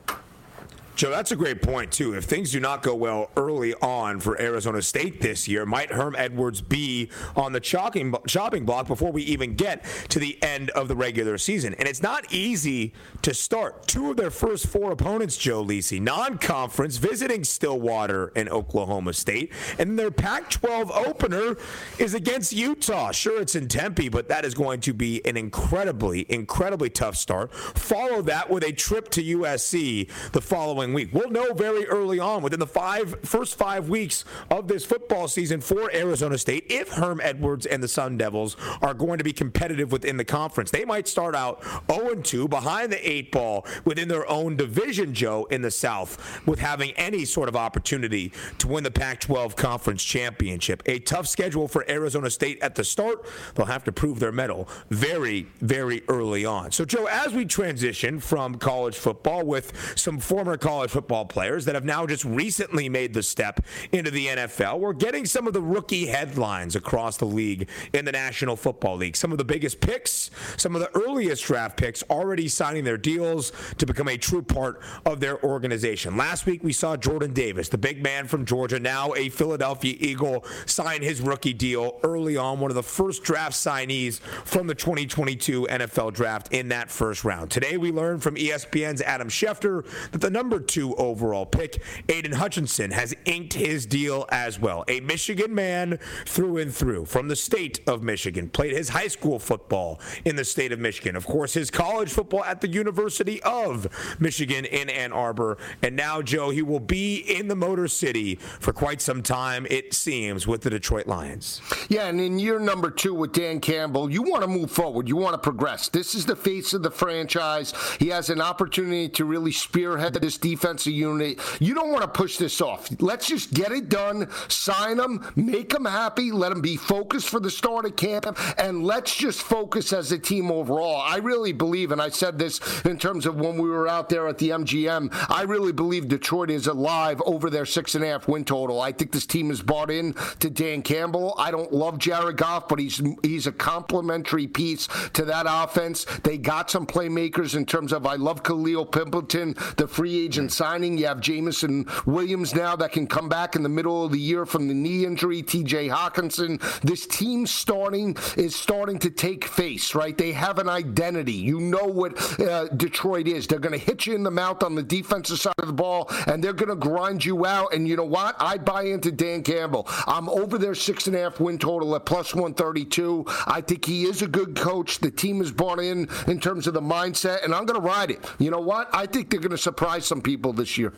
Joe, 0.99 1.11
that's 1.11 1.31
a 1.31 1.37
great 1.37 1.63
point, 1.63 1.93
too. 1.93 2.15
If 2.15 2.25
things 2.25 2.51
do 2.51 2.59
not 2.59 2.83
go 2.83 2.93
well 2.93 3.31
early 3.37 3.73
on 3.75 4.19
for 4.19 4.41
Arizona 4.41 4.83
State 4.83 5.21
this 5.21 5.47
year, 5.47 5.65
might 5.65 5.93
Herm 5.93 6.17
Edwards 6.19 6.61
be 6.61 7.09
on 7.37 7.53
the 7.53 7.61
chopping, 7.61 8.13
chopping 8.27 8.65
block 8.65 8.89
before 8.89 9.13
we 9.13 9.23
even 9.23 9.55
get 9.55 9.85
to 10.09 10.19
the 10.19 10.43
end 10.43 10.71
of 10.71 10.89
the 10.89 10.97
regular 10.97 11.39
season? 11.39 11.75
And 11.75 11.87
it's 11.87 12.03
not 12.03 12.33
easy 12.33 12.95
to 13.23 13.33
start. 13.33 13.87
Two 13.87 14.11
of 14.11 14.17
their 14.17 14.33
first 14.33 14.67
four 14.67 14.91
opponents, 14.91 15.37
Joe 15.37 15.65
Lisi, 15.65 16.01
non 16.01 16.37
conference, 16.37 16.97
visiting 16.97 17.45
Stillwater 17.45 18.33
and 18.35 18.49
Oklahoma 18.49 19.13
State. 19.13 19.53
And 19.79 19.97
their 19.97 20.11
Pac 20.11 20.51
12 20.51 20.91
opener 20.91 21.59
is 22.01 22.15
against 22.15 22.53
Utah. 22.53 23.13
Sure, 23.13 23.41
it's 23.41 23.55
in 23.55 23.69
Tempe, 23.69 24.09
but 24.09 24.27
that 24.31 24.45
is 24.45 24.53
going 24.53 24.81
to 24.81 24.93
be 24.93 25.25
an 25.25 25.37
incredibly, 25.37 26.27
incredibly 26.29 26.91
tough 26.91 27.15
start. 27.15 27.55
Follow 27.55 28.21
that 28.23 28.51
with 28.51 28.65
a 28.65 28.73
trip 28.73 29.11
to 29.11 29.23
USC 29.23 30.11
the 30.33 30.41
following 30.41 30.88
following 30.89 30.95
week. 30.95 31.13
We'll 31.13 31.31
know 31.31 31.53
very 31.55 31.87
early 31.87 32.19
on 32.19 32.43
within 32.43 32.61
the 32.61 32.67
five 32.67 33.15
first 33.23 33.57
five 33.57 33.89
weeks 33.89 34.25
of 34.51 34.69
this 34.69 34.85
football 34.85 35.29
season 35.29 35.61
for 35.61 35.95
Arizona 35.95 36.39
State 36.39 36.67
if 36.71 36.89
Herm 36.91 37.21
Edwards 37.23 37.67
and 37.67 37.83
the 37.83 37.89
Sun 37.89 38.17
Devils 38.17 38.57
are 38.81 38.95
going 38.95 39.19
to 39.19 39.25
be 39.25 39.33
competitive 39.33 39.93
within 39.93 40.17
the 40.17 40.25
conference. 40.25 40.71
They 40.71 40.85
might 40.85 41.09
start 41.09 41.35
out 41.35 41.61
0-2 41.89 42.49
behind 42.49 42.93
the 42.93 43.09
eight 43.09 43.31
ball 43.31 43.67
within 43.85 44.09
their 44.09 44.29
own 44.31 44.57
division, 44.57 45.13
Joe, 45.15 45.47
in 45.51 45.63
the 45.63 45.71
South, 45.71 46.47
with 46.47 46.59
having 46.59 46.93
any 46.93 47.25
sort 47.25 47.49
of 47.49 47.57
opportunity 47.57 48.33
to 48.59 48.69
win 48.69 48.85
the 48.85 48.91
Pac-12 48.91 49.57
conference 49.57 50.03
championship. 50.03 50.83
A 50.87 50.99
tough 51.01 51.27
schedule 51.27 51.69
for 51.69 51.89
Arizona 51.91 52.31
State 52.31 52.59
at 52.63 52.75
the 52.75 52.85
start. 52.85 53.27
They'll 53.55 53.67
have 53.67 53.85
to 53.85 53.93
prove 53.93 54.21
their 54.21 54.33
mettle 54.33 54.69
very, 54.91 55.49
very 55.61 56.03
early 56.09 56.45
on. 56.45 56.73
So, 56.73 56.85
Joe, 56.85 57.07
as 57.07 57.33
we 57.33 57.45
transition 57.45 58.21
from 58.21 58.57
college 58.57 58.97
football 58.97 59.45
with 59.45 59.73
some 59.97 60.19
former 60.19 60.57
college 60.57 60.78
college 60.79 60.91
football 60.93 61.25
players 61.25 61.65
that 61.65 61.75
have 61.75 61.85
now 61.85 62.07
just 62.07 62.25
recently 62.25 62.89
made 62.89 63.13
the 63.13 63.21
step 63.21 63.59
into 63.91 64.13
the 64.13 64.29
NFL. 64.29 64.79
We're 64.79 64.93
getting 64.93 65.27
some 65.27 65.49
of 65.49 65.53
the 65.53 65.61
rookie 65.61 66.07
headlines 66.07 66.77
across 66.77 67.17
the 67.17 67.25
league 67.25 67.69
in 67.93 68.05
the 68.05 68.13
National 68.13 68.55
Football 68.55 68.99
League. 68.99 69.17
Some 69.17 69.33
of 69.33 69.39
the 69.39 69.45
biggest 69.45 69.81
picks, 69.81 70.31
some 70.57 70.77
of 70.77 70.81
the 70.81 70.97
earliest 70.97 71.43
draft 71.45 71.77
picks 71.77 72.05
already 72.05 72.47
signing 72.47 72.85
their 72.85 72.97
deals 72.97 73.51
to 73.79 73.87
become 73.87 74.07
a 74.07 74.17
true 74.17 74.41
part 74.41 74.81
of 75.05 75.19
their 75.19 75.43
organization. 75.43 76.17
Last 76.17 76.47
week 76.47 76.63
we 76.63 76.73
saw 76.73 76.97
Jordan 76.97 77.33
Davis, 77.33 77.69
the 77.69 77.77
big 77.77 78.01
man 78.01 78.29
from 78.29 78.45
Georgia, 78.45 78.79
now 78.79 79.13
a 79.15 79.31
Philadelphia 79.31 79.97
Eagle, 79.99 80.45
sign 80.67 81.03
his 81.03 81.21
rookie 81.21 81.55
deal 81.55 81.99
early 82.05 82.37
on, 82.37 82.61
one 82.61 82.71
of 82.71 82.77
the 82.77 82.85
first 82.85 83.25
draft 83.25 83.57
signees 83.57 84.21
from 84.21 84.69
the 84.69 84.77
2022 84.77 85.67
NFL 85.69 86.13
draft 86.13 86.53
in 86.53 86.69
that 86.69 86.89
first 86.89 87.25
round. 87.25 87.51
Today 87.51 87.77
we 87.79 87.91
learned 87.91 88.23
from 88.23 88.37
ESPN's 88.37 89.03
Adam 89.03 89.29
Schefter 89.29 89.85
that 90.13 90.21
the 90.21 90.31
number 90.31 90.58
two 90.61 90.95
overall 90.97 91.47
pick. 91.47 91.83
Aidan 92.09 92.33
Hutchinson 92.33 92.91
has 92.91 93.15
inked 93.25 93.55
his 93.55 93.87
deal 93.87 94.27
as 94.31 94.59
well. 94.59 94.85
A 94.89 95.01
Michigan 95.01 95.55
man 95.55 95.99
through 96.27 96.59
and 96.59 96.75
through 96.75 97.07
from 97.07 97.29
the 97.29 97.37
state 97.37 97.81
of 97.87 98.03
Michigan. 98.03 98.49
Played 98.49 98.73
his 98.73 98.91
high 98.91 99.09
school 99.09 99.39
football 99.39 100.01
in 100.25 100.37
the 100.37 100.45
state 100.45 100.73
of 100.73 100.79
Michigan. 100.79 101.17
Of 101.17 101.27
course, 101.27 101.55
his 101.55 101.71
college 101.71 102.11
football 102.11 102.45
at 102.45 102.61
the 102.61 102.69
University 102.69 103.43
of 103.43 103.89
Michigan 104.21 104.65
in 104.65 104.89
Ann 104.89 105.13
Arbor. 105.13 105.59
And 105.83 105.97
now, 105.97 106.23
Joe, 106.23 106.51
he 106.51 106.63
will 106.63 106.81
be 106.81 107.17
in 107.17 107.49
the 107.49 107.57
Motor 107.57 107.89
City 107.89 108.37
for 108.37 108.73
quite 108.73 109.01
some 109.01 109.23
time, 109.23 109.67
it 109.71 109.95
seems, 109.95 110.47
with 110.47 110.63
the 110.63 110.71
Detroit 110.71 111.07
Lions. 111.07 111.61
Yeah, 111.89 112.07
and 112.07 112.21
in 112.21 112.39
year 112.39 112.59
number 112.59 112.91
two 112.91 113.15
with 113.15 113.33
Dan 113.33 113.61
Campbell, 113.61 114.11
you 114.11 114.23
want 114.23 114.43
to 114.43 114.49
move 114.49 114.71
forward. 114.71 115.09
You 115.09 115.17
want 115.17 115.35
to 115.35 115.39
progress. 115.39 115.89
This 115.89 116.15
is 116.15 116.27
the 116.27 116.37
face 116.37 116.73
of 116.73 116.83
the 116.83 116.91
franchise. 116.91 117.73
He 117.99 118.09
has 118.09 118.31
an 118.31 118.41
opportunity 118.41 119.09
to 119.11 119.25
really 119.25 119.53
spearhead 119.53 120.15
this 120.15 120.37
defense 120.37 120.48
defensive 120.49 120.93
unit. 120.93 121.41
You 121.61 121.75
don't 121.75 121.91
want 121.91 122.03
to 122.03 122.09
push 122.09 122.37
this 122.39 122.61
off. 122.61 122.89
Let's 123.01 123.27
just 123.27 123.53
get 123.53 123.73
it 123.73 123.89
done, 123.89 124.29
sign 124.49 124.97
them, 124.97 125.31
make 125.37 125.71
them 125.71 125.85
happy, 125.85 126.33
let 126.33 126.51
them 126.51 126.61
be 126.61 126.77
focused 126.77 127.29
for 127.29 127.41
the 127.41 127.51
start 127.51 127.85
of 127.85 127.97
camp, 127.97 128.39
and 128.57 128.85
let's 128.85 129.15
just 129.15 129.43
focus 129.43 129.93
as 129.93 130.13
a 130.13 130.19
team 130.19 130.51
overall. 130.51 130.97
I 130.97 131.17
really 131.17 131.53
believe, 131.53 131.93
and 131.93 132.01
I 132.01 132.09
said 132.09 132.39
this 132.39 132.61
in 132.85 132.99
terms 132.99 133.27
of 133.27 133.37
when 133.37 133.59
we 133.59 133.69
were 133.69 133.89
out 133.89 134.09
there 134.09 134.27
at 134.29 134.39
the 134.39 134.51
MGM, 134.51 135.15
I 135.29 135.43
really 135.43 135.73
believe 135.73 136.09
Detroit 136.09 136.51
is 136.51 136.67
alive 136.67 137.21
over 137.27 137.51
their 137.51 137.67
six 137.67 137.95
and 137.95 138.05
a 138.05 138.09
half 138.09 138.29
win 138.29 138.45
total. 138.45 138.81
I 138.81 138.93
think 138.93 139.13
this 139.13 139.27
team 139.27 139.51
is 139.51 139.63
bought 139.63 139.91
in 139.91 140.15
to 140.41 140.49
Dan 140.49 140.83
Campbell. 140.83 141.35
I 141.37 141.51
don't 141.51 141.73
love 141.73 141.99
Jared 141.99 142.37
Goff, 142.37 142.69
but 142.69 142.79
he's 142.79 143.03
he's 143.23 143.47
a 143.47 143.53
complementary 143.53 144.47
piece 144.47 144.89
to 145.13 145.25
that 145.27 145.47
offense. 145.49 146.07
They 146.23 146.39
got 146.39 146.71
some 146.71 146.87
playmakers 146.87 147.55
in 147.55 147.67
terms 147.67 147.93
of 147.93 148.07
I 148.07 148.15
love 148.15 148.43
Kalil 148.43 148.87
Pimpleton, 148.87 149.77
the 149.77 149.87
free 149.87 150.25
agent 150.25 150.38
signing. 150.47 150.99
You 150.99 151.07
have 151.07 151.21
Jameson 151.21 151.87
Williams 152.07 152.55
now 152.55 152.77
that 152.77 152.93
can 152.93 153.07
come 153.07 153.29
back 153.29 153.57
in 153.57 153.63
the 153.63 153.69
middle 153.69 154.05
of 154.05 154.13
the 154.13 154.21
year 154.21 154.47
from 154.47 154.69
the 154.69 154.75
knee 154.75 155.05
injury. 155.05 155.43
TJ 155.43 155.91
Hockenson. 155.91 156.61
This 156.83 157.07
team 157.07 157.47
starting 157.47 158.17
is 158.37 158.55
starting 158.55 158.99
to 159.01 159.11
take 159.11 159.45
face, 159.45 159.95
right? 159.95 160.17
They 160.17 160.33
have 160.33 160.59
an 160.59 160.69
identity. 160.69 161.33
You 161.33 161.61
know 161.61 161.85
what 161.85 162.41
uh, 162.41 162.67
Detroit 162.69 163.27
is. 163.27 163.47
They're 163.47 163.59
going 163.59 163.79
to 163.79 163.85
hit 163.85 164.07
you 164.07 164.15
in 164.15 164.23
the 164.23 164.31
mouth 164.31 164.63
on 164.63 164.75
the 164.75 164.83
defensive 164.83 165.39
side 165.39 165.55
of 165.59 165.67
the 165.67 165.73
ball, 165.73 166.11
and 166.27 166.43
they're 166.43 166.53
going 166.53 166.69
to 166.69 166.77
grind 166.77 167.25
you 167.25 167.47
out. 167.47 167.73
And 167.73 167.89
you 167.89 167.97
know 167.97 168.05
what? 168.05 168.37
I 168.41 168.59
buy 168.59 168.83
into 168.83 169.11
Dan 169.11 169.43
Campbell. 169.43 169.87
I'm 170.07 170.29
over 170.29 170.59
their 170.59 170.75
six 170.75 171.07
and 171.07 171.17
a 171.17 171.21
half 171.21 171.41
win 171.41 171.59
total 171.59 171.95
at 171.97 172.05
plus 172.05 172.35
132. 172.35 173.25
I 173.47 173.61
think 173.61 173.85
he 173.85 174.05
is 174.05 174.23
a 174.23 174.29
good 174.29 174.55
coach. 174.55 174.99
The 174.99 175.11
team 175.11 175.41
is 175.41 175.51
bought 175.51 175.81
in 175.81 176.09
in 176.27 176.41
terms 176.41 176.67
of 176.67 176.75
the 176.75 176.83
mindset, 176.83 177.45
and 177.45 177.55
I'm 177.55 177.65
going 177.65 177.81
to 177.81 177.87
ride 177.87 178.11
it. 178.11 178.25
You 178.39 178.51
know 178.51 178.61
what? 178.61 178.89
I 178.95 179.07
think 179.07 179.31
they're 179.31 179.41
going 179.41 179.51
to 179.51 179.59
surprise 179.59 180.05
some 180.05 180.21
people 180.21 180.28
people 180.29 180.53
this 180.53 180.77
year. 180.77 180.93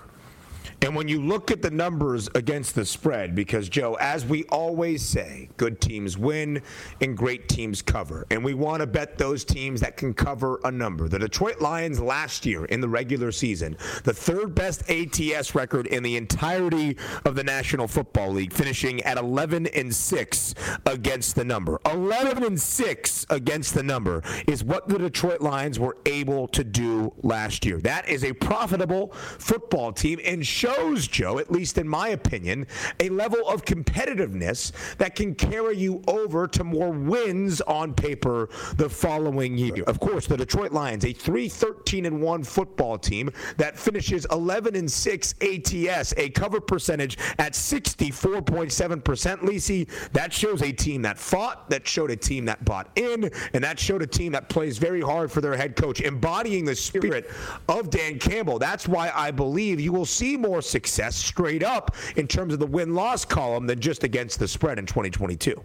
And 0.82 0.96
when 0.96 1.08
you 1.08 1.22
look 1.22 1.50
at 1.50 1.60
the 1.60 1.70
numbers 1.70 2.28
against 2.34 2.74
the 2.74 2.86
spread, 2.86 3.34
because 3.34 3.68
Joe, 3.68 3.98
as 4.00 4.24
we 4.24 4.44
always 4.44 5.02
say, 5.02 5.50
good 5.58 5.78
teams 5.78 6.16
win 6.16 6.62
and 7.02 7.16
great 7.16 7.50
teams 7.50 7.82
cover. 7.82 8.26
And 8.30 8.42
we 8.42 8.54
want 8.54 8.80
to 8.80 8.86
bet 8.86 9.18
those 9.18 9.44
teams 9.44 9.82
that 9.82 9.98
can 9.98 10.14
cover 10.14 10.58
a 10.64 10.70
number. 10.70 11.06
The 11.06 11.18
Detroit 11.18 11.60
Lions 11.60 12.00
last 12.00 12.46
year 12.46 12.64
in 12.64 12.80
the 12.80 12.88
regular 12.88 13.30
season, 13.30 13.76
the 14.04 14.14
third 14.14 14.54
best 14.54 14.88
ATS 14.90 15.54
record 15.54 15.86
in 15.86 16.02
the 16.02 16.16
entirety 16.16 16.96
of 17.26 17.34
the 17.34 17.44
National 17.44 17.86
Football 17.86 18.30
League, 18.30 18.52
finishing 18.52 19.02
at 19.02 19.18
11 19.18 19.66
and 19.66 19.94
6 19.94 20.54
against 20.86 21.36
the 21.36 21.44
number. 21.44 21.78
11 21.90 22.42
and 22.42 22.60
6 22.60 23.26
against 23.28 23.74
the 23.74 23.82
number 23.82 24.22
is 24.48 24.64
what 24.64 24.88
the 24.88 24.98
Detroit 24.98 25.42
Lions 25.42 25.78
were 25.78 25.98
able 26.06 26.48
to 26.48 26.64
do 26.64 27.12
last 27.22 27.66
year. 27.66 27.78
That 27.80 28.08
is 28.08 28.24
a 28.24 28.32
profitable 28.32 29.12
football 29.38 29.92
team 29.92 30.18
and 30.24 30.46
show 30.46 30.69
shows, 30.74 31.06
Joe, 31.08 31.38
at 31.38 31.50
least 31.50 31.78
in 31.78 31.88
my 31.88 32.08
opinion, 32.08 32.66
a 33.00 33.08
level 33.08 33.46
of 33.48 33.64
competitiveness 33.64 34.72
that 34.96 35.14
can 35.14 35.34
carry 35.34 35.76
you 35.76 36.02
over 36.06 36.46
to 36.48 36.64
more 36.64 36.90
wins 36.90 37.60
on 37.62 37.94
paper 37.94 38.48
the 38.76 38.88
following 38.88 39.56
year. 39.56 39.84
Of 39.86 40.00
course, 40.00 40.26
the 40.26 40.36
Detroit 40.36 40.72
Lions, 40.72 41.04
a 41.04 41.12
3 41.12 41.48
13 41.48 42.06
and 42.06 42.20
1 42.20 42.44
football 42.44 42.98
team 42.98 43.30
that 43.56 43.78
finishes 43.78 44.26
11 44.30 44.76
and 44.76 44.90
6 44.90 45.34
ATS, 45.40 46.14
a 46.16 46.30
cover 46.30 46.60
percentage 46.60 47.18
at 47.38 47.52
64.7%. 47.52 49.40
Lisi, 49.40 49.88
that 50.12 50.32
shows 50.32 50.62
a 50.62 50.72
team 50.72 51.02
that 51.02 51.18
fought, 51.18 51.68
that 51.70 51.86
showed 51.86 52.10
a 52.10 52.16
team 52.16 52.44
that 52.44 52.64
bought 52.64 52.90
in, 52.96 53.30
and 53.52 53.64
that 53.64 53.78
showed 53.78 54.02
a 54.02 54.06
team 54.06 54.32
that 54.32 54.48
plays 54.48 54.78
very 54.78 55.00
hard 55.00 55.30
for 55.30 55.40
their 55.40 55.56
head 55.56 55.76
coach, 55.76 56.00
embodying 56.00 56.64
the 56.64 56.74
spirit 56.74 57.30
of 57.68 57.90
Dan 57.90 58.18
Campbell. 58.18 58.58
That's 58.58 58.86
why 58.88 59.10
I 59.14 59.30
believe 59.30 59.80
you 59.80 59.92
will 59.92 60.06
see 60.06 60.36
more 60.36 60.59
more 60.60 60.62
success 60.62 61.16
straight 61.16 61.62
up 61.62 61.96
in 62.16 62.26
terms 62.26 62.52
of 62.52 62.60
the 62.60 62.66
win 62.66 62.94
loss 62.94 63.24
column 63.24 63.66
than 63.66 63.80
just 63.80 64.04
against 64.04 64.38
the 64.38 64.46
spread 64.46 64.78
in 64.78 64.84
2022. 64.84 65.62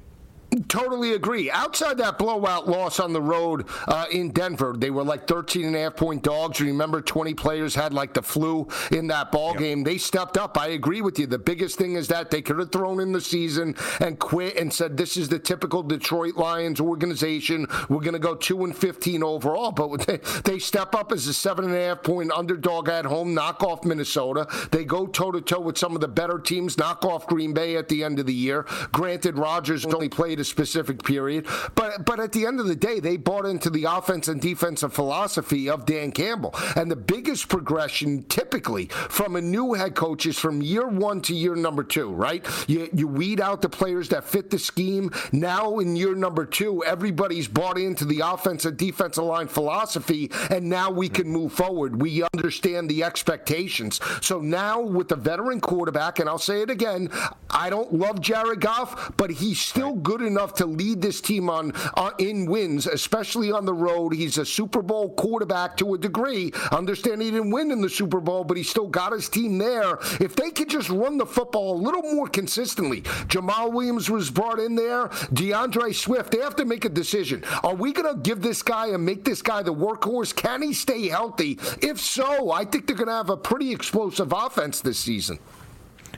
Totally 0.68 1.14
agree. 1.14 1.52
Outside 1.52 1.98
that 1.98 2.18
blowout 2.18 2.68
loss 2.68 3.00
on 3.00 3.14
the 3.14 3.22
road 3.22 3.68
uh, 3.88 4.06
in 4.12 4.32
Denver, 4.32 4.74
they 4.78 4.90
were 4.90 5.04
like 5.04 5.28
13 5.28 5.66
and 5.66 5.76
a 5.76 5.80
half 5.80 5.96
point 5.96 6.24
dogs. 6.24 6.62
Remember, 6.62 7.02
20 7.02 7.34
players 7.34 7.76
had 7.76 7.94
like 7.94 8.14
the 8.14 8.22
flu 8.22 8.68
in 8.92 9.08
that 9.08 9.32
ball 9.32 9.52
yep. 9.52 9.60
game. 9.60 9.84
They 9.84 9.98
stepped 9.98 10.38
up. 10.38 10.58
I 10.58 10.70
agree 10.70 11.02
with 11.02 11.20
you. 11.20 11.28
The 11.28 11.40
biggest 11.40 11.78
thing 11.78 11.96
is 11.96 12.08
that 12.08 12.32
they 12.32 12.42
could 12.42 12.60
have 12.60 12.72
thrown 12.72 13.00
in 13.00 13.12
the 13.12 13.20
season 13.20 13.76
and 14.00 14.18
quit 14.18 14.58
and 14.58 14.72
said, 14.72 14.96
"This 14.96 15.18
is 15.18 15.28
the 15.28 15.40
typical 15.40 15.84
Detroit 15.84 16.36
Lions 16.36 16.80
organization. 16.80 17.68
We're 17.90 18.00
going 18.00 18.14
to 18.14 18.20
go 18.20 18.36
two 18.36 18.64
and 18.64 18.76
15 18.76 19.24
overall." 19.24 19.72
But 19.72 20.02
they, 20.08 20.18
they 20.44 20.60
step 20.60 20.96
up 20.96 21.12
as 21.12 21.28
a 21.28 21.34
seven 21.34 21.66
and 21.66 21.76
a 21.76 21.88
half 21.88 22.04
point 22.04 22.32
underdog 22.32 22.88
at 22.88 23.06
home, 23.06 23.34
knock 23.34 23.64
off 23.64 23.84
Minnesota. 23.84 24.48
They 24.72 24.86
go 24.86 25.06
toe 25.08 25.32
to 25.32 25.42
toe 25.42 25.60
with 25.60 25.78
some 25.78 25.96
of 25.96 26.02
the 26.02 26.08
better 26.08 26.40
teams, 26.40 26.78
knock 26.78 27.04
off 27.04 27.28
Green 27.28 27.54
Bay 27.54 27.76
at 27.76 27.90
the 27.90 28.04
end 28.04 28.20
of 28.20 28.26
the 28.26 28.34
year. 28.34 28.66
Granted, 28.92 29.38
Rodgers 29.38 29.86
only 29.86 30.10
played 30.10 30.40
a 30.40 30.45
specific 30.46 31.04
period. 31.04 31.48
But 31.76 32.06
but 32.06 32.20
at 32.20 32.32
the 32.32 32.46
end 32.46 32.60
of 32.60 32.68
the 32.68 32.76
day, 32.76 33.00
they 33.00 33.18
bought 33.18 33.46
into 33.46 33.70
the 33.70 33.86
offense 33.86 34.28
and 34.28 34.40
defensive 34.40 34.94
philosophy 34.94 35.70
of 35.70 35.86
Dan 35.86 36.12
Campbell. 36.12 36.56
And 36.76 36.90
the 36.90 36.96
biggest 36.96 37.50
progression 37.50 38.24
typically 38.24 38.88
from 38.88 39.36
a 39.36 39.42
new 39.42 39.74
head 39.74 39.96
coach 39.96 40.26
is 40.26 40.38
from 40.38 40.62
year 40.62 40.88
one 40.88 41.22
to 41.22 41.36
year 41.36 41.56
number 41.56 41.84
two, 41.84 42.12
right? 42.12 42.46
You, 42.68 42.90
you 42.94 43.08
weed 43.08 43.42
out 43.42 43.62
the 43.62 43.70
players 43.70 44.10
that 44.10 44.24
fit 44.24 44.50
the 44.50 44.60
scheme. 44.60 45.12
Now 45.32 45.80
in 45.80 45.96
year 45.96 46.16
number 46.16 46.46
two, 46.46 46.84
everybody's 46.84 47.48
bought 47.48 47.78
into 47.78 48.06
the 48.06 48.22
offense 48.22 48.66
and 48.66 48.78
defensive 48.78 49.24
line 49.24 49.48
philosophy, 49.48 50.32
and 50.50 50.70
now 50.70 50.92
we 50.92 51.10
can 51.10 51.28
move 51.28 51.54
forward. 51.54 52.02
We 52.02 52.24
understand 52.34 52.90
the 52.90 53.04
expectations. 53.04 54.00
So 54.22 54.40
now 54.40 54.82
with 54.82 55.08
the 55.08 55.16
veteran 55.16 55.60
quarterback, 55.62 56.20
and 56.20 56.30
I'll 56.30 56.38
say 56.38 56.62
it 56.62 56.70
again, 56.70 57.10
I 57.50 57.70
don't 57.70 57.94
love 57.94 58.22
Jared 58.22 58.62
Goff, 58.62 59.14
but 59.18 59.32
he's 59.32 59.60
still 59.60 59.94
good 59.96 60.22
enough 60.22 60.35
to 60.56 60.66
lead 60.66 61.02
this 61.02 61.22
team 61.22 61.50
on, 61.50 61.72
on 61.96 62.14
in 62.20 62.46
wins, 62.46 62.88
especially 62.88 63.52
on 63.52 63.66
the 63.66 63.74
road. 63.74 64.14
He's 64.14 64.38
a 64.38 64.46
Super 64.46 64.82
Bowl 64.82 65.14
quarterback 65.14 65.78
to 65.78 65.94
a 65.94 65.98
degree. 65.98 66.52
Understand 66.72 67.22
he 67.22 67.32
didn't 67.32 67.52
win 67.52 67.72
in 67.72 67.82
the 67.82 67.90
Super 67.90 68.20
Bowl, 68.20 68.44
but 68.44 68.58
he 68.58 68.64
still 68.64 68.88
got 68.88 69.12
his 69.12 69.30
team 69.30 69.58
there. 69.58 69.98
If 70.20 70.36
they 70.36 70.52
could 70.52 70.70
just 70.70 70.90
run 70.90 71.18
the 71.18 71.26
football 71.26 71.76
a 71.76 71.82
little 71.82 72.02
more 72.14 72.28
consistently, 72.28 73.02
Jamaal 73.28 73.72
Williams 73.72 74.10
was 74.10 74.30
brought 74.30 74.60
in 74.60 74.76
there, 74.76 75.10
D'Andre 75.34 75.92
Swift, 75.92 76.32
they 76.32 76.40
have 76.40 76.56
to 76.58 76.66
make 76.66 76.86
a 76.86 76.90
decision. 76.90 77.44
Are 77.64 77.76
we 77.76 77.94
going 77.94 78.14
to 78.14 78.22
give 78.22 78.42
this 78.42 78.62
guy 78.62 78.88
and 78.88 79.06
make 79.06 79.24
this 79.24 79.42
guy 79.42 79.64
the 79.64 79.74
workhorse? 79.74 80.36
Can 80.36 80.62
he 80.62 80.74
stay 80.74 81.08
healthy? 81.08 81.60
If 81.82 82.00
so, 82.00 82.52
I 82.52 82.66
think 82.66 82.88
they're 82.88 82.96
going 82.96 83.08
to 83.08 83.14
have 83.14 83.30
a 83.30 83.38
pretty 83.38 83.72
explosive 83.72 84.34
offense 84.34 84.82
this 84.82 85.00
season. 85.00 85.40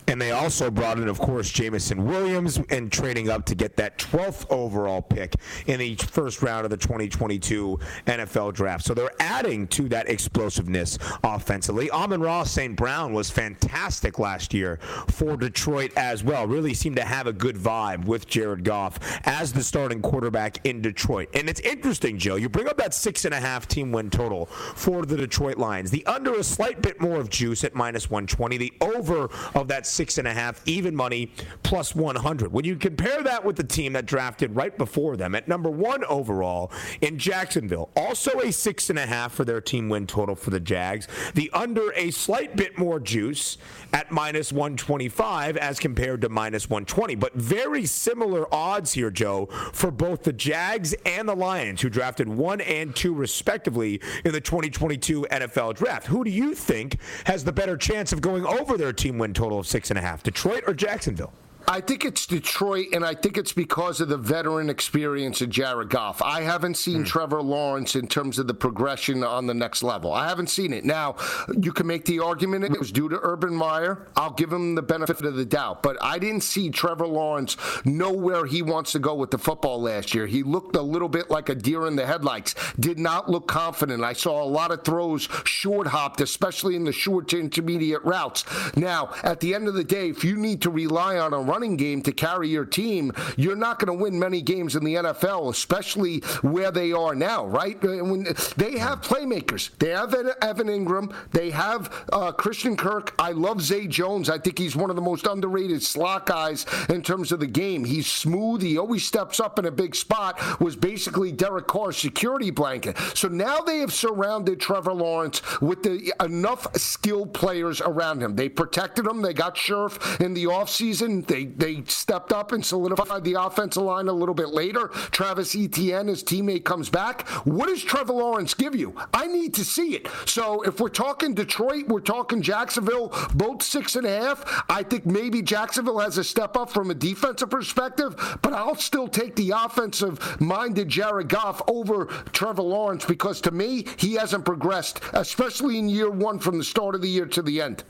And 0.07 0.21
they 0.21 0.31
also 0.31 0.71
brought 0.71 0.99
in, 0.99 1.07
of 1.07 1.19
course, 1.19 1.49
Jameson 1.49 2.05
Williams 2.05 2.59
and 2.69 2.91
trading 2.91 3.29
up 3.29 3.45
to 3.45 3.55
get 3.55 3.75
that 3.75 3.97
12th 3.97 4.45
overall 4.49 5.01
pick 5.01 5.35
in 5.65 5.79
the 5.79 5.95
first 5.95 6.41
round 6.41 6.63
of 6.63 6.71
the 6.71 6.77
2022 6.77 7.77
NFL 8.05 8.53
draft. 8.53 8.85
So 8.85 8.93
they're 8.93 9.11
adding 9.19 9.67
to 9.67 9.89
that 9.89 10.09
explosiveness 10.09 10.97
offensively. 11.23 11.91
Amon-Ra 11.91 12.43
St. 12.43 12.75
Brown 12.75 13.13
was 13.13 13.29
fantastic 13.29 14.17
last 14.17 14.53
year 14.53 14.79
for 15.09 15.35
Detroit 15.35 15.91
as 15.97 16.23
well. 16.23 16.47
Really 16.47 16.73
seemed 16.73 16.95
to 16.95 17.05
have 17.05 17.27
a 17.27 17.33
good 17.33 17.57
vibe 17.57 18.05
with 18.05 18.27
Jared 18.27 18.63
Goff 18.63 18.99
as 19.25 19.51
the 19.51 19.63
starting 19.63 20.01
quarterback 20.01 20.65
in 20.65 20.81
Detroit. 20.81 21.29
And 21.33 21.49
it's 21.49 21.59
interesting, 21.61 22.17
Joe. 22.17 22.35
You 22.35 22.47
bring 22.47 22.67
up 22.67 22.77
that 22.77 22.93
six 22.93 23.25
and 23.25 23.33
a 23.33 23.39
half 23.39 23.67
team 23.67 23.91
win 23.91 24.09
total 24.09 24.45
for 24.45 25.05
the 25.05 25.17
Detroit 25.17 25.57
Lions. 25.57 25.91
The 25.91 26.05
under 26.05 26.35
a 26.35 26.43
slight 26.43 26.81
bit 26.81 27.01
more 27.01 27.17
of 27.17 27.29
juice 27.29 27.63
at 27.63 27.75
minus 27.75 28.09
120. 28.09 28.57
The 28.57 28.73
over 28.79 29.29
of 29.53 29.67
that 29.67 29.85
six 29.97 30.19
and 30.19 30.27
a 30.27 30.33
half, 30.33 30.61
even 30.67 30.95
money, 30.95 31.31
plus 31.63 31.95
100. 31.95 32.53
When 32.53 32.63
you 32.63 32.75
compare 32.75 33.23
that 33.23 33.43
with 33.43 33.55
the 33.55 33.63
team 33.63 33.93
that 33.93 34.05
drafted 34.05 34.55
right 34.55 34.77
before 34.77 35.17
them 35.17 35.33
at 35.33 35.47
number 35.47 35.71
one 35.71 36.03
overall 36.05 36.71
in 37.01 37.17
Jacksonville, 37.17 37.89
also 37.95 38.39
a 38.41 38.51
six 38.51 38.91
and 38.91 38.99
a 38.99 39.07
half 39.07 39.33
for 39.33 39.43
their 39.43 39.59
team 39.59 39.89
win 39.89 40.05
total 40.05 40.35
for 40.35 40.51
the 40.51 40.59
Jags. 40.59 41.07
The 41.33 41.49
under 41.51 41.91
a 41.93 42.11
slight 42.11 42.55
bit 42.55 42.77
more 42.77 42.99
juice 42.99 43.57
at 43.93 44.11
minus 44.11 44.53
125 44.53 45.57
as 45.57 45.79
compared 45.79 46.21
to 46.21 46.29
minus 46.29 46.69
120. 46.69 47.15
But 47.15 47.33
very 47.33 47.85
similar 47.85 48.53
odds 48.53 48.93
here, 48.93 49.09
Joe, 49.09 49.47
for 49.73 49.89
both 49.89 50.23
the 50.23 50.33
Jags 50.33 50.93
and 51.05 51.27
the 51.27 51.35
Lions, 51.35 51.81
who 51.81 51.89
drafted 51.89 52.29
one 52.29 52.61
and 52.61 52.95
two 52.95 53.13
respectively 53.13 53.99
in 54.23 54.31
the 54.31 54.41
2022 54.41 55.25
NFL 55.31 55.75
draft. 55.75 56.07
Who 56.07 56.23
do 56.23 56.29
you 56.29 56.53
think 56.53 56.99
has 57.25 57.43
the 57.43 57.51
better 57.51 57.75
chance 57.77 58.13
of 58.13 58.21
going 58.21 58.45
over 58.45 58.77
their 58.77 58.93
team 58.93 59.17
win 59.17 59.33
total 59.33 59.59
of 59.59 59.67
six? 59.67 59.87
and 59.89 59.97
a 59.97 60.01
half. 60.01 60.23
Detroit 60.23 60.63
or 60.67 60.73
Jacksonville? 60.73 61.33
I 61.69 61.81
think 61.81 62.05
it's 62.05 62.25
Detroit, 62.25 62.87
and 62.93 63.03
I 63.03 63.13
think 63.13 63.37
it's 63.37 63.51
because 63.51 63.99
of 63.99 64.07
the 64.07 64.15
veteran 64.15 64.69
experience 64.69 65.41
of 65.41 65.49
Jared 65.49 65.89
Goff. 65.89 66.21
I 66.21 66.39
haven't 66.39 66.77
seen 66.77 67.03
mm. 67.03 67.05
Trevor 67.05 67.41
Lawrence 67.41 67.97
in 67.97 68.07
terms 68.07 68.39
of 68.39 68.47
the 68.47 68.53
progression 68.53 69.21
on 69.21 69.47
the 69.47 69.53
next 69.53 69.83
level. 69.83 70.13
I 70.13 70.29
haven't 70.29 70.49
seen 70.49 70.71
it. 70.71 70.85
Now, 70.85 71.17
you 71.59 71.73
can 71.73 71.85
make 71.85 72.05
the 72.05 72.21
argument 72.21 72.63
it 72.63 72.79
was 72.79 72.89
due 72.89 73.09
to 73.09 73.19
Urban 73.21 73.53
Meyer. 73.53 74.07
I'll 74.15 74.31
give 74.31 74.51
him 74.51 74.75
the 74.75 74.81
benefit 74.81 75.25
of 75.25 75.35
the 75.35 75.43
doubt, 75.43 75.83
but 75.83 76.01
I 76.01 76.19
didn't 76.19 76.43
see 76.43 76.69
Trevor 76.69 77.05
Lawrence 77.05 77.57
know 77.83 78.13
where 78.13 78.45
he 78.45 78.61
wants 78.61 78.93
to 78.93 78.99
go 78.99 79.15
with 79.15 79.31
the 79.31 79.37
football 79.37 79.81
last 79.81 80.15
year. 80.15 80.25
He 80.25 80.43
looked 80.43 80.77
a 80.77 80.81
little 80.81 81.09
bit 81.09 81.29
like 81.29 81.49
a 81.49 81.55
deer 81.55 81.85
in 81.85 81.97
the 81.97 82.05
headlights, 82.05 82.55
did 82.79 82.97
not 82.97 83.29
look 83.29 83.45
confident. 83.45 84.05
I 84.05 84.13
saw 84.13 84.41
a 84.41 84.47
lot 84.47 84.71
of 84.71 84.85
throws 84.85 85.27
short 85.43 85.87
hopped, 85.87 86.21
especially 86.21 86.77
in 86.77 86.85
the 86.85 86.93
short 86.93 87.27
to 87.27 87.39
intermediate 87.41 88.05
routes. 88.05 88.45
Now, 88.77 89.09
at 89.21 89.41
the 89.41 89.53
end 89.53 89.67
of 89.67 89.73
the 89.73 89.83
day, 89.83 90.07
if 90.07 90.23
you 90.23 90.37
need 90.37 90.61
to 90.61 90.69
rely 90.69 91.17
on 91.17 91.33
a 91.33 91.39
run 91.41 91.56
running 91.57 91.75
game 91.75 92.03
to 92.03 92.11
carry 92.11 92.47
your 92.47 92.65
team, 92.65 93.11
you're 93.35 93.55
not 93.55 93.79
going 93.79 93.87
to 93.87 94.03
win 94.03 94.19
many 94.19 94.43
games 94.43 94.75
in 94.75 94.83
the 94.83 94.93
NFL, 94.93 95.49
especially 95.49 96.19
where 96.43 96.69
they 96.69 96.91
are 96.91 97.15
now, 97.15 97.47
right? 97.47 97.83
Uh, 97.83 98.05
when 98.05 98.25
they 98.57 98.77
have 98.77 99.01
playmakers. 99.01 99.71
They 99.79 99.89
have 99.89 100.13
Evan 100.13 100.67
Engram, 100.67 101.11
They 101.31 101.49
have 101.49 102.05
uh, 102.13 102.31
Christian 102.31 102.77
Kirk. 102.77 103.15
I 103.17 103.31
love 103.31 103.59
Zay 103.63 103.87
Jones. 103.87 104.29
I 104.29 104.37
think 104.37 104.59
he's 104.59 104.75
one 104.75 104.91
of 104.91 104.95
the 104.95 105.01
most 105.01 105.25
underrated 105.25 105.81
slot 105.81 106.27
guys 106.27 106.67
in 106.89 107.01
terms 107.01 107.31
of 107.31 107.39
the 107.39 107.47
game. 107.47 107.83
He's 107.83 108.05
smooth. 108.05 108.61
He 108.61 108.77
always 108.77 109.03
steps 109.03 109.39
up 109.39 109.57
in 109.57 109.65
a 109.65 109.71
big 109.71 109.95
spot. 109.95 110.39
Was 110.61 110.75
basically 110.75 111.31
Derek 111.31 111.65
Carr's 111.65 111.97
security 111.97 112.51
blanket. 112.51 112.99
So 113.15 113.27
now 113.29 113.61
they 113.61 113.79
have 113.79 113.93
surrounded 113.93 114.59
Trevor 114.59 114.93
Lawrence 114.93 115.41
with 115.59 115.81
the, 115.81 116.13
enough 116.23 116.67
skilled 116.77 117.33
players 117.33 117.81
around 117.81 118.21
him. 118.21 118.35
They 118.35 118.47
protected 118.47 119.07
him. 119.07 119.23
They 119.23 119.33
got 119.33 119.55
Scherff 119.55 120.21
in 120.21 120.35
the 120.35 120.43
offseason. 120.43 121.25
They 121.25 121.46
they 121.55 121.83
stepped 121.87 122.33
up 122.33 122.51
and 122.51 122.65
solidified 122.65 123.23
the 123.23 123.33
offensive 123.33 123.83
line 123.83 124.07
a 124.07 124.13
little 124.13 124.35
bit 124.35 124.49
later. 124.49 124.87
Travis 125.11 125.55
Etienne, 125.55 126.07
his 126.07 126.23
teammate, 126.23 126.63
comes 126.63 126.89
back. 126.89 127.27
What 127.45 127.67
does 127.67 127.83
Trevor 127.83 128.13
Lawrence 128.13 128.53
give 128.53 128.75
you? 128.75 128.95
I 129.13 129.27
need 129.27 129.53
to 129.55 129.65
see 129.65 129.95
it. 129.95 130.07
So 130.25 130.61
if 130.63 130.79
we're 130.79 130.89
talking 130.89 131.33
Detroit, 131.33 131.87
we're 131.87 131.99
talking 131.99 132.41
Jacksonville, 132.41 133.13
both 133.33 133.63
six 133.63 133.95
and 133.95 134.05
a 134.05 134.19
half. 134.19 134.63
I 134.69 134.83
think 134.83 135.05
maybe 135.05 135.41
Jacksonville 135.41 135.99
has 135.99 136.17
a 136.17 136.23
step 136.23 136.57
up 136.57 136.69
from 136.69 136.91
a 136.91 136.95
defensive 136.95 137.49
perspective, 137.49 138.37
but 138.41 138.53
I'll 138.53 138.75
still 138.75 139.07
take 139.07 139.35
the 139.35 139.51
offensive 139.51 140.39
minded 140.41 140.89
Jared 140.89 141.29
Goff 141.29 141.61
over 141.67 142.05
Trevor 142.31 142.63
Lawrence 142.63 143.05
because 143.05 143.41
to 143.41 143.51
me, 143.51 143.85
he 143.97 144.13
hasn't 144.13 144.45
progressed, 144.45 145.01
especially 145.13 145.77
in 145.77 145.89
year 145.89 146.09
one 146.09 146.39
from 146.39 146.57
the 146.57 146.63
start 146.63 146.95
of 146.95 147.01
the 147.01 147.09
year 147.09 147.25
to 147.25 147.41
the 147.41 147.61
end. 147.61 147.83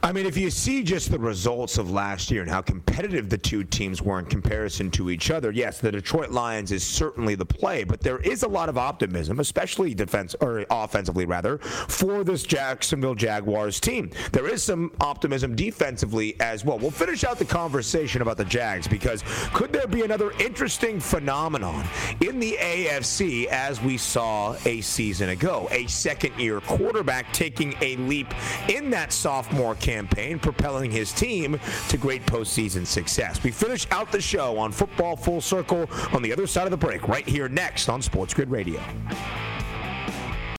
I 0.00 0.12
mean, 0.12 0.26
if 0.26 0.36
you 0.36 0.48
see 0.48 0.84
just 0.84 1.10
the 1.10 1.18
results 1.18 1.76
of 1.76 1.90
last 1.90 2.30
year 2.30 2.42
and 2.42 2.50
how 2.50 2.60
competitive 2.62 3.28
the 3.28 3.36
two 3.36 3.64
teams 3.64 4.00
were 4.00 4.20
in 4.20 4.26
comparison 4.26 4.92
to 4.92 5.10
each 5.10 5.32
other, 5.32 5.50
yes, 5.50 5.80
the 5.80 5.90
Detroit 5.90 6.30
Lions 6.30 6.70
is 6.70 6.86
certainly 6.86 7.34
the 7.34 7.44
play, 7.44 7.82
but 7.82 8.00
there 8.00 8.18
is 8.18 8.44
a 8.44 8.48
lot 8.48 8.68
of 8.68 8.78
optimism, 8.78 9.40
especially 9.40 9.94
defense 9.94 10.36
or 10.40 10.64
offensively 10.70 11.26
rather, 11.26 11.58
for 11.58 12.22
this 12.22 12.44
Jacksonville 12.44 13.16
Jaguars 13.16 13.80
team. 13.80 14.10
There 14.30 14.46
is 14.46 14.62
some 14.62 14.92
optimism 15.00 15.56
defensively 15.56 16.38
as 16.38 16.64
well. 16.64 16.78
We'll 16.78 16.92
finish 16.92 17.24
out 17.24 17.40
the 17.40 17.44
conversation 17.44 18.22
about 18.22 18.36
the 18.36 18.44
Jags 18.44 18.86
because 18.86 19.24
could 19.52 19.72
there 19.72 19.88
be 19.88 20.02
another 20.02 20.30
interesting 20.38 21.00
phenomenon 21.00 21.84
in 22.20 22.38
the 22.38 22.56
AFC 22.60 23.46
as 23.46 23.82
we 23.82 23.98
saw 23.98 24.54
a 24.64 24.80
season 24.80 25.30
ago? 25.30 25.66
A 25.72 25.88
second-year 25.88 26.60
quarterback 26.60 27.32
taking 27.32 27.74
a 27.80 27.96
leap 27.96 28.32
in 28.68 28.90
that 28.90 29.12
sophomore 29.12 29.74
campaign, 29.88 30.38
propelling 30.38 30.90
his 30.90 31.12
team 31.12 31.58
to 31.88 31.96
great 31.96 32.24
postseason 32.26 32.86
success. 32.86 33.42
We 33.42 33.50
finish 33.50 33.86
out 33.90 34.12
the 34.12 34.20
show 34.20 34.58
on 34.58 34.70
Football 34.70 35.16
Full 35.16 35.40
Circle 35.40 35.88
on 36.12 36.20
the 36.20 36.30
other 36.30 36.46
side 36.46 36.64
of 36.64 36.70
the 36.70 36.76
break, 36.76 37.08
right 37.08 37.26
here 37.26 37.48
next 37.48 37.88
on 37.88 38.02
Sports 38.02 38.34
Grid 38.34 38.50
Radio. 38.50 38.80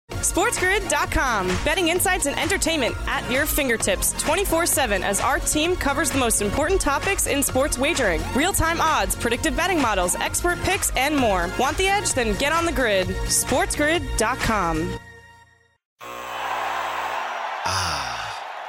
SportsGrid.com. 0.10 1.48
Betting 1.64 1.88
insights 1.90 2.26
and 2.26 2.38
entertainment 2.38 2.96
at 3.08 3.30
your 3.32 3.46
fingertips 3.46 4.12
24 4.22 4.66
7 4.66 5.04
as 5.04 5.22
our 5.22 5.40
team 5.40 5.76
covers 5.76 6.12
the 6.12 6.18
most 6.18 6.42
important 6.42 6.82
topics 6.82 7.28
in 7.28 7.42
sports 7.42 7.78
wagering 7.78 8.22
real 8.36 8.52
time 8.52 8.82
odds, 8.82 9.16
predictive 9.16 9.56
betting 9.56 9.82
models, 9.82 10.16
expert 10.16 10.60
picks, 10.64 10.92
and 10.98 11.16
more. 11.16 11.50
Want 11.58 11.78
the 11.78 11.88
edge? 11.88 12.14
Then 12.14 12.38
get 12.38 12.52
on 12.52 12.66
the 12.66 12.72
grid. 12.72 13.08
SportsGrid.com. 13.08 15.00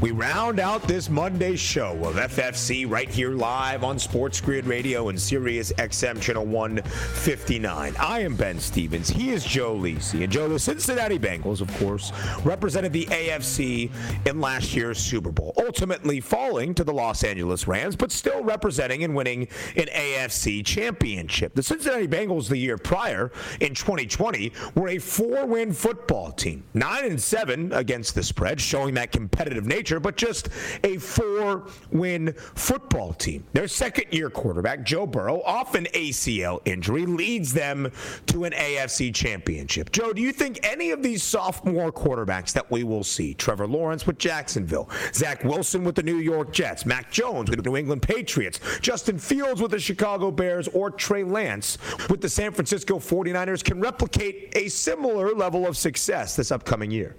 We 0.00 0.12
round 0.12 0.60
out 0.60 0.84
this 0.84 1.10
Monday 1.10 1.56
show 1.56 1.92
of 2.06 2.14
FFC 2.14 2.90
right 2.90 3.08
here 3.08 3.32
live 3.32 3.84
on 3.84 3.98
Sports 3.98 4.40
Grid 4.40 4.64
Radio 4.64 5.10
and 5.10 5.20
Sirius 5.20 5.72
XM 5.72 6.22
Channel 6.22 6.46
159. 6.46 7.94
I 7.98 8.20
am 8.20 8.34
Ben 8.34 8.58
Stevens. 8.58 9.10
He 9.10 9.28
is 9.28 9.44
Joe 9.44 9.76
Lisi. 9.76 10.24
And 10.24 10.32
Joe, 10.32 10.48
the 10.48 10.58
Cincinnati 10.58 11.18
Bengals, 11.18 11.60
of 11.60 11.70
course, 11.76 12.12
represented 12.44 12.94
the 12.94 13.04
AFC 13.06 13.90
in 14.26 14.40
last 14.40 14.74
year's 14.74 14.96
Super 14.96 15.30
Bowl, 15.30 15.52
ultimately 15.58 16.18
falling 16.18 16.74
to 16.76 16.84
the 16.84 16.94
Los 16.94 17.22
Angeles 17.22 17.68
Rams, 17.68 17.94
but 17.94 18.10
still 18.10 18.42
representing 18.42 19.04
and 19.04 19.14
winning 19.14 19.48
an 19.76 19.88
AFC 19.94 20.64
championship. 20.64 21.54
The 21.54 21.62
Cincinnati 21.62 22.08
Bengals 22.08 22.48
the 22.48 22.56
year 22.56 22.78
prior, 22.78 23.32
in 23.60 23.74
2020, 23.74 24.50
were 24.74 24.88
a 24.88 24.98
four-win 24.98 25.74
football 25.74 26.32
team. 26.32 26.64
Nine 26.72 27.04
and 27.04 27.20
seven 27.20 27.70
against 27.74 28.14
the 28.14 28.22
spread, 28.22 28.58
showing 28.62 28.94
that 28.94 29.12
competitive 29.12 29.66
nature 29.66 29.89
but 29.98 30.16
just 30.16 30.48
a 30.84 30.98
four 30.98 31.66
win 31.90 32.34
football 32.54 33.12
team. 33.14 33.44
Their 33.52 33.66
second 33.66 34.12
year 34.12 34.30
quarterback, 34.30 34.84
Joe 34.84 35.06
Burrow, 35.06 35.42
off 35.42 35.74
an 35.74 35.86
ACL 35.94 36.60
injury, 36.64 37.06
leads 37.06 37.52
them 37.52 37.90
to 38.26 38.44
an 38.44 38.52
AFC 38.52 39.12
championship. 39.14 39.90
Joe, 39.90 40.12
do 40.12 40.22
you 40.22 40.32
think 40.32 40.60
any 40.62 40.90
of 40.90 41.02
these 41.02 41.22
sophomore 41.22 41.90
quarterbacks 41.90 42.52
that 42.52 42.70
we 42.70 42.84
will 42.84 43.04
see, 43.04 43.34
Trevor 43.34 43.66
Lawrence 43.66 44.06
with 44.06 44.18
Jacksonville, 44.18 44.88
Zach 45.14 45.42
Wilson 45.44 45.82
with 45.82 45.94
the 45.94 46.02
New 46.02 46.18
York 46.18 46.52
Jets, 46.52 46.86
Mac 46.86 47.10
Jones 47.10 47.50
with 47.50 47.62
the 47.62 47.68
New 47.68 47.76
England 47.76 48.02
Patriots, 48.02 48.60
Justin 48.80 49.18
Fields 49.18 49.60
with 49.62 49.70
the 49.70 49.78
Chicago 49.78 50.30
Bears, 50.30 50.68
or 50.68 50.90
Trey 50.90 51.24
Lance 51.24 51.78
with 52.08 52.20
the 52.20 52.28
San 52.28 52.52
Francisco 52.52 52.98
49ers 52.98 53.64
can 53.64 53.80
replicate 53.80 54.52
a 54.56 54.68
similar 54.68 55.34
level 55.34 55.66
of 55.66 55.76
success 55.76 56.36
this 56.36 56.52
upcoming 56.52 56.90
year? 56.90 57.16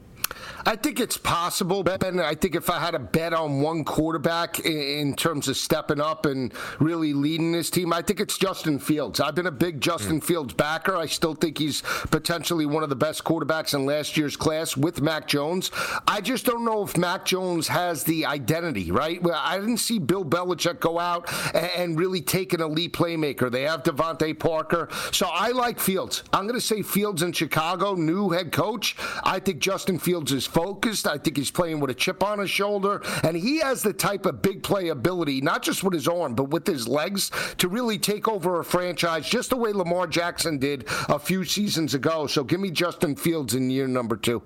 I 0.66 0.76
think 0.76 0.99
it's 0.99 1.18
possible, 1.18 1.84
Ben. 1.84 2.20
I 2.20 2.36
think 2.36 2.55
if 2.55 2.70
I 2.70 2.80
had 2.80 2.93
a 2.93 2.99
bet 2.99 3.34
on 3.34 3.62
one 3.62 3.84
quarterback 3.84 4.59
in 4.59 5.16
terms 5.16 5.47
of 5.47 5.57
stepping 5.57 5.99
up 5.99 6.26
and 6.26 6.53
really 6.80 7.14
leading 7.14 7.51
this 7.51 7.70
team, 7.70 7.91
I 7.91 8.01
think 8.01 8.20
it's 8.20 8.38
Justin 8.38 8.78
Fields. 8.78 9.20
I've 9.20 9.36
been 9.36 9.47
a 9.47 9.51
big 9.51 9.82
Justin 9.82 10.20
mm. 10.20 10.24
Fields 10.24 10.53
backer. 10.53 10.95
I 10.95 11.07
still 11.07 11.34
think 11.34 11.57
he's 11.57 11.82
potentially 12.12 12.66
one 12.66 12.84
of 12.84 12.89
the 12.89 12.95
best 12.95 13.24
quarterbacks 13.24 13.74
in 13.74 13.86
last 13.86 14.18
year's 14.18 14.36
class 14.36 14.78
with 14.78 15.01
Mac 15.01 15.28
Jones. 15.28 15.72
I 16.07 16.22
just 16.22 16.45
don't 16.45 16.64
know 16.64 16.84
if 16.84 16.95
Mac 16.95 17.26
Jones 17.26 17.68
has 17.68 18.03
the 18.03 18.26
identity, 18.26 18.91
right? 18.91 19.20
I 19.34 19.57
didn't 19.57 19.78
see 19.78 19.97
Bill 19.99 20.24
Belichick 20.24 20.80
go 20.80 20.99
out 20.99 21.32
and 21.53 21.97
really 21.97 22.22
take 22.22 22.53
an 22.53 22.62
elite 22.62 22.93
playmaker. 22.93 23.51
They 23.51 23.64
have 23.64 23.84
DeVante 23.84 24.38
Parker. 24.38 24.89
So 25.12 25.28
I 25.32 25.49
like 25.49 25.80
Fields. 25.80 26.24
I'm 26.34 26.43
going 26.43 26.59
to 26.59 26.66
say 26.66 26.82
Fields 26.84 27.24
in 27.24 27.32
Chicago, 27.32 27.95
new 27.95 28.30
head 28.30 28.51
coach. 28.51 28.95
I 29.24 29.39
think 29.39 29.59
Justin 29.59 29.97
Fields 29.97 30.32
is 30.32 30.51
focused. 30.52 31.08
I 31.08 31.18
think 31.18 31.38
he's 31.38 31.52
playing 31.52 31.80
with 31.80 31.89
a 31.89 31.95
chip 31.95 32.24
on 32.24 32.39
his 32.39 32.49
shoulder, 32.49 33.02
and 33.24 33.36
he 33.36 33.60
has 33.60 33.82
the 33.82 33.93
type 33.93 34.26
of 34.26 34.41
big 34.41 34.64
play 34.64 34.89
ability, 34.89 35.41
not 35.41 35.64
just 35.64 35.84
with 35.84 35.93
his 35.93 36.08
arm, 36.08 36.36
but 36.36 36.49
with 36.49 36.68
his 36.68 36.88
legs, 36.88 37.32
to 37.58 37.68
really 37.68 37.97
take 37.97 38.28
over 38.28 38.60
a 38.60 38.64
franchise, 38.64 39.28
just 39.28 39.49
the 39.49 39.58
way 39.58 39.72
Lamar 39.72 40.08
Jackson 40.08 40.58
did 40.58 40.86
a 41.10 41.20
few 41.20 41.43
seasons 41.43 41.93
ago. 41.93 42.28
So 42.28 42.43
give 42.43 42.60
me 42.60 42.72
Justin 42.72 43.16
Fields 43.16 43.54
in 43.54 43.70
year 43.70 43.88
number 43.88 44.18
two. 44.18 44.41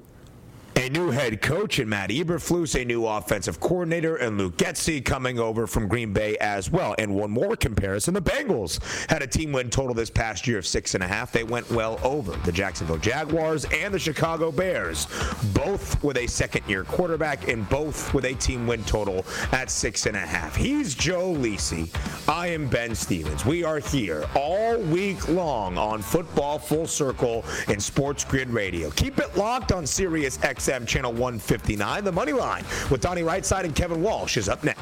A 0.78 0.90
new 0.90 1.10
head 1.10 1.42
coach 1.42 1.80
in 1.80 1.88
Matt 1.88 2.10
Eberflus, 2.10 2.80
a 2.80 2.84
new 2.84 3.08
offensive 3.08 3.60
coordinator, 3.60 4.18
and 4.18 4.38
Luke 4.38 4.58
Getsy 4.58 5.04
coming 5.04 5.40
over 5.40 5.68
from 5.68 5.88
Green 5.88 6.12
Bay 6.12 6.38
as 6.38 6.70
well. 6.70 6.94
And 7.00 7.16
one 7.16 7.32
more 7.32 7.56
comparison: 7.56 8.14
the 8.14 8.22
Bengals 8.22 8.80
had 9.10 9.22
a 9.22 9.28
team 9.28 9.54
win 9.54 9.70
total 9.70 9.96
this 9.96 10.10
past 10.10 10.46
year 10.46 10.58
of 10.58 10.68
six 10.68 10.94
and 10.94 11.04
a 11.04 11.08
half. 11.08 11.32
They 11.32 11.46
went 11.46 11.70
well 11.72 11.98
over 12.04 12.36
the 12.46 12.52
Jacksonville 12.52 12.98
Jaguars 12.98 13.66
and 13.74 13.94
the 13.94 14.00
Chicago 14.00 14.52
Bears, 14.52 15.08
both 15.54 16.04
with 16.04 16.18
a 16.18 16.28
second-year 16.28 16.84
quarterback 16.84 17.48
and 17.48 17.68
both 17.70 18.14
with 18.14 18.26
a 18.26 18.34
team 18.34 18.68
win 18.68 18.84
total 18.84 19.26
at 19.54 19.72
six 19.72 20.06
and 20.06 20.18
a 20.18 20.20
half. 20.20 20.56
He's 20.56 20.94
Joe 20.94 21.34
Lisi. 21.34 21.90
I 22.30 22.48
am 22.48 22.68
Ben 22.68 22.94
Stevens. 22.94 23.46
We 23.46 23.64
are 23.64 23.80
here 23.80 24.26
all 24.36 24.78
week 24.78 25.28
long 25.30 25.78
on 25.78 26.02
Football 26.02 26.60
Full 26.60 26.86
Circle 26.86 27.46
and 27.70 27.82
Sports 27.82 28.26
Grid 28.26 28.50
Radio. 28.50 28.92
Keep 28.92 29.20
it 29.20 29.38
locked 29.38 29.72
on 29.72 29.88
Sirius 29.88 30.38
X. 30.44 30.65
XM 30.66 30.88
Channel 30.88 31.12
159. 31.12 32.04
The 32.04 32.12
Money 32.12 32.34
Line 32.34 32.64
with 32.90 33.02
Donnie 33.02 33.22
Rightside 33.22 33.64
and 33.66 33.76
Kevin 33.76 34.02
Walsh 34.02 34.38
is 34.38 34.50
up 34.50 34.64
next. 34.64 34.82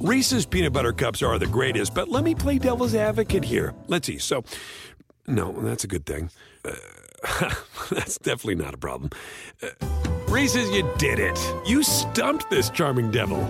Reese's 0.00 0.46
peanut 0.46 0.72
butter 0.72 0.92
cups 0.92 1.22
are 1.22 1.38
the 1.38 1.46
greatest, 1.46 1.94
but 1.94 2.08
let 2.08 2.24
me 2.24 2.34
play 2.34 2.58
devil's 2.58 2.94
advocate 2.94 3.44
here. 3.44 3.72
Let's 3.86 4.06
see. 4.06 4.18
So, 4.18 4.42
no, 5.26 5.52
that's 5.52 5.84
a 5.84 5.86
good 5.86 6.04
thing. 6.06 6.30
Uh, 6.64 6.74
that's 7.90 8.18
definitely 8.18 8.56
not 8.56 8.74
a 8.74 8.78
problem. 8.78 9.10
Uh, 9.62 9.68
Reese's, 10.28 10.70
you 10.70 10.88
did 10.98 11.18
it. 11.18 11.38
You 11.66 11.82
stumped 11.82 12.50
this 12.50 12.68
charming 12.70 13.10
devil. 13.10 13.40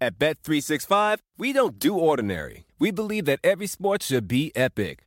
At 0.00 0.18
Bet365, 0.18 1.18
we 1.36 1.52
don't 1.52 1.78
do 1.78 1.94
ordinary. 1.94 2.64
We 2.78 2.90
believe 2.90 3.26
that 3.26 3.38
every 3.44 3.66
sport 3.66 4.02
should 4.02 4.26
be 4.26 4.50
epic. 4.56 5.06